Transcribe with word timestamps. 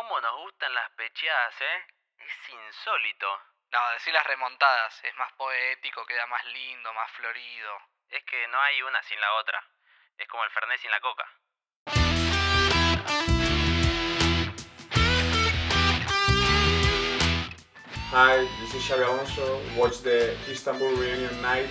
cómo 0.00 0.18
nos 0.22 0.34
gustan 0.44 0.72
las 0.74 0.90
pecheadas, 0.92 1.54
¿eh? 1.60 1.84
Es 2.16 2.48
insólito. 2.48 3.26
No, 3.70 3.90
decir 3.90 4.14
las 4.14 4.24
remontadas, 4.24 5.04
es 5.04 5.14
más 5.16 5.30
poético, 5.34 6.06
queda 6.06 6.26
más 6.26 6.42
lindo, 6.46 6.90
más 6.94 7.10
florido. 7.12 7.76
Es 8.08 8.24
que 8.24 8.48
no 8.48 8.58
hay 8.62 8.80
una 8.80 9.02
sin 9.02 9.20
la 9.20 9.34
otra. 9.34 9.62
Es 10.16 10.26
como 10.26 10.42
el 10.44 10.50
Fernet 10.52 10.80
sin 10.80 10.90
la 10.90 11.00
coca. 11.00 11.28
Hi, 18.12 18.48
this 18.60 18.74
is 18.74 18.82
Xabi 18.82 19.04
Alonso. 19.04 19.60
Watch 19.76 20.00
the 20.00 20.34
Istanbul 20.48 20.96
Reunion 20.96 21.42
Night 21.42 21.68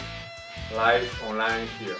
live 0.76 1.10
online 1.28 1.68
here. 1.80 1.98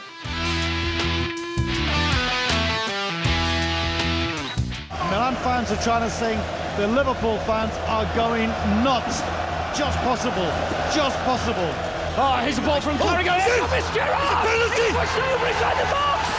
Milan 5.10 5.36
fans 5.38 5.72
are 5.72 5.82
trying 5.82 6.06
to 6.06 6.10
sing, 6.10 6.38
the 6.78 6.88
Liverpool 6.88 7.40
fans 7.50 7.74
are 7.90 8.06
going 8.14 8.50
nuts. 8.86 9.26
Just 9.74 9.98
possible, 10.06 10.46
just 10.94 11.18
possible. 11.26 11.74
Oh, 12.14 12.38
here's 12.46 12.60
a 12.60 12.62
ball 12.62 12.80
from 12.80 12.94
oh, 13.02 13.10
Carragher. 13.10 13.34
Oh, 13.34 13.74
it's 13.74 13.90
It's 13.90 13.98
a 13.98 14.06
penalty. 14.06 14.86
He's 14.86 14.94
pushed 14.94 15.18
over 15.18 15.48
inside 15.50 15.78
the 15.82 15.90
box. 15.90 16.30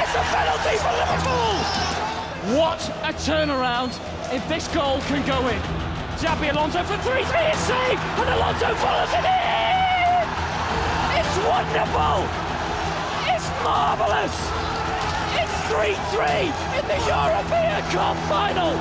It's 0.00 0.16
a 0.16 0.24
penalty 0.32 0.76
for 0.80 0.92
Liverpool. 0.96 1.86
What 2.56 2.80
a 3.04 3.12
turnaround 3.20 3.92
if 4.32 4.46
this 4.48 4.66
goal 4.68 5.00
can 5.12 5.20
go 5.26 5.48
in. 5.48 5.60
Xabi 6.16 6.52
Alonso 6.52 6.82
for 6.84 6.96
3-3 7.04 7.20
is 7.20 7.60
saved, 7.68 8.00
and 8.00 8.30
Alonso 8.32 8.74
follows 8.80 9.12
it 9.12 9.28
in! 9.28 10.24
It's 11.20 11.36
wonderful! 11.44 12.24
It's 13.28 13.48
marvellous! 13.62 14.65
It's 15.78 15.98
3-3 16.14 16.46
in 16.78 16.88
the 16.88 16.98
European 17.06 17.82
Cup 17.92 18.16
final! 18.28 18.74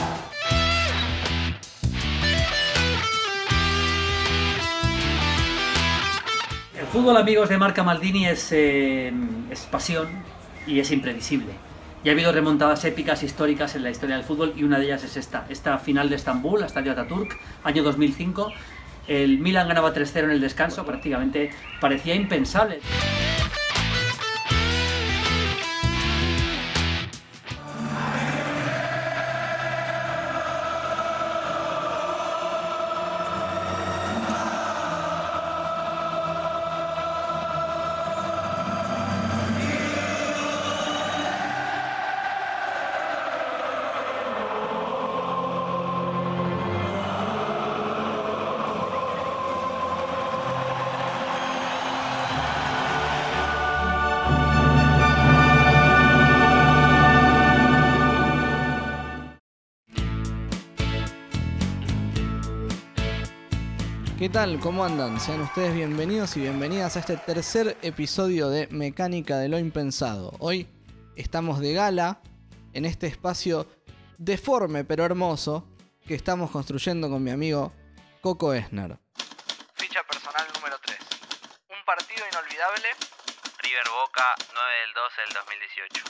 El 6.80 6.88
fútbol, 6.88 7.18
amigos 7.18 7.50
de 7.50 7.58
Marca 7.58 7.84
Maldini, 7.84 8.28
es, 8.28 8.52
eh, 8.52 9.12
es 9.52 9.62
pasión 9.66 10.08
y 10.66 10.80
es 10.80 10.92
imprevisible. 10.92 11.54
Y 12.04 12.10
ha 12.10 12.14
habido 12.14 12.32
remontadas 12.32 12.86
épicas 12.86 13.24
históricas 13.24 13.76
en 13.76 13.84
la 13.84 13.90
historia 13.90 14.16
del 14.16 14.24
fútbol 14.24 14.54
y 14.56 14.64
una 14.64 14.80
de 14.80 14.86
ellas 14.86 15.04
es 15.04 15.18
esta, 15.18 15.46
esta 15.50 15.78
final 15.80 16.10
de 16.10 16.16
Estambul, 16.16 16.64
Estadio 16.64 16.94
Ataturk, 16.94 17.38
año 17.64 17.84
2005. 17.84 18.52
El 19.08 19.40
Milan 19.40 19.68
ganaba 19.68 19.94
3-0 19.94 20.26
en 20.26 20.32
el 20.32 20.42
descanso, 20.42 20.86
prácticamente 20.86 21.52
parecía 21.82 22.16
impensable. 22.16 22.80
Tal? 64.36 64.60
¿Cómo 64.60 64.84
andan? 64.84 65.18
Sean 65.22 65.40
ustedes 65.40 65.74
bienvenidos 65.74 66.36
y 66.36 66.42
bienvenidas 66.42 66.98
a 66.98 67.00
este 67.00 67.16
tercer 67.16 67.78
episodio 67.82 68.50
de 68.50 68.68
Mecánica 68.68 69.38
de 69.38 69.48
lo 69.48 69.58
Impensado. 69.58 70.34
Hoy 70.40 70.68
estamos 71.16 71.62
de 71.62 71.72
gala 71.72 72.20
en 72.74 72.84
este 72.84 73.08
espacio 73.08 73.66
deforme 74.18 74.84
pero 74.84 75.06
hermoso 75.06 75.66
que 76.06 76.16
estamos 76.16 76.52
construyendo 76.52 77.10
con 77.10 77.24
mi 77.24 77.32
amigo 77.32 77.72
Coco 78.20 78.54
Esner. 78.54 79.00
Ficha 79.74 80.04
personal 80.04 80.46
número 80.54 80.78
3. 80.82 81.00
Un 81.70 81.86
partido 81.86 82.26
inolvidable. 82.30 82.90
River 83.64 83.88
Boca, 83.88 84.36
9 84.52 84.70
del 84.84 84.94
12 84.96 85.22
del 85.22 85.34
2018. 85.34 86.04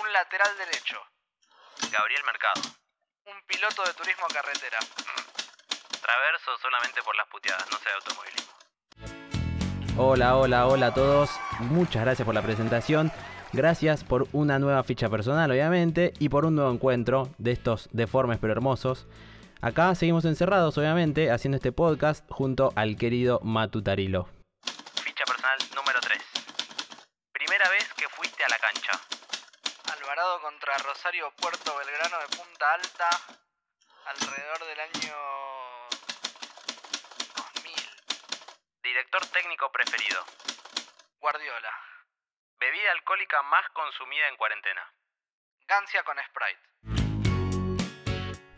Un 0.00 0.12
lateral 0.14 0.48
derecho. 0.56 0.96
Gabriel 1.92 2.22
Mercado. 2.24 2.62
Un 3.26 3.36
piloto 3.46 3.84
de 3.84 3.92
turismo 3.92 4.24
carretera. 4.32 4.78
Traverso 6.04 6.50
solamente 6.60 7.02
por 7.02 7.16
las 7.16 7.26
puteadas, 7.28 7.64
no 7.70 7.78
sé 7.78 7.88
de 7.88 7.94
automovilismo. 7.94 8.52
Hola, 9.96 10.36
hola, 10.36 10.66
hola 10.66 10.86
a 10.88 10.92
todos. 10.92 11.30
Muchas 11.60 12.02
gracias 12.02 12.26
por 12.26 12.34
la 12.34 12.42
presentación. 12.42 13.10
Gracias 13.54 14.04
por 14.04 14.28
una 14.32 14.58
nueva 14.58 14.84
ficha 14.84 15.08
personal, 15.08 15.50
obviamente, 15.50 16.12
y 16.18 16.28
por 16.28 16.44
un 16.44 16.56
nuevo 16.56 16.70
encuentro 16.70 17.30
de 17.38 17.52
estos 17.52 17.88
deformes 17.92 18.36
pero 18.38 18.52
hermosos. 18.52 19.06
Acá 19.62 19.94
seguimos 19.94 20.26
encerrados, 20.26 20.76
obviamente, 20.76 21.30
haciendo 21.30 21.56
este 21.56 21.72
podcast 21.72 22.22
junto 22.28 22.74
al 22.76 22.98
querido 22.98 23.40
Matu 23.42 23.82
Tarilo. 23.82 24.28
Ficha 25.02 25.24
personal 25.24 25.56
número 25.74 26.00
3. 26.00 26.22
Primera 27.32 27.70
vez 27.70 27.90
que 27.94 28.06
fuiste 28.10 28.44
a 28.44 28.48
la 28.50 28.58
cancha. 28.58 28.92
Alvarado 29.90 30.42
contra 30.42 30.76
Rosario 30.84 31.32
Puerto 31.40 31.74
Belgrano 31.78 32.18
de 32.18 32.36
Punta 32.36 32.74
Alta. 32.74 33.08
Alrededor 34.04 34.66
del 34.66 34.80
año 34.80 35.63
Director 38.84 39.24
técnico 39.32 39.72
preferido. 39.72 40.20
Guardiola. 41.18 41.72
Bebida 42.60 42.92
alcohólica 42.92 43.42
más 43.44 43.64
consumida 43.72 44.28
en 44.28 44.36
cuarentena. 44.36 44.82
Gancia 45.66 46.02
con 46.02 46.16
Sprite. 46.28 46.60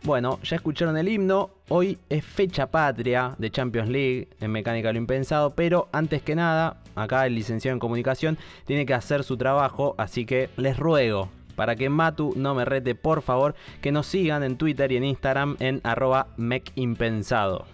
Bueno, 0.03 0.37
ya 0.43 0.57
escucharon 0.57 0.97
el 0.97 1.07
himno. 1.07 1.51
Hoy 1.69 1.97
es 2.09 2.25
fecha 2.25 2.67
patria 2.67 3.35
de 3.37 3.51
Champions 3.51 3.87
League 3.87 4.27
en 4.41 4.51
Mecánica 4.51 4.91
lo 4.91 4.97
Impensado. 4.97 5.55
Pero 5.55 5.87
antes 5.93 6.21
que 6.23 6.35
nada, 6.35 6.83
acá 6.97 7.25
el 7.25 7.33
licenciado 7.33 7.75
en 7.75 7.79
comunicación 7.79 8.37
tiene 8.65 8.85
que 8.85 8.95
hacer 8.95 9.23
su 9.23 9.37
trabajo. 9.37 9.95
Así 9.97 10.25
que 10.25 10.49
les 10.57 10.75
ruego 10.75 11.31
para 11.55 11.77
que 11.77 11.87
Matu 11.87 12.33
no 12.35 12.53
me 12.53 12.65
rete, 12.65 12.95
por 12.95 13.21
favor, 13.21 13.55
que 13.81 13.93
nos 13.93 14.07
sigan 14.07 14.43
en 14.43 14.57
Twitter 14.57 14.91
y 14.91 14.97
en 14.97 15.05
Instagram 15.05 15.55
en 15.61 15.79
arroba 15.85 16.27
mecimpensado. 16.35 17.65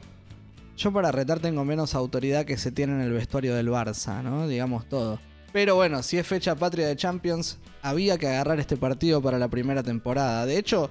Yo 0.76 0.92
para 0.92 1.12
retar 1.12 1.40
tengo 1.40 1.64
menos 1.64 1.96
autoridad 1.96 2.46
que 2.46 2.58
se 2.58 2.72
tiene 2.72 2.94
en 2.94 3.02
el 3.02 3.12
vestuario 3.12 3.56
del 3.56 3.70
Barça, 3.70 4.24
¿no? 4.24 4.48
Digamos 4.48 4.88
todo. 4.90 5.20
Pero 5.52 5.76
bueno, 5.76 6.02
si 6.02 6.18
es 6.18 6.26
fecha 6.26 6.56
patria 6.56 6.88
de 6.88 6.96
Champions, 6.96 7.60
había 7.84 8.18
que 8.18 8.28
agarrar 8.28 8.60
este 8.60 8.76
partido 8.76 9.22
para 9.22 9.38
la 9.38 9.50
primera 9.50 9.84
temporada. 9.84 10.48
De 10.48 10.58
hecho, 10.58 10.90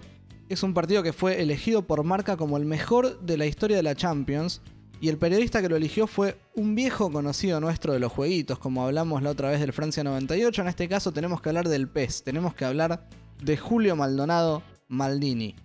es 0.49 0.63
un 0.63 0.73
partido 0.73 1.03
que 1.03 1.13
fue 1.13 1.43
elegido 1.43 1.83
por 1.83 2.05
Marca 2.05 2.37
como 2.37 2.57
el 2.57 2.65
mejor 2.65 3.21
de 3.21 3.37
la 3.37 3.47
historia 3.47 3.77
de 3.77 3.83
la 3.83 3.97
Champions. 3.97 4.63
Y 5.01 5.09
el 5.09 5.19
periodista 5.19 5.61
que 5.61 5.69
lo 5.69 5.75
eligió 5.75 6.07
fue 6.07 6.39
un 6.55 6.77
viejo 6.77 7.11
conocido 7.11 7.59
nuestro 7.61 7.93
de 7.93 7.99
los 7.99 8.13
jueguitos, 8.13 8.61
como 8.61 8.85
hablamos 8.87 9.21
la 9.21 9.31
otra 9.31 9.51
vez 9.51 9.59
del 9.59 9.73
Francia 9.73 10.05
98. 10.05 10.63
En 10.63 10.69
este 10.69 10.89
caso 10.89 11.11
tenemos 11.11 11.43
que 11.43 11.49
hablar 11.49 11.69
del 11.69 11.89
PES, 11.89 12.23
tenemos 12.23 12.55
que 12.55 12.65
hablar 12.65 13.09
de 13.43 13.57
Julio 13.57 13.97
Maldonado 13.97 14.63
Maldini. 14.87 15.57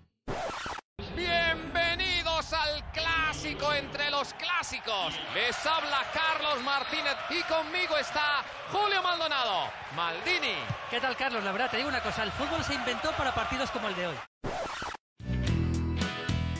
Clásicos. 4.67 5.19
Les 5.33 5.65
habla 5.65 6.03
Carlos 6.13 6.63
Martínez 6.63 7.15
y 7.29 7.41
conmigo 7.43 7.97
está 7.99 8.43
Julio 8.71 9.01
Maldonado 9.01 9.69
Maldini. 9.95 10.55
¿Qué 10.89 10.99
tal, 10.99 11.15
Carlos? 11.15 11.43
La 11.43 11.51
verdad, 11.51 11.71
te 11.71 11.77
digo 11.77 11.89
una 11.89 12.01
cosa, 12.01 12.23
el 12.23 12.31
fútbol 12.31 12.63
se 12.63 12.73
inventó 12.73 13.11
para 13.17 13.33
partidos 13.33 13.71
como 13.71 13.87
el 13.87 13.95
de 13.95 14.07
hoy. 14.07 14.15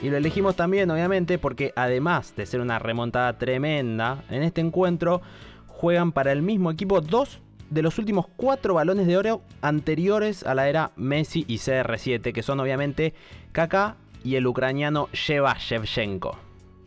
Y 0.01 0.09
lo 0.09 0.17
elegimos 0.17 0.55
también, 0.55 0.89
obviamente, 0.91 1.37
porque 1.37 1.73
además 1.75 2.35
de 2.35 2.45
ser 2.45 2.61
una 2.61 2.79
remontada 2.79 3.37
tremenda, 3.37 4.23
en 4.29 4.43
este 4.43 4.61
encuentro 4.61 5.21
juegan 5.67 6.11
para 6.11 6.31
el 6.31 6.41
mismo 6.41 6.71
equipo 6.71 7.01
dos 7.01 7.39
de 7.69 7.81
los 7.81 7.97
últimos 7.97 8.27
cuatro 8.37 8.75
balones 8.75 9.07
de 9.07 9.17
oro 9.17 9.41
anteriores 9.61 10.45
a 10.45 10.55
la 10.55 10.69
era 10.69 10.91
Messi 10.95 11.45
y 11.47 11.57
CR7, 11.57 12.31
que 12.31 12.43
son 12.43 12.59
obviamente 12.59 13.13
Kaká 13.51 13.97
y 14.23 14.35
el 14.35 14.47
ucraniano 14.47 15.09
Sheva 15.11 15.57
Shevchenko. 15.59 16.37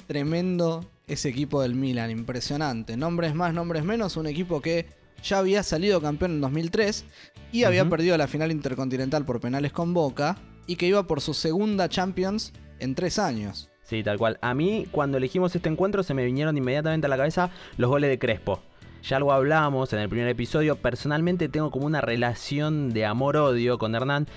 Tremendo 0.07 0.85
ese 1.11 1.29
equipo 1.29 1.61
del 1.61 1.75
Milan, 1.75 2.11
impresionante. 2.11 2.97
Nombres 2.97 3.35
más, 3.35 3.53
nombres 3.53 3.85
menos, 3.85 4.17
un 4.17 4.29
equipo 4.29 4.61
que 4.61 4.87
ya 5.23 5.39
había 5.39 5.63
salido 5.63 6.01
campeón 6.01 6.33
en 6.33 6.41
2003 6.41 7.05
y 7.53 7.65
había 7.65 7.85
perdido 7.89 8.17
la 8.17 8.29
final 8.29 8.53
intercontinental 8.53 9.25
por 9.25 9.41
penales 9.41 9.73
con 9.73 9.93
Boca 9.93 10.37
y 10.67 10.77
que 10.77 10.87
iba 10.87 11.07
por 11.07 11.21
su 11.21 11.35
segunda 11.35 11.89
Champions 11.89 12.53
en 12.79 12.95
tres 12.95 13.19
años. 13.19 13.71
Sí, 13.83 14.05
tal 14.05 14.19
cual. 14.19 14.39
A 14.41 14.55
mí, 14.55 14.87
cuando 14.93 15.19
elegimos 15.19 15.55
este 15.57 15.69
encuentro, 15.69 16.05
se 16.05 16.15
me 16.15 16.25
vinieron 16.25 16.57
inmediatamente 16.57 17.09
a 17.09 17.11
la 17.11 17.17
cabeza 17.17 17.51
los 17.77 17.91
goles 17.91 18.09
de 18.09 18.21
Crespo. 18.21 18.63
Ya 19.03 19.19
lo 19.19 19.33
hablamos 19.33 19.93
en 19.93 19.99
el 19.99 20.09
primer 20.09 20.29
episodio. 20.29 20.77
Personalmente 20.77 21.49
tengo 21.49 21.73
como 21.73 21.87
una 21.87 22.01
relación 22.01 22.91
de 22.91 23.05
amor-odio 23.05 23.79
con 23.79 23.97
Hernán. 23.97 24.29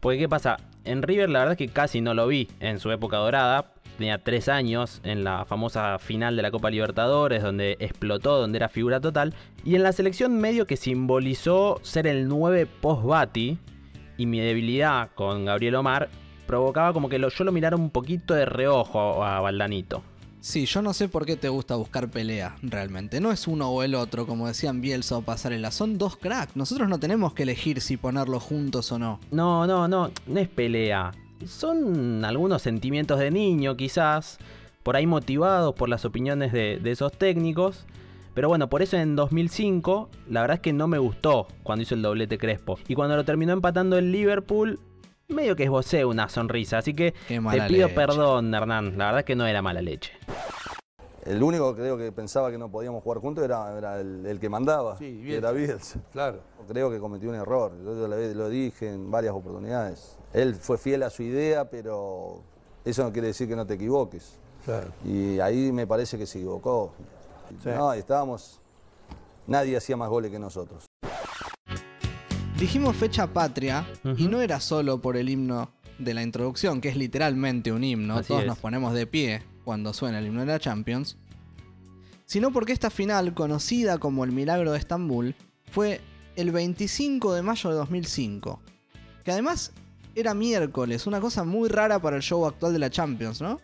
Porque, 0.00 0.18
¿qué 0.18 0.28
pasa? 0.30 0.56
En 0.84 1.02
River 1.02 1.28
la 1.28 1.40
verdad 1.40 1.52
es 1.52 1.58
que 1.58 1.68
casi 1.68 2.00
no 2.00 2.14
lo 2.14 2.26
vi 2.26 2.48
en 2.60 2.80
su 2.80 2.90
época 2.90 3.18
dorada. 3.18 3.74
Tenía 3.98 4.18
tres 4.18 4.48
años 4.48 5.00
en 5.04 5.22
la 5.24 5.44
famosa 5.44 5.98
final 5.98 6.34
de 6.36 6.42
la 6.42 6.50
Copa 6.50 6.70
Libertadores, 6.70 7.42
donde 7.42 7.76
explotó, 7.78 8.38
donde 8.40 8.56
era 8.58 8.68
figura 8.68 9.00
total. 9.00 9.34
Y 9.64 9.74
en 9.76 9.82
la 9.82 9.92
selección 9.92 10.36
medio 10.38 10.66
que 10.66 10.76
simbolizó 10.76 11.78
ser 11.82 12.06
el 12.06 12.26
9 12.28 12.66
post-Bati. 12.80 13.58
Y 14.18 14.26
mi 14.26 14.40
debilidad 14.40 15.10
con 15.14 15.44
Gabriel 15.44 15.74
Omar 15.76 16.08
provocaba 16.46 16.92
como 16.92 17.08
que 17.08 17.18
lo- 17.18 17.28
yo 17.30 17.44
lo 17.44 17.52
mirara 17.52 17.76
un 17.76 17.90
poquito 17.90 18.34
de 18.34 18.44
reojo 18.44 19.24
a 19.24 19.40
Valdanito. 19.40 20.02
Sí, 20.40 20.66
yo 20.66 20.82
no 20.82 20.92
sé 20.92 21.08
por 21.08 21.24
qué 21.24 21.36
te 21.36 21.48
gusta 21.48 21.76
buscar 21.76 22.10
pelea, 22.10 22.56
realmente. 22.62 23.20
No 23.20 23.30
es 23.30 23.46
uno 23.46 23.70
o 23.70 23.82
el 23.84 23.94
otro, 23.94 24.26
como 24.26 24.48
decían 24.48 24.80
Bielsa 24.80 25.16
o 25.16 25.22
Pasarela. 25.22 25.70
Son 25.70 25.98
dos 25.98 26.16
cracks. 26.16 26.56
Nosotros 26.56 26.88
no 26.88 26.98
tenemos 26.98 27.32
que 27.32 27.44
elegir 27.44 27.80
si 27.80 27.96
ponerlos 27.96 28.42
juntos 28.42 28.90
o 28.90 28.98
no. 28.98 29.20
No, 29.30 29.66
no, 29.68 29.86
no, 29.86 30.10
no 30.26 30.40
es 30.40 30.48
pelea. 30.48 31.12
Son 31.46 32.24
algunos 32.24 32.62
sentimientos 32.62 33.18
de 33.18 33.30
niño, 33.30 33.76
quizás, 33.76 34.38
por 34.82 34.96
ahí 34.96 35.06
motivados 35.06 35.74
por 35.74 35.88
las 35.88 36.04
opiniones 36.04 36.52
de, 36.52 36.78
de 36.82 36.90
esos 36.90 37.12
técnicos. 37.12 37.86
Pero 38.34 38.48
bueno, 38.48 38.68
por 38.68 38.80
eso 38.80 38.96
en 38.96 39.14
2005, 39.14 40.08
la 40.30 40.40
verdad 40.40 40.54
es 40.56 40.60
que 40.60 40.72
no 40.72 40.88
me 40.88 40.98
gustó 40.98 41.48
cuando 41.62 41.82
hizo 41.82 41.94
el 41.94 42.02
doblete 42.02 42.38
Crespo. 42.38 42.78
Y 42.88 42.94
cuando 42.94 43.14
lo 43.16 43.24
terminó 43.24 43.52
empatando 43.52 43.98
el 43.98 44.10
Liverpool, 44.10 44.80
medio 45.28 45.56
que 45.56 45.64
esbocé 45.64 46.04
una 46.04 46.28
sonrisa. 46.28 46.78
Así 46.78 46.94
que 46.94 47.12
te 47.28 47.38
pido 47.38 47.88
leche. 47.88 47.88
perdón, 47.88 48.54
Hernán. 48.54 48.96
La 48.96 49.06
verdad 49.06 49.20
es 49.20 49.24
que 49.26 49.36
no 49.36 49.46
era 49.46 49.60
mala 49.62 49.82
leche. 49.82 50.12
El 51.24 51.40
único 51.42 51.74
creo 51.76 51.96
que 51.96 52.10
pensaba 52.10 52.50
que 52.50 52.58
no 52.58 52.68
podíamos 52.70 53.02
jugar 53.02 53.20
juntos 53.20 53.44
era, 53.44 53.76
era 53.78 54.00
el, 54.00 54.26
el 54.26 54.40
que 54.40 54.48
mandaba, 54.48 54.98
Sí, 54.98 55.04
que 55.04 55.22
Bielsa. 55.22 55.38
era 55.38 55.52
Bielsa. 55.52 56.00
Claro. 56.12 56.40
Creo 56.68 56.90
que 56.90 56.98
cometió 56.98 57.28
un 57.28 57.36
error, 57.36 57.72
yo 57.84 58.08
lo, 58.08 58.16
lo 58.34 58.48
dije 58.48 58.92
en 58.92 59.08
varias 59.10 59.32
oportunidades. 59.34 60.16
Él 60.32 60.54
fue 60.56 60.78
fiel 60.78 61.02
a 61.04 61.10
su 61.10 61.22
idea, 61.22 61.70
pero 61.70 62.42
eso 62.84 63.04
no 63.04 63.12
quiere 63.12 63.28
decir 63.28 63.46
que 63.48 63.54
no 63.54 63.64
te 63.66 63.74
equivoques. 63.74 64.36
Claro. 64.64 64.90
Y 65.04 65.38
ahí 65.38 65.70
me 65.70 65.86
parece 65.86 66.18
que 66.18 66.26
se 66.26 66.38
equivocó. 66.38 66.92
Sí. 67.62 67.68
No, 67.68 67.92
estábamos, 67.92 68.60
nadie 69.46 69.76
hacía 69.76 69.96
más 69.96 70.08
goles 70.08 70.30
que 70.32 70.38
nosotros. 70.40 70.86
Dijimos 72.58 72.96
fecha 72.96 73.26
patria 73.26 73.86
y 74.16 74.26
no 74.28 74.40
era 74.40 74.60
solo 74.60 75.00
por 75.00 75.16
el 75.16 75.28
himno 75.28 75.70
de 75.98 76.14
la 76.14 76.22
introducción, 76.22 76.80
que 76.80 76.88
es 76.88 76.96
literalmente 76.96 77.72
un 77.72 77.82
himno. 77.84 78.14
Así 78.14 78.28
Todos 78.28 78.42
es. 78.42 78.46
nos 78.46 78.58
ponemos 78.58 78.92
de 78.94 79.06
pie 79.06 79.42
cuando 79.64 79.92
suena 79.92 80.18
el 80.18 80.26
himno 80.26 80.40
de 80.40 80.46
la 80.46 80.58
Champions. 80.58 81.16
Sino 82.24 82.50
porque 82.50 82.72
esta 82.72 82.90
final, 82.90 83.34
conocida 83.34 83.98
como 83.98 84.24
el 84.24 84.32
Milagro 84.32 84.72
de 84.72 84.78
Estambul, 84.78 85.34
fue 85.70 86.00
el 86.36 86.50
25 86.50 87.34
de 87.34 87.42
mayo 87.42 87.70
de 87.70 87.76
2005. 87.76 88.60
Que 89.24 89.32
además 89.32 89.72
era 90.14 90.34
miércoles, 90.34 91.06
una 91.06 91.20
cosa 91.20 91.44
muy 91.44 91.68
rara 91.68 91.98
para 91.98 92.16
el 92.16 92.22
show 92.22 92.46
actual 92.46 92.72
de 92.72 92.78
la 92.78 92.90
Champions, 92.90 93.40
¿no? 93.40 93.60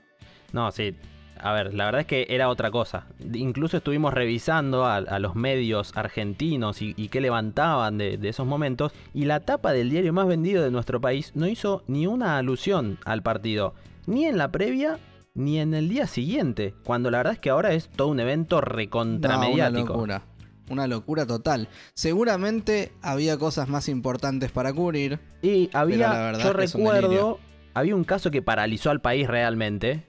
No, 0.52 0.70
sí. 0.70 0.94
A 1.40 1.52
ver, 1.52 1.72
la 1.72 1.84
verdad 1.84 2.00
es 2.00 2.06
que 2.06 2.26
era 2.30 2.48
otra 2.48 2.70
cosa. 2.70 3.06
Incluso 3.32 3.76
estuvimos 3.76 4.12
revisando 4.12 4.86
a, 4.86 5.00
los 5.20 5.36
medios 5.36 5.92
argentinos 5.96 6.82
y, 6.82 6.94
y 6.96 7.08
qué 7.08 7.20
levantaban 7.20 7.96
de, 7.96 8.18
de 8.18 8.28
esos 8.28 8.46
momentos. 8.46 8.92
Y 9.14 9.24
la 9.26 9.40
tapa 9.40 9.72
del 9.72 9.90
diario 9.90 10.12
más 10.12 10.26
vendido 10.26 10.64
de 10.64 10.72
nuestro 10.72 11.00
país 11.00 11.32
no 11.34 11.46
hizo 11.46 11.84
ni 11.86 12.08
una 12.08 12.38
alusión 12.38 12.98
al 13.04 13.22
partido. 13.22 13.74
Ni 14.06 14.24
en 14.24 14.36
la 14.36 14.50
previa, 14.50 14.98
ni 15.38 15.58
en 15.60 15.72
el 15.72 15.88
día 15.88 16.06
siguiente. 16.06 16.74
Cuando 16.84 17.10
la 17.10 17.18
verdad 17.18 17.34
es 17.34 17.38
que 17.38 17.50
ahora 17.50 17.72
es 17.72 17.88
todo 17.88 18.08
un 18.08 18.20
evento 18.20 18.56
No, 18.56 18.60
recontramediático. 18.62 19.80
una 19.80 19.92
locura. 19.92 20.22
Una 20.68 20.86
locura 20.86 21.26
total. 21.26 21.68
Seguramente 21.94 22.92
había 23.00 23.38
cosas 23.38 23.68
más 23.68 23.88
importantes 23.88 24.50
para 24.50 24.72
cubrir. 24.72 25.18
Y 25.40 25.70
había, 25.72 26.10
la 26.10 26.18
verdad 26.18 26.44
yo 26.44 26.52
recuerdo, 26.52 27.38
había 27.72 27.94
un 27.94 28.04
caso 28.04 28.30
que 28.30 28.42
paralizó 28.42 28.90
al 28.90 29.00
país 29.00 29.28
realmente, 29.28 30.04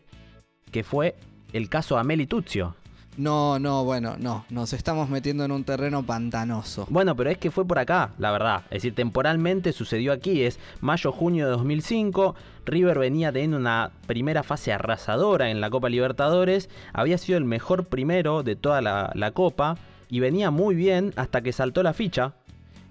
que 0.71 0.83
fue 0.83 1.15
el 1.53 1.69
caso 1.69 1.97
Ameli 1.97 2.25
Tuzio. 2.25 2.75
No, 3.17 3.59
no, 3.59 3.83
bueno, 3.83 4.15
no. 4.17 4.45
Nos 4.49 4.71
estamos 4.71 5.09
metiendo 5.09 5.43
en 5.43 5.51
un 5.51 5.65
terreno 5.65 6.03
pantanoso. 6.03 6.87
Bueno, 6.89 7.15
pero 7.17 7.29
es 7.29 7.37
que 7.37 7.51
fue 7.51 7.65
por 7.65 7.77
acá, 7.77 8.11
la 8.17 8.31
verdad. 8.31 8.63
Es 8.65 8.77
decir, 8.83 8.95
temporalmente 8.95 9.73
sucedió 9.73 10.13
aquí. 10.13 10.43
Es 10.43 10.57
mayo-junio 10.79 11.45
de 11.45 11.51
2005. 11.51 12.35
River 12.69 12.99
venía 12.99 13.31
teniendo 13.31 13.57
una 13.57 13.91
primera 14.07 14.43
fase 14.43 14.71
arrasadora 14.71 15.49
en 15.49 15.61
la 15.61 15.69
Copa 15.69 15.89
Libertadores. 15.89 16.69
Había 16.93 17.17
sido 17.17 17.37
el 17.37 17.45
mejor 17.45 17.85
primero 17.85 18.43
de 18.43 18.55
toda 18.55 18.81
la, 18.81 19.31
Copa. 19.33 19.77
Y 20.09 20.19
venía 20.19 20.51
muy 20.51 20.75
bien 20.75 21.13
hasta 21.17 21.41
que 21.41 21.53
saltó 21.53 21.83
la 21.83 21.93
ficha. 21.93 22.33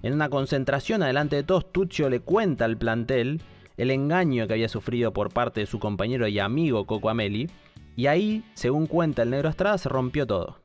En 0.03 0.13
una 0.13 0.29
concentración 0.29 1.03
adelante 1.03 1.37
de 1.37 1.43
todos, 1.43 1.73
Tuccio 1.73 2.09
le 2.09 2.21
cuenta 2.21 2.65
al 2.65 2.77
plantel 2.77 3.41
el 3.77 3.91
engaño 3.91 4.47
que 4.47 4.53
había 4.53 4.69
sufrido 4.69 5.13
por 5.13 5.33
parte 5.33 5.61
de 5.61 5.67
su 5.67 5.79
compañero 5.79 6.29
y 6.29 6.39
amigo 6.39 6.87
Coco 6.87 7.11
Ameli. 7.11 7.51
Y 7.97 8.07
ahí, 8.07 8.45
según 8.55 8.87
cuenta 8.87 9.23
el 9.23 9.31
negro 9.31 9.49
Estrada, 9.49 9.79
se 9.79 9.89
rompió 9.89 10.27
todo. 10.27 10.59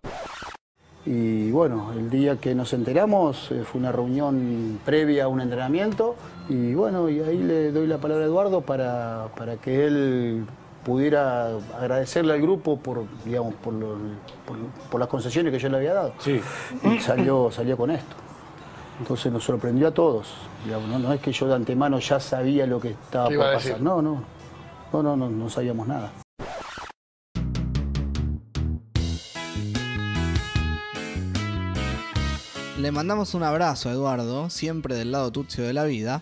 Y 1.05 1.51
bueno, 1.51 1.91
el 1.93 2.09
día 2.09 2.37
que 2.37 2.55
nos 2.55 2.71
enteramos 2.73 3.51
eh, 3.51 3.63
fue 3.65 3.79
una 3.81 3.91
reunión 3.91 4.79
previa 4.85 5.25
a 5.25 5.27
un 5.27 5.41
entrenamiento 5.41 6.15
y 6.47 6.73
bueno, 6.73 7.09
y 7.09 7.19
ahí 7.19 7.37
le 7.39 7.71
doy 7.73 7.87
la 7.87 7.97
palabra 7.97 8.23
a 8.23 8.27
Eduardo 8.27 8.61
para, 8.61 9.27
para 9.37 9.57
que 9.57 9.85
él 9.85 10.45
pudiera 10.85 11.47
agradecerle 11.79 12.33
al 12.33 12.41
grupo 12.41 12.77
por, 12.77 13.03
digamos, 13.25 13.53
por, 13.55 13.73
lo- 13.73 13.95
por- 14.45 14.57
por 14.89 14.99
las 14.99 15.09
concesiones 15.09 15.51
que 15.51 15.59
yo 15.59 15.67
le 15.69 15.77
había 15.77 15.93
dado. 15.93 16.13
Sí. 16.19 16.39
Y 16.83 16.99
salió, 16.99 17.51
salió 17.51 17.75
con 17.75 17.91
esto. 17.91 18.15
Entonces 18.99 19.31
nos 19.31 19.43
sorprendió 19.43 19.89
a 19.89 19.91
todos. 19.91 20.33
digamos, 20.63 20.87
no, 20.87 20.99
no 20.99 21.11
es 21.11 21.19
que 21.19 21.33
yo 21.33 21.47
de 21.47 21.55
antemano 21.55 21.99
ya 21.99 22.19
sabía 22.21 22.65
lo 22.65 22.79
que 22.79 22.91
estaba 22.91 23.27
¿Qué 23.27 23.35
por 23.35 23.51
pasar. 23.53 23.81
No, 23.81 24.01
no. 24.01 24.23
No, 24.93 25.03
no, 25.03 25.17
no, 25.17 25.29
no 25.29 25.49
sabíamos 25.49 25.85
nada. 25.87 26.11
Le 32.83 32.91
mandamos 32.91 33.33
un 33.33 33.43
abrazo 33.43 33.87
a 33.87 33.93
Eduardo, 33.93 34.49
siempre 34.49 34.93
del 34.95 35.13
lado 35.13 35.31
tucio 35.31 35.63
de 35.63 35.71
la 35.71 35.85
vida. 35.85 36.21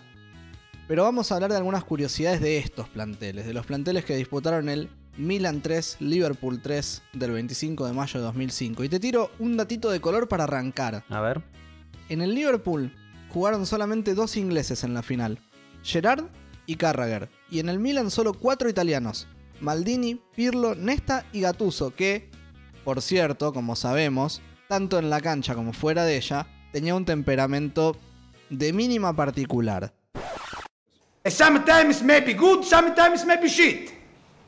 Pero 0.88 1.02
vamos 1.02 1.31
a 1.31 1.34
hablar 1.34 1.50
de 1.50 1.58
algunas 1.58 1.84
curiosidades 1.84 2.40
de 2.40 2.60
estos 2.60 2.88
planteles, 2.88 3.48
de 3.48 3.54
los 3.56 3.66
planteles 3.66 4.06
que 4.06 4.16
disputaron 4.16 4.69
el 4.69 4.88
Milan 5.18 5.63
3, 5.63 5.98
Liverpool 6.02 6.62
3 6.62 7.02
del 7.13 7.31
25 7.31 7.88
de 7.88 7.94
mayo 7.94 8.19
de 8.19 8.25
2005. 8.28 8.84
Y 8.84 8.90
te 8.90 9.00
tiro 9.00 9.31
un 9.40 9.58
datito 9.58 9.90
de 9.90 10.02
color 10.02 10.28
para 10.28 10.44
arrancar. 10.44 11.04
A 11.10 11.19
ver. 11.19 11.42
En 12.10 12.22
el 12.22 12.36
Liverpool 12.36 12.96
jugaron 13.30 13.66
solamente 13.66 14.13
dos 14.13 14.38
ingleses 14.38 14.84
en 14.84 14.94
la 14.94 15.02
final, 15.02 15.40
Gerard 15.81 16.25
y 16.68 16.75
Carragher. 16.75 17.28
Y 17.50 17.58
en 17.58 17.69
el 17.69 17.80
Milan 17.80 18.12
solo 18.12 18.36
cuatro 18.36 18.69
italianos, 18.69 19.28
Maldini, 19.62 20.22
Pirlo, 20.36 20.75
Nesta 20.75 21.25
y 21.34 21.41
Gattuso, 21.41 21.96
que, 21.96 22.30
por 22.84 23.01
cierto, 23.01 23.51
como 23.51 23.75
sabemos, 23.75 24.44
tanto 24.72 25.00
en 25.00 25.10
la 25.10 25.20
cancha 25.20 25.54
como 25.54 25.74
fuera 25.74 26.06
de 26.06 26.16
ella, 26.16 26.48
tenía 26.72 26.96
un 26.96 27.04
temperamento 27.04 27.98
de 28.50 28.72
mínima 28.72 29.13
particular. 29.13 29.92
Sometimes 31.25 32.01
maybe 32.01 32.34
good, 32.34 32.63
sometimes 32.63 33.25
maybe 33.25 33.50
shit. 33.50 33.92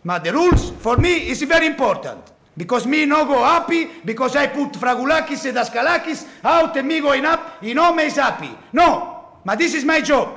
But 0.01 0.24
the 0.24 0.32
rules 0.32 0.72
for 0.80 0.98
me 0.98 1.30
is 1.30 1.44
very 1.44 1.65
important. 1.65 2.32
Because 2.56 2.88
me 2.88 3.06
no 3.06 3.25
go 3.25 3.44
happy, 3.44 3.89
because 4.06 4.38
I 4.38 4.48
put 4.48 4.72
Fragulakis 4.80 5.46
and 5.46 5.58
Daskalakis 5.58 6.25
out 6.42 6.77
and 6.77 6.88
me 6.88 7.01
going 7.01 7.25
up, 7.25 7.62
you 7.62 7.74
know 7.74 7.94
me 7.94 8.03
is 8.06 8.15
happy. 8.15 8.51
No, 8.72 9.39
but 9.44 9.60
this 9.60 9.74
is 9.74 9.84
my 9.84 10.00
job. 10.00 10.30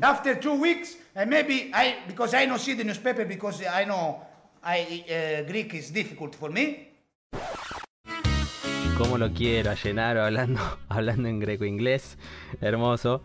After 0.00 0.36
two 0.36 0.54
weeks, 0.54 0.94
and 1.16 1.28
maybe 1.28 1.72
I, 1.74 1.96
because 2.06 2.32
I 2.32 2.46
don't 2.46 2.60
see 2.60 2.74
the 2.74 2.84
newspaper, 2.84 3.24
because 3.24 3.60
I 3.66 3.86
know 3.86 4.22
I, 4.62 5.04
uh, 5.10 5.50
Greek 5.50 5.74
is 5.74 5.90
difficult 5.90 6.36
for 6.36 6.48
me. 6.48 6.90
Cómo 9.02 9.18
lo 9.18 9.32
quiero 9.32 9.72
a 9.72 9.74
Llenaro 9.74 10.22
hablando, 10.22 10.60
hablando 10.88 11.28
en 11.28 11.40
greco-inglés. 11.40 12.18
Hermoso. 12.60 13.24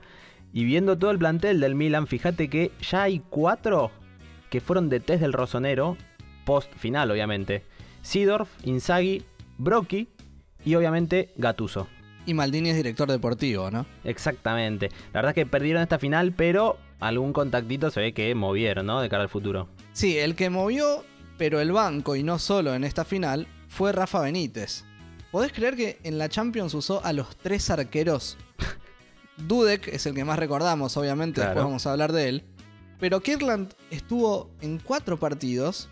Y 0.52 0.66
viendo 0.66 0.98
todo 0.98 1.12
el 1.12 1.20
plantel 1.20 1.60
del 1.60 1.76
Milan, 1.76 2.08
fíjate 2.08 2.50
que 2.50 2.72
ya 2.82 3.04
hay 3.04 3.20
cuatro 3.20 3.92
que 4.50 4.60
fueron 4.60 4.90
de 4.90 5.00
test 5.02 5.22
del 5.22 5.34
Rosonero, 5.34 5.96
post 6.46 6.74
final 6.74 7.12
obviamente. 7.12 7.64
Sidorf, 8.02 8.50
Inzaghi, 8.64 9.24
Brocchi 9.60 10.08
y 10.66 10.74
obviamente 10.74 11.32
Gatuso. 11.38 11.88
Y 12.26 12.34
Maldini 12.34 12.72
es 12.72 12.76
director 12.76 13.12
deportivo, 13.12 13.70
¿no? 13.70 13.86
Exactamente. 14.04 14.90
La 15.14 15.20
verdad 15.20 15.30
es 15.30 15.36
que 15.36 15.46
perdieron 15.46 15.84
esta 15.84 16.00
final, 16.00 16.34
pero 16.34 16.80
algún 17.00 17.34
contactito 17.34 17.92
se 17.92 18.02
ve 18.02 18.14
que 18.16 18.34
movieron, 18.34 18.88
¿no? 18.88 19.00
De 19.00 19.10
cara 19.10 19.22
al 19.22 19.30
futuro. 19.30 19.70
Sí, 19.94 20.18
el 20.18 20.36
que 20.36 20.50
movió, 20.50 21.04
pero 21.38 21.62
el 21.62 21.72
banco 21.72 22.16
y 22.16 22.24
no 22.24 22.40
solo 22.40 22.74
en 22.74 22.84
esta 22.84 23.06
final, 23.06 23.48
fue 23.68 23.92
Rafa 23.92 24.22
Benítez. 24.22 24.87
¿Podés 25.38 25.54
creer 25.54 25.76
que 25.76 26.00
en 26.02 26.18
la 26.18 26.30
Champions 26.30 26.74
usó 26.74 27.06
a 27.06 27.14
los 27.14 27.38
tres 27.38 27.70
arqueros? 27.70 28.40
Dudek 29.48 29.88
es 29.88 30.08
el 30.08 30.16
que 30.16 30.26
más 30.26 30.40
recordamos, 30.40 30.98
obviamente, 30.98 31.36
Claro. 31.36 31.50
después 31.52 31.64
vamos 31.66 31.86
a 31.86 31.92
hablar 31.92 32.12
de 32.12 32.28
él. 32.28 32.44
Pero 33.00 33.20
Kirkland 33.20 33.72
estuvo 33.92 34.50
en 34.62 34.80
cuatro 34.80 35.20
partidos 35.20 35.90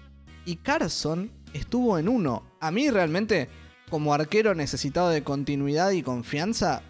y 0.47 0.55
Carson 0.55 1.29
estuvo 1.53 1.99
en 1.99 2.09
uno. 2.09 2.41
A 2.59 2.71
mí 2.71 2.89
realmente, 2.89 3.47
como 3.91 4.15
arquero 4.15 4.55
necesitado 4.55 5.09
de 5.09 5.21
continuidad 5.21 5.91
y 5.91 6.01
confianza, 6.01 6.81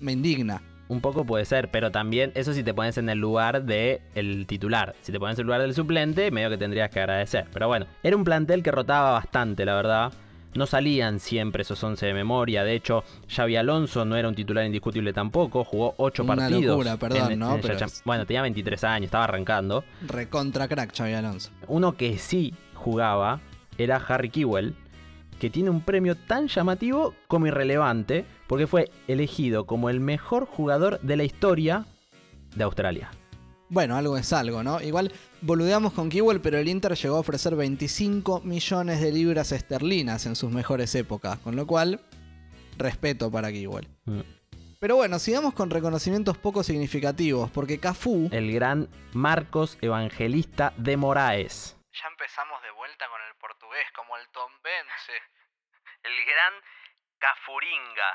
me 0.00 0.10
indigna. 0.10 0.62
un 0.88 1.00
poco 1.00 1.24
puede 1.24 1.44
ser, 1.44 1.70
pero 1.70 1.92
también 1.92 2.32
eso 2.34 2.52
si 2.54 2.64
te 2.64 2.74
pones 2.74 2.98
en 2.98 3.08
el 3.08 3.18
lugar 3.18 3.62
del 3.62 4.00
el 4.16 4.48
titular. 4.48 4.96
Si 5.02 5.12
te 5.12 5.20
pones 5.20 5.38
en 5.38 5.42
el 5.42 5.46
lugar 5.46 5.60
del 5.60 5.76
suplente, 5.76 6.32
medio 6.32 6.50
que 6.50 6.58
tendrías 6.58 6.90
que 6.90 6.98
agradecer. 6.98 7.46
Pero 7.52 7.68
bueno, 7.68 7.86
era 8.02 8.16
un 8.16 8.24
plantel 8.24 8.64
que 8.64 8.72
rotaba 8.72 9.12
bastante, 9.12 9.64
la 9.64 9.76
verdad. 9.76 10.12
No 10.54 10.66
salían 10.66 11.20
siempre 11.20 11.62
esos 11.62 11.82
11 11.82 12.06
de 12.06 12.14
memoria. 12.14 12.64
De 12.64 12.74
hecho, 12.74 13.04
Xavi 13.28 13.54
Alonso 13.56 14.04
no 14.04 14.16
era 14.16 14.28
un 14.28 14.34
titular 14.34 14.64
indiscutible 14.64 15.12
tampoco. 15.12 15.62
Jugó 15.64 15.94
8 15.98 16.24
Una 16.24 16.34
partidos. 16.36 16.62
locura, 16.64 16.96
perdón, 16.96 17.38
¿no? 17.38 17.58
Pero 17.62 17.78
Cham- 17.78 17.86
es- 17.86 18.02
Bueno, 18.04 18.26
tenía 18.26 18.42
23 18.42 18.82
años, 18.84 19.04
estaba 19.06 19.24
arrancando. 19.24 19.84
Recontra 20.06 20.66
crack, 20.66 20.96
Xavi 20.96 21.12
Alonso. 21.12 21.50
Uno 21.68 21.96
que 21.96 22.18
sí 22.18 22.52
jugaba 22.74 23.40
era 23.78 23.96
Harry 23.96 24.30
Kewell, 24.30 24.74
que 25.38 25.50
tiene 25.50 25.70
un 25.70 25.82
premio 25.82 26.16
tan 26.16 26.48
llamativo 26.48 27.14
como 27.28 27.46
irrelevante, 27.46 28.24
porque 28.48 28.66
fue 28.66 28.90
elegido 29.06 29.66
como 29.66 29.88
el 29.88 30.00
mejor 30.00 30.46
jugador 30.46 30.98
de 31.00 31.16
la 31.16 31.22
historia 31.24 31.86
de 32.56 32.64
Australia. 32.64 33.10
Bueno, 33.72 33.96
algo 33.96 34.16
es 34.16 34.32
algo, 34.32 34.64
¿no? 34.64 34.80
Igual 34.80 35.12
boludeamos 35.42 35.92
con 35.92 36.10
Kewell, 36.10 36.40
pero 36.40 36.58
el 36.58 36.68
Inter 36.68 36.94
llegó 36.96 37.16
a 37.16 37.20
ofrecer 37.20 37.54
25 37.54 38.40
millones 38.40 39.00
de 39.00 39.12
libras 39.12 39.52
esterlinas 39.52 40.26
en 40.26 40.34
sus 40.34 40.50
mejores 40.50 40.92
épocas, 40.96 41.38
con 41.38 41.54
lo 41.54 41.68
cual, 41.68 42.00
respeto 42.76 43.30
para 43.30 43.52
Kewell. 43.52 43.86
Mm. 44.06 44.22
Pero 44.80 44.96
bueno, 44.96 45.20
sigamos 45.20 45.54
con 45.54 45.70
reconocimientos 45.70 46.36
poco 46.36 46.64
significativos, 46.64 47.48
porque 47.52 47.78
Cafú... 47.78 48.28
El 48.32 48.52
gran 48.52 48.88
Marcos 49.12 49.78
Evangelista 49.80 50.72
de 50.76 50.96
Moraes. 50.96 51.76
Ya 51.92 52.08
empezamos 52.08 52.60
de 52.62 52.72
vuelta 52.72 53.06
con 53.06 53.20
el 53.22 53.36
portugués, 53.36 53.86
como 53.94 54.16
el 54.16 54.28
tombense. 54.30 55.14
El 56.02 56.24
gran 56.26 56.54
Cafuringa. 57.18 58.10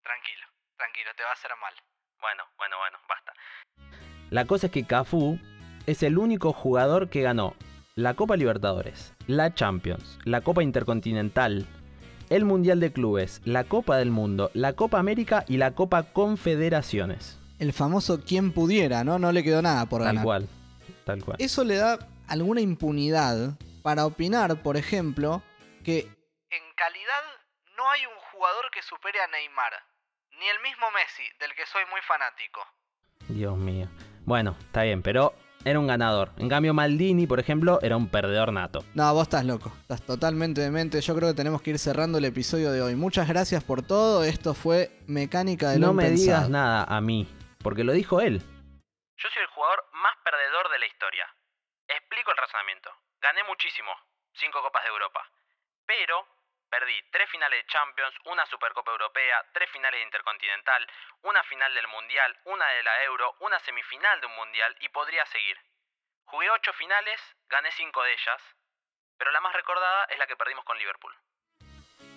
Tranquilo, 0.00 0.46
tranquilo, 0.76 1.10
te 1.16 1.24
va 1.24 1.30
a 1.30 1.32
hacer 1.32 1.50
mal. 1.60 1.74
Bueno, 2.20 2.44
bueno, 2.56 2.78
bueno, 2.78 2.98
basta. 3.08 3.32
La 4.30 4.44
cosa 4.44 4.66
es 4.66 4.72
que 4.72 4.84
Cafú 4.84 5.38
es 5.86 6.02
el 6.02 6.18
único 6.18 6.52
jugador 6.52 7.08
que 7.08 7.22
ganó 7.22 7.54
la 7.94 8.14
Copa 8.14 8.36
Libertadores, 8.36 9.14
la 9.26 9.54
Champions, 9.54 10.18
la 10.24 10.40
Copa 10.42 10.62
Intercontinental, 10.62 11.66
el 12.30 12.44
Mundial 12.44 12.78
de 12.78 12.92
Clubes, 12.92 13.40
la 13.44 13.64
Copa 13.64 13.96
del 13.96 14.10
Mundo, 14.10 14.50
la 14.54 14.74
Copa 14.74 14.98
América 14.98 15.44
y 15.48 15.56
la 15.56 15.74
Copa 15.74 16.02
Confederaciones. 16.12 17.38
El 17.58 17.72
famoso 17.72 18.22
quien 18.22 18.52
pudiera, 18.52 19.02
¿no? 19.02 19.18
No 19.18 19.32
le 19.32 19.42
quedó 19.42 19.62
nada 19.62 19.86
por 19.86 20.00
Tal 20.02 20.08
ganar. 20.08 20.24
cual, 20.24 20.48
tal 21.04 21.24
cual. 21.24 21.36
Eso 21.40 21.64
le 21.64 21.76
da 21.76 21.98
alguna 22.28 22.60
impunidad 22.60 23.58
para 23.82 24.06
opinar, 24.06 24.62
por 24.62 24.76
ejemplo, 24.76 25.42
que 25.82 26.00
en 26.00 26.62
calidad 26.76 27.22
no 27.76 27.90
hay 27.90 28.02
un 28.04 28.20
jugador 28.32 28.66
que 28.72 28.82
supere 28.82 29.18
a 29.20 29.26
Neymar. 29.28 29.72
Ni 30.38 30.46
el 30.46 30.62
mismo 30.62 30.86
Messi, 30.94 31.24
del 31.40 31.50
que 31.56 31.66
soy 31.66 31.82
muy 31.90 32.00
fanático. 32.06 32.60
Dios 33.28 33.56
mío. 33.56 33.88
Bueno, 34.28 34.54
está 34.60 34.82
bien, 34.82 35.00
pero 35.02 35.32
era 35.64 35.80
un 35.80 35.86
ganador. 35.86 36.32
En 36.36 36.50
cambio, 36.50 36.74
Maldini, 36.74 37.26
por 37.26 37.40
ejemplo, 37.40 37.78
era 37.80 37.96
un 37.96 38.08
perdedor 38.10 38.52
nato. 38.52 38.84
No, 38.92 39.10
vos 39.14 39.22
estás 39.22 39.42
loco. 39.46 39.72
Estás 39.80 40.02
totalmente 40.02 40.60
demente. 40.60 41.00
Yo 41.00 41.14
creo 41.16 41.30
que 41.30 41.34
tenemos 41.34 41.62
que 41.62 41.70
ir 41.70 41.78
cerrando 41.78 42.18
el 42.18 42.26
episodio 42.26 42.70
de 42.70 42.82
hoy. 42.82 42.94
Muchas 42.94 43.26
gracias 43.26 43.64
por 43.64 43.80
todo. 43.80 44.24
Esto 44.24 44.52
fue 44.52 44.90
Mecánica 45.06 45.70
de 45.70 45.78
No 45.78 45.94
me 45.94 46.02
Impensado. 46.04 46.26
digas 46.26 46.50
nada 46.50 46.84
a 46.84 47.00
mí, 47.00 47.26
porque 47.64 47.84
lo 47.84 47.92
dijo 47.94 48.20
él. 48.20 48.36
Yo 49.16 49.28
soy 49.32 49.40
el 49.42 49.48
jugador 49.48 49.80
más 49.94 50.12
perdedor 50.22 50.70
de 50.72 50.78
la 50.78 50.86
historia. 50.86 51.24
Explico 51.88 52.30
el 52.30 52.36
razonamiento. 52.36 52.90
Gané 53.22 53.40
muchísimo, 53.48 53.88
cinco 54.34 54.60
Copas 54.62 54.84
de 54.84 54.90
Europa. 54.90 55.24
Pero 55.86 56.20
perdí 56.70 56.94
tres 57.10 57.28
finales 57.30 57.64
de 57.64 57.72
Champions, 57.72 58.14
una 58.26 58.46
Supercopa 58.46 58.92
Europea, 58.92 59.44
tres 59.52 59.70
finales 59.70 59.98
de 60.00 60.04
Intercontinental, 60.04 60.86
una 61.22 61.42
final 61.44 61.74
del 61.74 61.88
Mundial, 61.88 62.36
una 62.44 62.66
de 62.68 62.82
la 62.82 63.04
Euro, 63.04 63.34
una 63.40 63.58
semifinal 63.60 64.20
de 64.20 64.26
un 64.26 64.36
Mundial 64.36 64.76
y 64.80 64.88
podría 64.88 65.24
seguir. 65.26 65.56
Jugué 66.24 66.50
ocho 66.50 66.72
finales, 66.74 67.20
gané 67.48 67.70
cinco 67.72 68.02
de 68.02 68.12
ellas, 68.12 68.42
pero 69.16 69.30
la 69.32 69.40
más 69.40 69.54
recordada 69.54 70.04
es 70.10 70.18
la 70.18 70.26
que 70.26 70.36
perdimos 70.36 70.64
con 70.64 70.78
Liverpool. 70.78 71.14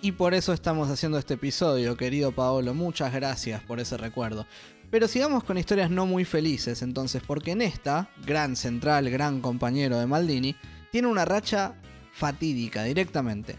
Y 0.02 0.14
por 0.14 0.34
eso 0.34 0.52
estamos 0.52 0.90
haciendo 0.90 1.18
este 1.20 1.36
episodio, 1.36 1.96
querido 1.96 2.32
Paolo. 2.32 2.74
Muchas 2.74 3.14
gracias 3.14 3.62
por 3.62 3.80
ese 3.80 3.98
recuerdo. 3.98 4.48
Pero 4.90 5.08
sigamos 5.08 5.44
con 5.44 5.58
historias 5.58 5.90
no 5.90 6.06
muy 6.06 6.26
felices 6.26 6.82
entonces, 6.82 7.24
porque 7.26 7.52
en 7.52 7.62
esta, 7.62 8.10
gran 8.18 8.56
central, 8.56 9.10
gran 9.10 9.42
compañero 9.42 9.98
de 9.98 10.08
Maldini, 10.08 10.56
tiene 10.92 11.08
una 11.08 11.24
racha 11.24 11.76
fatídica 12.12 12.84
directamente. 12.84 13.58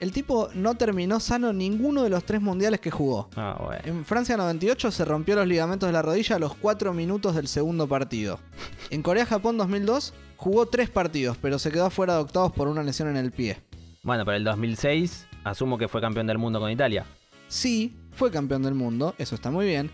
El 0.00 0.12
tipo 0.12 0.48
no 0.54 0.76
terminó 0.76 1.20
sano 1.20 1.52
ninguno 1.52 2.02
de 2.02 2.08
los 2.08 2.24
tres 2.24 2.40
mundiales 2.40 2.80
que 2.80 2.90
jugó. 2.90 3.28
Ah, 3.36 3.60
bueno. 3.62 3.82
En 3.84 4.04
Francia 4.06 4.34
98 4.38 4.90
se 4.90 5.04
rompió 5.04 5.36
los 5.36 5.46
ligamentos 5.46 5.86
de 5.86 5.92
la 5.92 6.00
rodilla 6.00 6.36
a 6.36 6.38
los 6.38 6.54
4 6.54 6.94
minutos 6.94 7.36
del 7.36 7.48
segundo 7.48 7.86
partido. 7.86 8.40
En 8.88 9.02
Corea-Japón 9.02 9.58
2002 9.58 10.14
jugó 10.36 10.64
tres 10.64 10.88
partidos, 10.88 11.36
pero 11.36 11.58
se 11.58 11.70
quedó 11.70 11.90
fuera 11.90 12.14
de 12.14 12.20
octavos 12.20 12.50
por 12.52 12.66
una 12.66 12.82
lesión 12.82 13.08
en 13.08 13.18
el 13.18 13.30
pie. 13.30 13.58
Bueno, 14.02 14.24
pero 14.24 14.38
el 14.38 14.44
2006 14.44 15.26
asumo 15.44 15.76
que 15.76 15.86
fue 15.86 16.00
campeón 16.00 16.26
del 16.26 16.38
mundo 16.38 16.60
con 16.60 16.70
Italia. 16.70 17.04
Sí, 17.48 17.94
fue 18.12 18.30
campeón 18.30 18.62
del 18.62 18.74
mundo, 18.74 19.14
eso 19.18 19.34
está 19.34 19.50
muy 19.50 19.66
bien, 19.66 19.90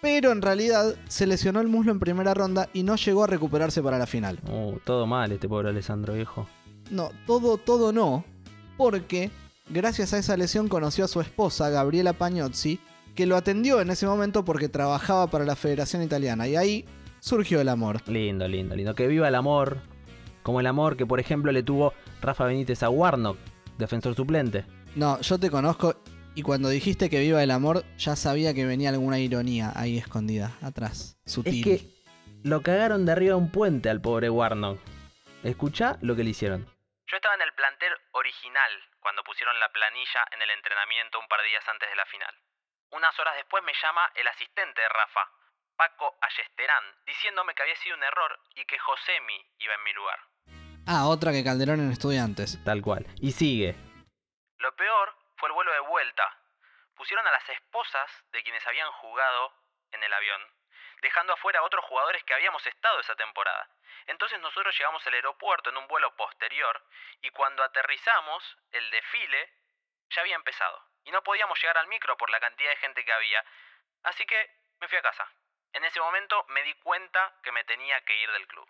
pero 0.00 0.32
en 0.32 0.42
realidad 0.42 0.96
se 1.06 1.28
lesionó 1.28 1.60
el 1.60 1.68
muslo 1.68 1.92
en 1.92 2.00
primera 2.00 2.34
ronda 2.34 2.68
y 2.72 2.82
no 2.82 2.96
llegó 2.96 3.22
a 3.22 3.28
recuperarse 3.28 3.82
para 3.82 3.98
la 3.98 4.06
final. 4.06 4.40
Uh, 4.50 4.78
todo 4.84 5.06
mal 5.06 5.30
este 5.30 5.48
pobre 5.48 5.68
Alessandro 5.68 6.14
viejo. 6.14 6.48
No, 6.90 7.10
todo, 7.26 7.56
todo 7.56 7.92
no, 7.92 8.24
porque 8.76 9.30
gracias 9.68 10.12
a 10.12 10.18
esa 10.18 10.36
lesión 10.36 10.68
conoció 10.68 11.04
a 11.04 11.08
su 11.08 11.20
esposa, 11.20 11.70
Gabriela 11.70 12.12
Pagnozzi, 12.12 12.80
que 13.14 13.26
lo 13.26 13.36
atendió 13.36 13.80
en 13.80 13.90
ese 13.90 14.06
momento 14.06 14.44
porque 14.44 14.68
trabajaba 14.68 15.28
para 15.28 15.44
la 15.44 15.56
Federación 15.56 16.02
Italiana 16.02 16.48
y 16.48 16.56
ahí 16.56 16.84
surgió 17.20 17.60
el 17.60 17.68
amor. 17.68 18.06
Lindo, 18.08 18.46
lindo, 18.48 18.74
lindo. 18.74 18.94
Que 18.94 19.06
viva 19.06 19.28
el 19.28 19.34
amor. 19.34 19.78
Como 20.42 20.60
el 20.60 20.66
amor 20.66 20.96
que, 20.96 21.06
por 21.06 21.20
ejemplo, 21.20 21.52
le 21.52 21.62
tuvo 21.62 21.94
Rafa 22.20 22.44
Benítez 22.44 22.82
a 22.82 22.90
Warnock, 22.90 23.38
defensor 23.78 24.14
suplente. 24.14 24.66
No, 24.94 25.18
yo 25.20 25.38
te 25.38 25.50
conozco 25.50 25.96
y 26.34 26.42
cuando 26.42 26.68
dijiste 26.68 27.08
que 27.08 27.20
viva 27.20 27.42
el 27.42 27.50
amor 27.50 27.84
ya 27.96 28.14
sabía 28.14 28.52
que 28.52 28.66
venía 28.66 28.90
alguna 28.90 29.18
ironía 29.18 29.72
ahí 29.74 29.96
escondida, 29.96 30.52
atrás, 30.60 31.16
sutil. 31.24 31.54
Es 31.54 31.64
que 31.64 31.94
lo 32.42 32.60
cagaron 32.62 33.06
de 33.06 33.12
arriba 33.12 33.36
de 33.36 33.40
un 33.40 33.50
puente 33.50 33.88
al 33.88 34.02
pobre 34.02 34.28
Warnock. 34.28 34.78
Escuchá 35.44 35.98
lo 36.02 36.14
que 36.14 36.24
le 36.24 36.30
hicieron. 36.30 36.66
Yo 37.06 37.16
estaba 37.16 37.34
en 37.36 37.42
el 37.42 37.52
plantel 37.54 37.92
original 38.12 38.70
cuando 39.04 39.22
pusieron 39.22 39.60
la 39.60 39.68
planilla 39.68 40.24
en 40.30 40.40
el 40.40 40.48
entrenamiento 40.48 41.20
un 41.20 41.28
par 41.28 41.42
de 41.42 41.48
días 41.48 41.68
antes 41.68 41.90
de 41.90 41.94
la 41.94 42.06
final. 42.06 42.34
Unas 42.88 43.12
horas 43.20 43.36
después 43.36 43.62
me 43.62 43.74
llama 43.82 44.10
el 44.14 44.26
asistente 44.26 44.80
de 44.80 44.88
Rafa, 44.88 45.28
Paco 45.76 46.16
Allesterán, 46.22 46.84
diciéndome 47.04 47.54
que 47.54 47.62
había 47.62 47.76
sido 47.76 47.96
un 47.96 48.02
error 48.02 48.40
y 48.54 48.64
que 48.64 48.78
Josemi 48.78 49.44
iba 49.58 49.74
en 49.74 49.82
mi 49.82 49.92
lugar. 49.92 50.18
Ah, 50.86 51.04
otra 51.06 51.32
que 51.32 51.44
Calderón 51.44 51.80
en 51.80 51.92
estudiantes. 51.92 52.64
Tal 52.64 52.80
cual. 52.80 53.04
Y 53.20 53.32
sigue. 53.32 53.76
Lo 54.56 54.74
peor 54.74 55.14
fue 55.36 55.50
el 55.50 55.54
vuelo 55.54 55.72
de 55.72 55.80
vuelta. 55.80 56.24
Pusieron 56.96 57.26
a 57.26 57.30
las 57.30 57.46
esposas 57.50 58.10
de 58.32 58.42
quienes 58.42 58.66
habían 58.66 58.90
jugado 58.92 59.52
en 59.92 60.02
el 60.02 60.14
avión, 60.14 60.40
dejando 61.04 61.34
afuera 61.34 61.60
a 61.60 61.64
otros 61.64 61.84
jugadores 61.84 62.24
que 62.24 62.32
habíamos 62.32 62.66
estado 62.66 62.98
esa 62.98 63.14
temporada. 63.14 63.68
Entonces 64.06 64.40
nosotros 64.40 64.74
llegamos 64.76 65.06
al 65.06 65.12
aeropuerto 65.12 65.68
en 65.68 65.76
un 65.76 65.86
vuelo 65.86 66.16
posterior 66.16 66.82
y 67.20 67.28
cuando 67.30 67.62
aterrizamos, 67.62 68.42
el 68.72 68.90
desfile 68.90 69.52
ya 70.08 70.22
había 70.22 70.36
empezado. 70.36 70.82
Y 71.04 71.10
no 71.10 71.22
podíamos 71.22 71.60
llegar 71.60 71.76
al 71.76 71.88
micro 71.88 72.16
por 72.16 72.30
la 72.30 72.40
cantidad 72.40 72.70
de 72.70 72.76
gente 72.76 73.04
que 73.04 73.12
había. 73.12 73.44
Así 74.04 74.24
que 74.24 74.50
me 74.80 74.88
fui 74.88 74.96
a 74.96 75.02
casa. 75.02 75.28
En 75.74 75.84
ese 75.84 76.00
momento 76.00 76.46
me 76.48 76.62
di 76.62 76.72
cuenta 76.74 77.34
que 77.42 77.52
me 77.52 77.64
tenía 77.64 78.00
que 78.00 78.16
ir 78.22 78.30
del 78.32 78.46
club. 78.46 78.66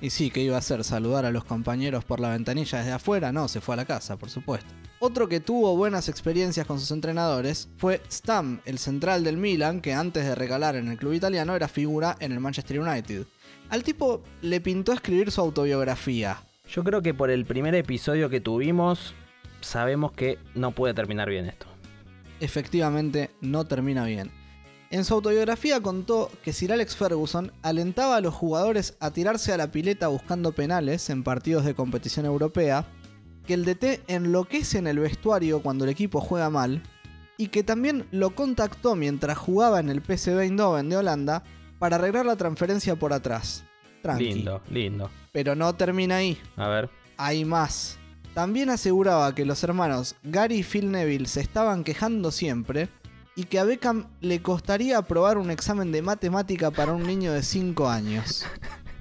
Y 0.00 0.10
sí, 0.10 0.32
¿qué 0.32 0.40
iba 0.40 0.56
a 0.56 0.58
hacer? 0.58 0.82
¿Saludar 0.82 1.24
a 1.24 1.30
los 1.30 1.44
compañeros 1.44 2.04
por 2.04 2.18
la 2.18 2.30
ventanilla 2.30 2.78
desde 2.78 2.92
afuera? 2.92 3.30
No, 3.30 3.46
se 3.46 3.60
fue 3.60 3.74
a 3.74 3.76
la 3.76 3.86
casa, 3.86 4.16
por 4.16 4.30
supuesto. 4.30 4.74
Otro 5.04 5.28
que 5.28 5.40
tuvo 5.40 5.76
buenas 5.76 6.08
experiencias 6.08 6.64
con 6.64 6.78
sus 6.78 6.92
entrenadores 6.92 7.68
fue 7.76 8.00
Stam, 8.08 8.60
el 8.64 8.78
central 8.78 9.24
del 9.24 9.36
Milan, 9.36 9.80
que 9.80 9.94
antes 9.94 10.24
de 10.24 10.36
recalar 10.36 10.76
en 10.76 10.86
el 10.86 10.96
club 10.96 11.14
italiano 11.14 11.56
era 11.56 11.66
figura 11.66 12.16
en 12.20 12.30
el 12.30 12.38
Manchester 12.38 12.78
United. 12.78 13.26
Al 13.68 13.82
tipo 13.82 14.22
le 14.42 14.60
pintó 14.60 14.92
escribir 14.92 15.32
su 15.32 15.40
autobiografía. 15.40 16.44
Yo 16.68 16.84
creo 16.84 17.02
que 17.02 17.14
por 17.14 17.30
el 17.30 17.44
primer 17.46 17.74
episodio 17.74 18.30
que 18.30 18.40
tuvimos, 18.40 19.12
sabemos 19.60 20.12
que 20.12 20.38
no 20.54 20.70
puede 20.70 20.94
terminar 20.94 21.28
bien 21.28 21.46
esto. 21.46 21.66
Efectivamente, 22.38 23.30
no 23.40 23.64
termina 23.64 24.04
bien. 24.04 24.30
En 24.92 25.04
su 25.04 25.14
autobiografía 25.14 25.80
contó 25.80 26.30
que 26.44 26.52
Sir 26.52 26.72
Alex 26.72 26.94
Ferguson 26.94 27.50
alentaba 27.62 28.18
a 28.18 28.20
los 28.20 28.34
jugadores 28.34 28.96
a 29.00 29.10
tirarse 29.10 29.52
a 29.52 29.56
la 29.56 29.72
pileta 29.72 30.06
buscando 30.06 30.52
penales 30.52 31.10
en 31.10 31.24
partidos 31.24 31.64
de 31.64 31.74
competición 31.74 32.24
europea, 32.24 32.86
que 33.46 33.54
el 33.54 33.64
DT 33.64 34.02
enloquece 34.08 34.78
en 34.78 34.86
el 34.86 34.98
vestuario 34.98 35.62
cuando 35.62 35.84
el 35.84 35.90
equipo 35.90 36.20
juega 36.20 36.50
mal, 36.50 36.82
y 37.36 37.48
que 37.48 37.62
también 37.62 38.06
lo 38.10 38.34
contactó 38.34 38.94
mientras 38.94 39.38
jugaba 39.38 39.80
en 39.80 39.88
el 39.88 40.02
PSV 40.02 40.40
Eindhoven 40.40 40.88
de 40.88 40.96
Holanda 40.96 41.42
para 41.78 41.96
arreglar 41.96 42.26
la 42.26 42.36
transferencia 42.36 42.94
por 42.96 43.12
atrás. 43.12 43.64
Tranqui. 44.02 44.32
Lindo, 44.32 44.62
lindo. 44.70 45.10
Pero 45.32 45.54
no 45.54 45.74
termina 45.74 46.16
ahí. 46.16 46.38
A 46.56 46.68
ver. 46.68 46.90
Hay 47.16 47.44
más. 47.44 47.98
También 48.34 48.70
aseguraba 48.70 49.34
que 49.34 49.44
los 49.44 49.62
hermanos 49.62 50.16
Gary 50.22 50.58
y 50.58 50.62
Phil 50.62 50.90
Neville 50.90 51.26
se 51.26 51.40
estaban 51.40 51.84
quejando 51.84 52.30
siempre 52.30 52.88
y 53.34 53.44
que 53.44 53.58
a 53.58 53.64
Beckham 53.64 54.06
le 54.20 54.40
costaría 54.42 54.98
aprobar 54.98 55.38
un 55.38 55.50
examen 55.50 55.92
de 55.92 56.02
matemática 56.02 56.70
para 56.70 56.92
un 56.92 57.06
niño 57.06 57.32
de 57.32 57.42
5 57.42 57.88
años. 57.88 58.44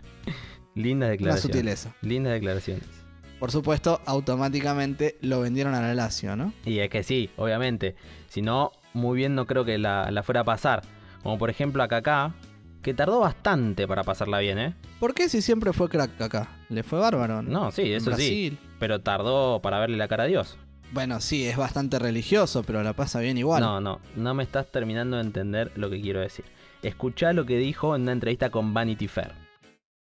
Linda 0.75 1.09
declaración. 1.09 1.51
sutileza. 1.51 1.95
Lindas 2.01 2.33
declaraciones. 2.33 3.00
Por 3.41 3.49
supuesto, 3.51 3.99
automáticamente 4.05 5.17
lo 5.21 5.41
vendieron 5.41 5.73
a 5.73 5.81
la 5.81 5.95
Lazio, 5.95 6.35
¿no? 6.35 6.53
Y 6.63 6.77
es 6.77 6.91
que 6.91 7.01
sí, 7.01 7.31
obviamente. 7.37 7.95
Si 8.27 8.43
no, 8.43 8.71
muy 8.93 9.17
bien 9.17 9.33
no 9.33 9.47
creo 9.47 9.65
que 9.65 9.79
la, 9.79 10.11
la 10.11 10.21
fuera 10.21 10.41
a 10.41 10.43
pasar. 10.43 10.83
Como 11.23 11.39
por 11.39 11.49
ejemplo 11.49 11.81
a 11.81 11.87
Kaká, 11.87 12.35
que 12.83 12.93
tardó 12.93 13.19
bastante 13.21 13.87
para 13.87 14.03
pasarla 14.03 14.37
bien, 14.37 14.59
¿eh? 14.59 14.75
¿Por 14.99 15.15
qué 15.15 15.27
si 15.27 15.41
siempre 15.41 15.73
fue 15.73 15.89
crack 15.89 16.21
acá? 16.21 16.49
Le 16.69 16.83
fue 16.83 16.99
bárbaro. 16.99 17.41
No, 17.41 17.71
sí, 17.71 17.91
eso 17.91 18.11
Brasil. 18.11 18.59
sí. 18.61 18.67
Pero 18.79 19.01
tardó 19.01 19.59
para 19.59 19.79
verle 19.79 19.97
la 19.97 20.07
cara 20.07 20.25
a 20.25 20.27
Dios. 20.27 20.59
Bueno, 20.91 21.19
sí, 21.19 21.47
es 21.47 21.57
bastante 21.57 21.97
religioso, 21.97 22.61
pero 22.61 22.83
la 22.83 22.93
pasa 22.93 23.21
bien 23.21 23.39
igual. 23.39 23.63
No, 23.63 23.81
no, 23.81 24.01
no 24.15 24.33
me 24.35 24.43
estás 24.43 24.71
terminando 24.71 25.17
de 25.17 25.23
entender 25.23 25.71
lo 25.75 25.89
que 25.89 25.99
quiero 25.99 26.19
decir. 26.19 26.45
Escuchá 26.83 27.33
lo 27.33 27.43
que 27.47 27.57
dijo 27.57 27.95
en 27.95 28.03
una 28.03 28.11
entrevista 28.11 28.51
con 28.51 28.71
Vanity 28.75 29.07
Fair. 29.07 29.31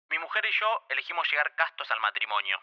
Mi 0.10 0.18
mujer 0.18 0.44
y 0.46 0.54
yo 0.62 0.68
elegimos 0.90 1.28
llegar 1.30 1.48
castos 1.58 1.88
al 1.92 2.00
matrimonio. 2.00 2.56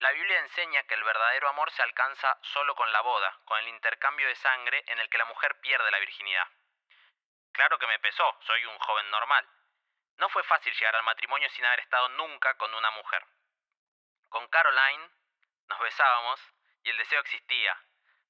La 0.00 0.12
Biblia 0.12 0.38
enseña 0.38 0.84
que 0.84 0.94
el 0.94 1.02
verdadero 1.02 1.48
amor 1.48 1.72
se 1.72 1.82
alcanza 1.82 2.38
solo 2.42 2.74
con 2.76 2.92
la 2.92 3.00
boda, 3.00 3.36
con 3.44 3.58
el 3.58 3.68
intercambio 3.68 4.28
de 4.28 4.36
sangre 4.36 4.84
en 4.86 5.00
el 5.00 5.10
que 5.10 5.18
la 5.18 5.24
mujer 5.24 5.58
pierde 5.60 5.90
la 5.90 5.98
virginidad. 5.98 6.46
Claro 7.52 7.78
que 7.78 7.88
me 7.88 7.98
pesó, 7.98 8.38
soy 8.46 8.64
un 8.66 8.78
joven 8.78 9.10
normal. 9.10 9.44
No 10.18 10.28
fue 10.28 10.44
fácil 10.44 10.72
llegar 10.72 10.94
al 10.94 11.02
matrimonio 11.02 11.50
sin 11.50 11.64
haber 11.64 11.80
estado 11.80 12.08
nunca 12.10 12.56
con 12.58 12.72
una 12.74 12.90
mujer. 12.92 13.24
Con 14.28 14.46
Caroline 14.48 15.10
nos 15.66 15.80
besábamos 15.80 16.40
y 16.84 16.90
el 16.90 16.96
deseo 16.98 17.20
existía, 17.20 17.76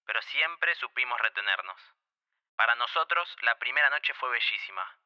pero 0.06 0.22
siempre 0.22 0.74
supimos 0.76 1.20
retenernos. 1.20 1.80
Para 2.56 2.76
nosotros 2.76 3.36
la 3.42 3.58
primera 3.58 3.90
noche 3.90 4.14
fue 4.14 4.30
bellísima. 4.30 4.98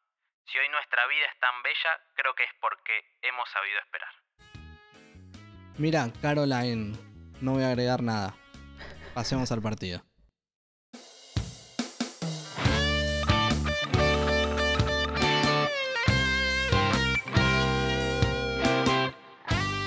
Si 0.47 0.61
hoy 0.61 0.69
nuestra 0.69 1.07
vida 1.07 1.27
es 1.27 1.39
tan 1.41 1.61
bella, 1.63 2.01
creo 2.15 2.35
que 2.35 2.45
es 2.45 2.55
porque 2.55 3.17
hemos 3.23 3.49
sabido 3.51 3.81
esperar. 3.81 4.15
Mira, 5.79 6.13
Caroline, 6.21 6.93
no 7.41 7.53
voy 7.53 7.63
a 7.63 7.69
agregar 7.69 8.03
nada. 8.03 8.37
Pasemos 9.15 9.51
al 9.53 9.63
partido. 9.63 10.03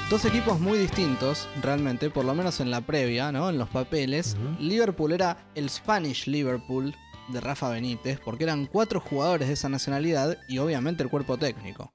Dos 0.09 0.23
equipos 0.25 0.59
muy 0.59 0.77
distintos, 0.77 1.49
realmente, 1.61 2.09
por 2.09 2.25
lo 2.25 2.33
menos 2.33 2.59
en 2.59 2.71
la 2.71 2.81
previa, 2.81 3.31
¿no? 3.31 3.49
En 3.49 3.57
los 3.57 3.69
papeles. 3.69 4.37
Liverpool 4.59 5.11
era 5.11 5.49
el 5.55 5.69
Spanish 5.69 6.27
Liverpool 6.27 6.95
de 7.29 7.41
Rafa 7.41 7.69
Benítez, 7.69 8.19
porque 8.23 8.43
eran 8.43 8.65
cuatro 8.65 8.99
jugadores 8.99 9.47
de 9.47 9.55
esa 9.55 9.67
nacionalidad 9.67 10.37
y 10.47 10.59
obviamente 10.59 11.03
el 11.03 11.09
cuerpo 11.09 11.37
técnico. 11.37 11.91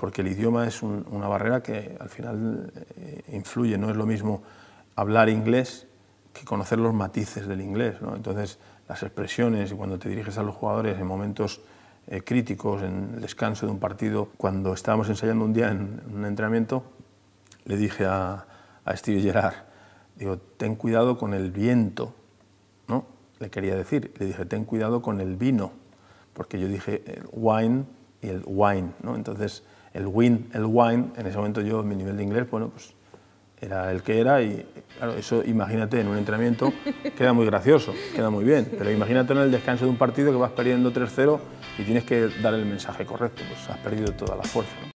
Porque 0.00 0.22
el 0.22 0.28
idioma 0.28 0.66
es 0.66 0.82
un- 0.82 1.04
una 1.10 1.28
barrera 1.28 1.62
que 1.62 1.94
al 2.00 2.08
final 2.08 2.72
eh, 2.96 3.22
influye, 3.34 3.76
no 3.76 3.90
es 3.90 3.96
lo 3.96 4.06
mismo 4.06 4.42
hablar 4.96 5.28
inglés 5.28 5.86
que 6.32 6.42
conocer 6.46 6.78
los 6.78 6.94
matices 6.94 7.46
del 7.46 7.60
inglés, 7.60 7.96
entonces 8.16 8.58
las 8.88 9.02
expresiones 9.02 9.70
y 9.72 9.74
cuando 9.74 9.98
te 9.98 10.08
diriges 10.08 10.38
a 10.38 10.42
los 10.42 10.54
jugadores 10.54 10.98
en 10.98 11.06
momentos 11.06 11.60
eh, 12.06 12.22
críticos, 12.22 12.82
en 12.82 13.10
el 13.16 13.20
descanso 13.20 13.66
de 13.66 13.72
un 13.72 13.78
partido, 13.78 14.30
cuando 14.38 14.72
estábamos 14.72 15.06
ensayando 15.10 15.44
un 15.44 15.52
día 15.52 15.70
en, 15.70 16.00
un 16.10 16.24
entrenamiento, 16.24 16.82
le 17.66 17.76
dije 17.76 18.06
a, 18.06 18.46
a 18.86 18.96
Steve 18.96 19.20
Gerrard, 19.20 19.54
digo, 20.16 20.38
ten 20.56 20.76
cuidado 20.76 21.18
con 21.18 21.34
el 21.34 21.50
viento, 21.50 22.14
¿no? 22.88 23.04
Le 23.38 23.50
quería 23.50 23.76
decir, 23.76 24.14
le 24.18 24.24
dije, 24.24 24.46
ten 24.46 24.64
cuidado 24.64 25.02
con 25.02 25.20
el 25.20 25.36
vino, 25.36 25.72
porque 26.32 26.58
yo 26.58 26.68
dije 26.68 27.02
el 27.06 27.24
wine 27.32 27.84
y 28.22 28.28
el 28.28 28.42
wine, 28.46 28.92
¿no? 29.02 29.14
Entonces, 29.14 29.62
el 29.94 30.06
win, 30.06 30.48
el 30.52 30.64
wine, 30.66 31.10
en 31.16 31.26
ese 31.26 31.36
momento 31.36 31.60
yo, 31.60 31.82
mi 31.82 31.96
nivel 31.96 32.16
de 32.16 32.22
inglés, 32.22 32.50
bueno, 32.50 32.68
pues 32.68 32.94
era 33.60 33.90
el 33.92 34.02
que 34.02 34.20
era 34.20 34.42
y, 34.42 34.66
claro, 34.96 35.14
eso 35.14 35.44
imagínate 35.44 36.00
en 36.00 36.08
un 36.08 36.16
entrenamiento, 36.16 36.72
queda 37.16 37.32
muy 37.32 37.46
gracioso, 37.46 37.92
queda 38.14 38.30
muy 38.30 38.44
bien, 38.44 38.70
pero 38.78 38.90
imagínate 38.90 39.32
en 39.32 39.40
el 39.40 39.50
descanso 39.50 39.84
de 39.84 39.90
un 39.90 39.96
partido 39.96 40.32
que 40.32 40.38
vas 40.38 40.52
perdiendo 40.52 40.92
3-0 40.92 41.38
y 41.78 41.82
tienes 41.82 42.04
que 42.04 42.28
dar 42.42 42.54
el 42.54 42.64
mensaje 42.64 43.04
correcto, 43.04 43.42
pues 43.48 43.68
has 43.68 43.78
perdido 43.78 44.12
toda 44.12 44.36
la 44.36 44.42
fuerza, 44.42 44.72
¿no? 44.82 44.99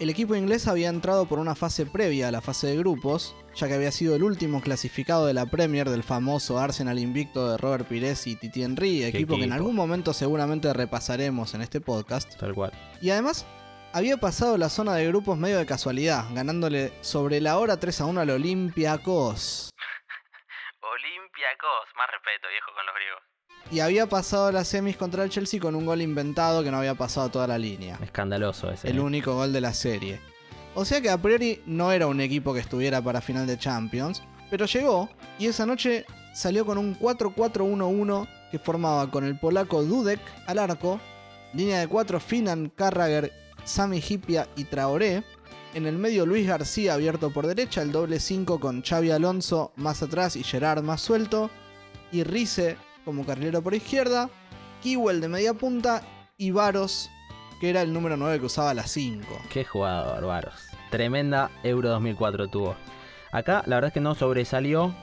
El 0.00 0.08
equipo 0.08 0.34
inglés 0.34 0.66
había 0.66 0.88
entrado 0.88 1.26
por 1.26 1.38
una 1.38 1.54
fase 1.54 1.84
previa 1.84 2.28
a 2.28 2.30
la 2.30 2.40
fase 2.40 2.68
de 2.68 2.78
grupos, 2.78 3.36
ya 3.54 3.68
que 3.68 3.74
había 3.74 3.92
sido 3.92 4.16
el 4.16 4.22
último 4.22 4.62
clasificado 4.62 5.26
de 5.26 5.34
la 5.34 5.44
Premier 5.44 5.90
del 5.90 6.02
famoso 6.02 6.58
Arsenal 6.58 6.98
invicto 6.98 7.50
de 7.50 7.58
Robert 7.58 7.86
Pires 7.86 8.26
y 8.26 8.34
Titi 8.34 8.62
Henry, 8.62 9.04
equipo, 9.04 9.36
que 9.36 9.44
en 9.44 9.52
algún 9.52 9.76
momento 9.76 10.14
seguramente 10.14 10.72
repasaremos 10.72 11.52
en 11.52 11.60
este 11.60 11.82
podcast. 11.82 12.34
Tal 12.40 12.54
cual. 12.54 12.72
Y 13.02 13.10
además, 13.10 13.46
había 13.92 14.16
pasado 14.16 14.56
la 14.56 14.70
zona 14.70 14.94
de 14.94 15.06
grupos 15.06 15.36
medio 15.36 15.58
de 15.58 15.66
casualidad, 15.66 16.24
ganándole 16.32 16.94
sobre 17.02 17.42
la 17.42 17.58
hora 17.58 17.78
3 17.78 18.00
a 18.00 18.06
1 18.06 18.20
al 18.22 18.30
Olympiacos. 18.30 19.68
Olympiacos, 20.80 21.88
más 21.94 22.10
respeto, 22.10 22.48
viejo, 22.48 22.72
con 22.74 22.86
los 22.86 22.94
griegos. 22.94 23.29
Y 23.70 23.80
había 23.80 24.08
pasado 24.08 24.50
las 24.50 24.66
semis 24.68 24.96
contra 24.96 25.22
el 25.22 25.30
Chelsea 25.30 25.60
con 25.60 25.76
un 25.76 25.86
gol 25.86 26.02
inventado 26.02 26.64
que 26.64 26.70
no 26.70 26.78
había 26.78 26.94
pasado 26.94 27.28
toda 27.28 27.46
la 27.46 27.58
línea. 27.58 27.98
Escandaloso 28.02 28.70
ese. 28.70 28.90
El 28.90 28.98
¿eh? 28.98 29.00
único 29.00 29.34
gol 29.34 29.52
de 29.52 29.60
la 29.60 29.72
serie. 29.72 30.20
O 30.74 30.84
sea 30.84 31.00
que 31.00 31.10
a 31.10 31.18
priori 31.18 31.62
no 31.66 31.92
era 31.92 32.06
un 32.06 32.20
equipo 32.20 32.52
que 32.52 32.60
estuviera 32.60 33.02
para 33.02 33.20
final 33.20 33.46
de 33.46 33.58
Champions, 33.58 34.22
pero 34.50 34.66
llegó 34.66 35.08
y 35.38 35.46
esa 35.46 35.66
noche 35.66 36.04
salió 36.32 36.64
con 36.64 36.78
un 36.78 36.98
4-4-1-1 36.98 38.28
que 38.50 38.58
formaba 38.58 39.10
con 39.10 39.24
el 39.24 39.38
polaco 39.38 39.82
Dudek 39.82 40.20
al 40.46 40.58
arco, 40.58 41.00
línea 41.54 41.80
de 41.80 41.88
4 41.88 42.20
Finan, 42.20 42.72
Carragher, 42.74 43.32
Sami 43.64 44.02
Hipia 44.06 44.48
y 44.56 44.64
Traoré, 44.64 45.24
en 45.74 45.86
el 45.86 45.96
medio 45.98 46.26
Luis 46.26 46.46
García 46.46 46.94
abierto 46.94 47.30
por 47.30 47.46
derecha, 47.46 47.82
el 47.82 47.92
doble 47.92 48.18
5 48.18 48.58
con 48.58 48.82
Xavi 48.82 49.10
Alonso 49.10 49.72
más 49.76 50.02
atrás 50.02 50.34
y 50.36 50.42
Gerard 50.42 50.82
más 50.82 51.00
suelto, 51.00 51.50
y 52.10 52.24
Rice 52.24 52.76
como 53.10 53.26
carrilero 53.26 53.60
por 53.60 53.74
izquierda, 53.74 54.30
Kiwell 54.82 55.20
de 55.20 55.26
media 55.26 55.52
punta 55.52 56.02
y 56.38 56.52
Varos, 56.52 57.10
que 57.60 57.68
era 57.68 57.82
el 57.82 57.92
número 57.92 58.16
9 58.16 58.38
que 58.38 58.46
usaba 58.46 58.72
la 58.72 58.86
5. 58.86 59.26
Qué 59.52 59.64
jugador, 59.64 60.24
Varos. 60.24 60.68
Tremenda 60.92 61.50
Euro 61.64 61.88
2004 61.88 62.46
tuvo. 62.46 62.76
Acá 63.32 63.64
la 63.66 63.74
verdad 63.74 63.88
es 63.88 63.94
que 63.94 64.00
no 64.00 64.14
sobresalió, 64.14 64.94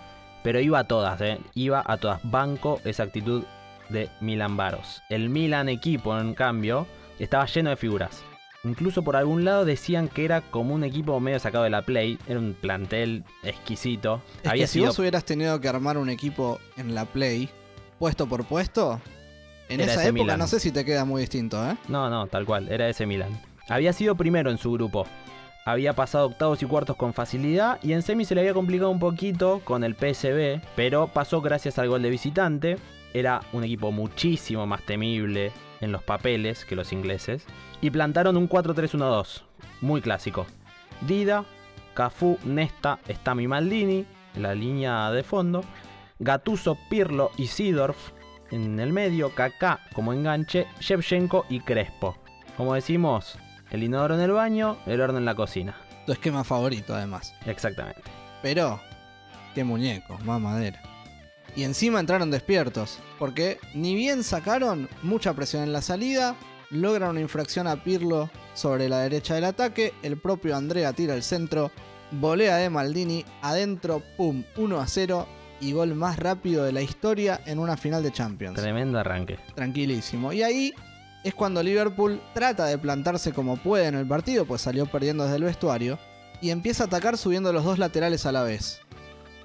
pero 0.41 0.61
iba 0.61 0.79
a 0.79 0.87
todas, 0.87 1.19
¿eh? 1.19 1.41
Iba 1.53 1.83
a 1.85 1.97
todas. 1.97 2.21
Banco 2.23 2.79
esa 2.85 3.03
actitud 3.03 3.43
de 3.89 4.09
Milan 4.21 4.55
Varos. 4.55 5.01
El 5.09 5.29
Milan 5.29 5.67
equipo, 5.67 6.17
en 6.17 6.33
cambio, 6.33 6.87
estaba 7.19 7.45
lleno 7.45 7.71
de 7.71 7.75
figuras. 7.75 8.23
Incluso 8.63 9.03
por 9.03 9.17
algún 9.17 9.43
lado 9.43 9.65
decían 9.65 10.07
que 10.07 10.23
era 10.23 10.39
como 10.39 10.73
un 10.73 10.85
equipo 10.85 11.19
medio 11.19 11.39
sacado 11.39 11.65
de 11.65 11.71
la 11.71 11.81
Play. 11.81 12.19
Era 12.25 12.39
un 12.39 12.53
plantel 12.53 13.25
exquisito. 13.43 14.21
Es 14.43 14.49
Había 14.49 14.63
que 14.63 14.67
si 14.67 14.79
vos 14.79 14.97
hubieras 14.97 15.25
tenido 15.25 15.59
que 15.59 15.67
armar 15.67 15.97
un 15.97 16.09
equipo 16.09 16.59
en 16.77 16.95
la 16.95 17.03
Play, 17.03 17.49
puesto 17.99 18.27
por 18.27 18.45
puesto, 18.45 19.01
en 19.69 19.81
Era 19.81 19.91
esa 19.93 20.03
época 20.05 20.23
Milan. 20.23 20.39
no 20.39 20.47
sé 20.47 20.59
si 20.59 20.71
te 20.71 20.85
queda 20.85 21.05
muy 21.05 21.21
distinto, 21.21 21.65
¿eh? 21.69 21.75
No, 21.87 22.09
no, 22.09 22.27
tal 22.27 22.45
cual, 22.45 22.69
era 22.69 22.87
ese 22.87 23.05
Milan. 23.05 23.41
Había 23.69 23.93
sido 23.93 24.15
primero 24.15 24.49
en 24.49 24.57
su 24.57 24.71
grupo. 24.71 25.05
Había 25.65 25.93
pasado 25.93 26.27
octavos 26.27 26.63
y 26.63 26.65
cuartos 26.65 26.95
con 26.95 27.13
facilidad 27.13 27.77
y 27.83 27.91
en 27.91 28.01
semi 28.01 28.23
se 28.23 28.33
le 28.33 28.41
había 28.41 28.53
complicado 28.53 28.89
un 28.89 28.99
poquito 28.99 29.59
con 29.65 29.83
el 29.83 29.95
PSB, 29.95 30.61
pero 30.77 31.07
pasó 31.07 31.41
gracias 31.41 31.77
al 31.77 31.89
gol 31.89 32.01
de 32.01 32.09
visitante. 32.09 32.77
Era 33.13 33.41
un 33.51 33.65
equipo 33.65 33.91
muchísimo 33.91 34.65
más 34.65 34.83
temible 34.83 35.51
en 35.81 35.91
los 35.91 36.03
papeles 36.03 36.63
que 36.63 36.75
los 36.77 36.93
ingleses 36.93 37.43
y 37.81 37.89
plantaron 37.89 38.37
un 38.37 38.47
4-3-1-2, 38.47 39.41
muy 39.81 40.01
clásico. 40.01 40.45
Dida, 41.01 41.43
Cafú, 41.93 42.37
Nesta, 42.45 42.99
Stami 43.09 43.47
Maldini, 43.47 44.05
la 44.35 44.55
línea 44.55 45.11
de 45.11 45.23
fondo, 45.23 45.63
Gatuso, 46.19 46.77
Pirlo 46.89 47.31
y 47.37 47.47
Sidorf 47.47 48.11
en 48.51 48.79
el 48.79 48.93
medio, 48.93 49.33
Kaká 49.35 49.81
como 49.93 50.13
enganche, 50.13 50.67
Shevchenko 50.79 51.45
y 51.49 51.59
Crespo. 51.59 52.17
Como 52.55 52.73
decimos, 52.73 53.37
el 53.71 53.83
inodoro 53.83 54.15
en 54.15 54.21
el 54.21 54.31
baño, 54.31 54.77
el 54.85 55.01
horno 55.01 55.17
en 55.17 55.25
la 55.25 55.35
cocina. 55.35 55.75
Tu 56.05 56.13
esquema 56.13 56.43
favorito, 56.43 56.95
además. 56.95 57.33
Exactamente. 57.45 58.01
Pero, 58.41 58.79
qué 59.53 59.63
muñeco, 59.63 60.17
más 60.23 60.39
madera. 60.39 60.81
Y 61.55 61.63
encima 61.63 61.99
entraron 61.99 62.31
despiertos, 62.31 62.99
porque 63.19 63.59
ni 63.73 63.95
bien 63.95 64.23
sacaron 64.23 64.89
mucha 65.03 65.33
presión 65.33 65.63
en 65.63 65.73
la 65.73 65.81
salida, 65.81 66.35
logran 66.69 67.11
una 67.11 67.21
infracción 67.21 67.67
a 67.67 67.83
Pirlo 67.83 68.29
sobre 68.53 68.89
la 68.89 68.99
derecha 68.99 69.35
del 69.35 69.45
ataque, 69.45 69.93
el 70.03 70.17
propio 70.17 70.55
Andrea 70.55 70.93
tira 70.93 71.13
el 71.13 71.23
centro, 71.23 71.71
volea 72.11 72.57
de 72.57 72.69
Maldini, 72.69 73.25
adentro, 73.41 74.01
pum, 74.17 74.43
1 74.55 74.79
a 74.79 74.87
0 74.87 75.27
y 75.59 75.71
gol 75.71 75.95
más 75.95 76.17
rápido 76.17 76.63
de 76.63 76.71
la 76.71 76.81
historia 76.81 77.41
en 77.45 77.59
una 77.59 77.77
final 77.77 78.03
de 78.03 78.11
Champions. 78.11 78.55
Tremendo 78.55 78.99
arranque. 78.99 79.37
Tranquilísimo. 79.55 80.33
Y 80.33 80.43
ahí 80.43 80.73
es 81.23 81.33
cuando 81.33 81.63
Liverpool 81.63 82.21
trata 82.33 82.65
de 82.65 82.77
plantarse 82.77 83.33
como 83.33 83.57
puede 83.57 83.87
en 83.87 83.95
el 83.95 84.07
partido, 84.07 84.45
pues 84.45 84.61
salió 84.61 84.85
perdiendo 84.85 85.23
desde 85.23 85.37
el 85.37 85.43
vestuario, 85.43 85.99
y 86.41 86.51
empieza 86.51 86.83
a 86.83 86.87
atacar 86.87 87.17
subiendo 87.17 87.51
los 87.51 87.63
dos 87.63 87.79
laterales 87.79 88.25
a 88.25 88.31
la 88.31 88.43
vez. 88.43 88.81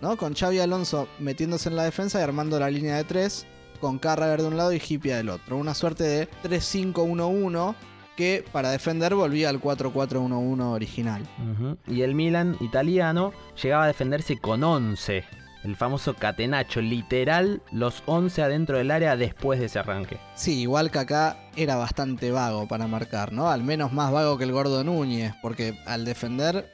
¿no? 0.03 0.17
Con 0.17 0.35
Xavi 0.35 0.59
Alonso 0.59 1.09
metiéndose 1.19 1.69
en 1.69 1.77
la 1.77 1.85
defensa 1.85 2.19
y 2.19 2.23
armando 2.23 2.59
la 2.59 2.69
línea 2.69 2.97
de 2.97 3.05
tres, 3.05 3.47
con 3.81 3.99
Carragher 3.99 4.43
de 4.43 4.49
un 4.49 4.57
lado 4.57 4.73
y 4.73 4.83
Hipia 4.87 5.17
del 5.17 5.29
otro. 5.29 5.57
Una 5.57 5.75
suerte 5.75 6.05
de 6.05 6.29
3-5-1-1 6.45 7.75
que 8.17 8.45
para 8.53 8.71
defender 8.71 9.15
volvía 9.15 9.49
al 9.49 9.61
4-4-1-1 9.61 10.61
original. 10.73 11.23
Y 11.87 12.03
el 12.03 12.15
Milan 12.15 12.57
italiano 12.61 13.33
llegaba 13.61 13.85
a 13.85 13.87
defenderse 13.89 14.39
con 14.39 14.63
11. 14.63 15.25
El 15.65 15.77
famoso 15.77 16.15
catenacho, 16.15 16.81
literal 16.81 17.63
los 17.71 18.03
11 18.07 18.43
adentro 18.43 18.79
del 18.79 18.91
área 18.91 19.17
después 19.17 19.61
de 19.61 19.67
ese 19.67 19.79
arranque. 19.79 20.19
Sí, 20.35 20.63
igual 20.63 20.91
que 20.91 20.99
acá 20.99 21.37
era 21.57 21.77
bastante 21.77 22.33
vago 22.33 22.67
para 22.67 22.89
marcar, 22.89 23.33
¿no? 23.33 23.49
Al 23.49 23.63
menos 23.63 23.93
más 23.93 24.11
vago 24.11 24.39
que 24.39 24.45
el 24.45 24.51
gordo 24.51 24.83
Núñez, 24.83 25.35
porque 25.41 25.79
al 25.87 26.05
defender 26.05 26.69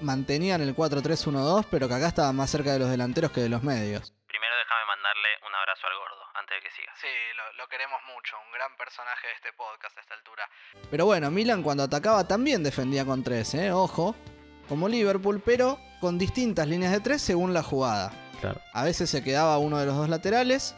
mantenían 0.00 0.60
el 0.60 0.74
4-3-1-2, 0.74 1.66
pero 1.70 1.86
que 1.86 1.94
acá 1.94 2.08
estaba 2.08 2.32
más 2.32 2.50
cerca 2.50 2.72
de 2.72 2.80
los 2.80 2.90
delanteros 2.90 3.30
que 3.30 3.40
de 3.40 3.48
los 3.48 3.62
medios. 3.62 4.12
Primero 4.26 4.54
déjame 4.56 4.86
mandarle 4.86 5.28
un 5.46 5.54
abrazo 5.54 5.86
al 5.86 5.98
gordo, 5.98 6.22
antes 6.34 6.56
de 6.56 6.68
que 6.68 6.74
siga. 6.74 6.92
Sí, 7.00 7.08
lo, 7.56 7.68
queremos 7.68 8.00
mucho, 8.12 8.36
un 8.44 8.52
gran 8.52 8.76
personaje 8.76 9.28
de 9.28 9.32
este 9.34 9.52
podcast 9.52 9.96
a 9.96 10.00
esta 10.00 10.14
altura. 10.14 10.42
Pero 10.90 11.06
bueno, 11.06 11.30
Milan 11.30 11.62
cuando 11.62 11.84
atacaba 11.84 12.26
también 12.26 12.64
defendía 12.64 13.04
con 13.04 13.22
3, 13.22 13.54
¿eh? 13.54 13.72
Ojo, 13.72 14.16
como 14.68 14.88
Liverpool, 14.88 15.40
pero 15.44 15.78
con 16.00 16.18
distintas 16.18 16.66
líneas 16.66 16.92
de 16.92 17.00
3 17.00 17.22
según 17.22 17.54
la 17.54 17.62
jugada. 17.62 18.10
Claro. 18.42 18.60
A 18.72 18.84
veces 18.84 19.08
se 19.08 19.22
quedaba 19.22 19.56
uno 19.58 19.78
de 19.78 19.86
los 19.86 19.96
dos 19.96 20.08
laterales 20.08 20.74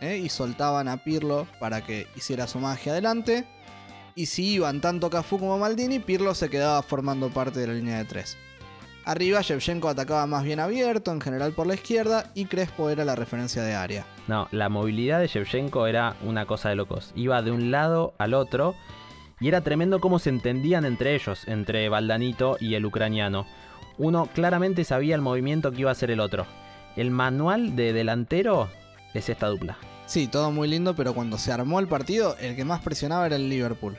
¿eh? 0.00 0.16
y 0.16 0.28
soltaban 0.28 0.88
a 0.88 0.96
Pirlo 0.96 1.46
para 1.60 1.82
que 1.82 2.08
hiciera 2.16 2.46
su 2.46 2.58
magia 2.58 2.92
adelante. 2.92 3.44
Y 4.14 4.26
si 4.26 4.54
iban 4.54 4.80
tanto 4.80 5.10
Cafú 5.10 5.38
como 5.38 5.58
Maldini, 5.58 5.98
Pirlo 5.98 6.34
se 6.34 6.50
quedaba 6.50 6.82
formando 6.82 7.30
parte 7.30 7.60
de 7.60 7.66
la 7.66 7.74
línea 7.74 7.98
de 7.98 8.06
3. 8.06 8.36
Arriba, 9.04 9.40
Shevchenko 9.42 9.88
atacaba 9.88 10.26
más 10.26 10.44
bien 10.44 10.60
abierto, 10.60 11.12
en 11.12 11.20
general 11.20 11.52
por 11.52 11.66
la 11.66 11.74
izquierda, 11.74 12.30
y 12.34 12.46
Crespo 12.46 12.88
era 12.88 13.04
la 13.04 13.16
referencia 13.16 13.62
de 13.62 13.74
área. 13.74 14.06
No, 14.26 14.48
la 14.52 14.68
movilidad 14.68 15.20
de 15.20 15.26
Shevchenko 15.26 15.86
era 15.86 16.16
una 16.22 16.46
cosa 16.46 16.68
de 16.68 16.76
locos. 16.76 17.12
Iba 17.14 17.42
de 17.42 17.50
un 17.50 17.70
lado 17.70 18.14
al 18.18 18.32
otro 18.32 18.74
y 19.40 19.48
era 19.48 19.60
tremendo 19.60 20.00
cómo 20.00 20.18
se 20.18 20.30
entendían 20.30 20.84
entre 20.84 21.14
ellos, 21.14 21.48
entre 21.48 21.88
Valdanito 21.88 22.56
y 22.60 22.74
el 22.74 22.86
ucraniano. 22.86 23.44
Uno 23.98 24.28
claramente 24.32 24.84
sabía 24.84 25.16
el 25.16 25.20
movimiento 25.20 25.72
que 25.72 25.80
iba 25.80 25.90
a 25.90 25.92
hacer 25.92 26.10
el 26.10 26.20
otro. 26.20 26.46
El 26.96 27.10
manual 27.10 27.76
de 27.76 27.92
delantero 27.92 28.68
es 29.14 29.28
esta 29.28 29.48
dupla. 29.48 29.78
Sí, 30.06 30.28
todo 30.28 30.50
muy 30.50 30.68
lindo, 30.68 30.94
pero 30.94 31.14
cuando 31.14 31.38
se 31.38 31.52
armó 31.52 31.80
el 31.80 31.88
partido, 31.88 32.36
el 32.38 32.56
que 32.56 32.64
más 32.64 32.82
presionaba 32.82 33.26
era 33.26 33.36
el 33.36 33.48
Liverpool. 33.48 33.96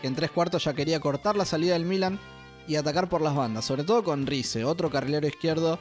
Que 0.00 0.06
en 0.06 0.14
tres 0.14 0.30
cuartos 0.30 0.64
ya 0.64 0.72
quería 0.72 1.00
cortar 1.00 1.36
la 1.36 1.44
salida 1.44 1.74
del 1.74 1.84
Milan 1.84 2.18
y 2.66 2.76
atacar 2.76 3.08
por 3.08 3.20
las 3.20 3.34
bandas, 3.34 3.64
sobre 3.64 3.84
todo 3.84 4.02
con 4.02 4.26
Rice, 4.26 4.64
otro 4.64 4.90
carrilero 4.90 5.26
izquierdo 5.26 5.78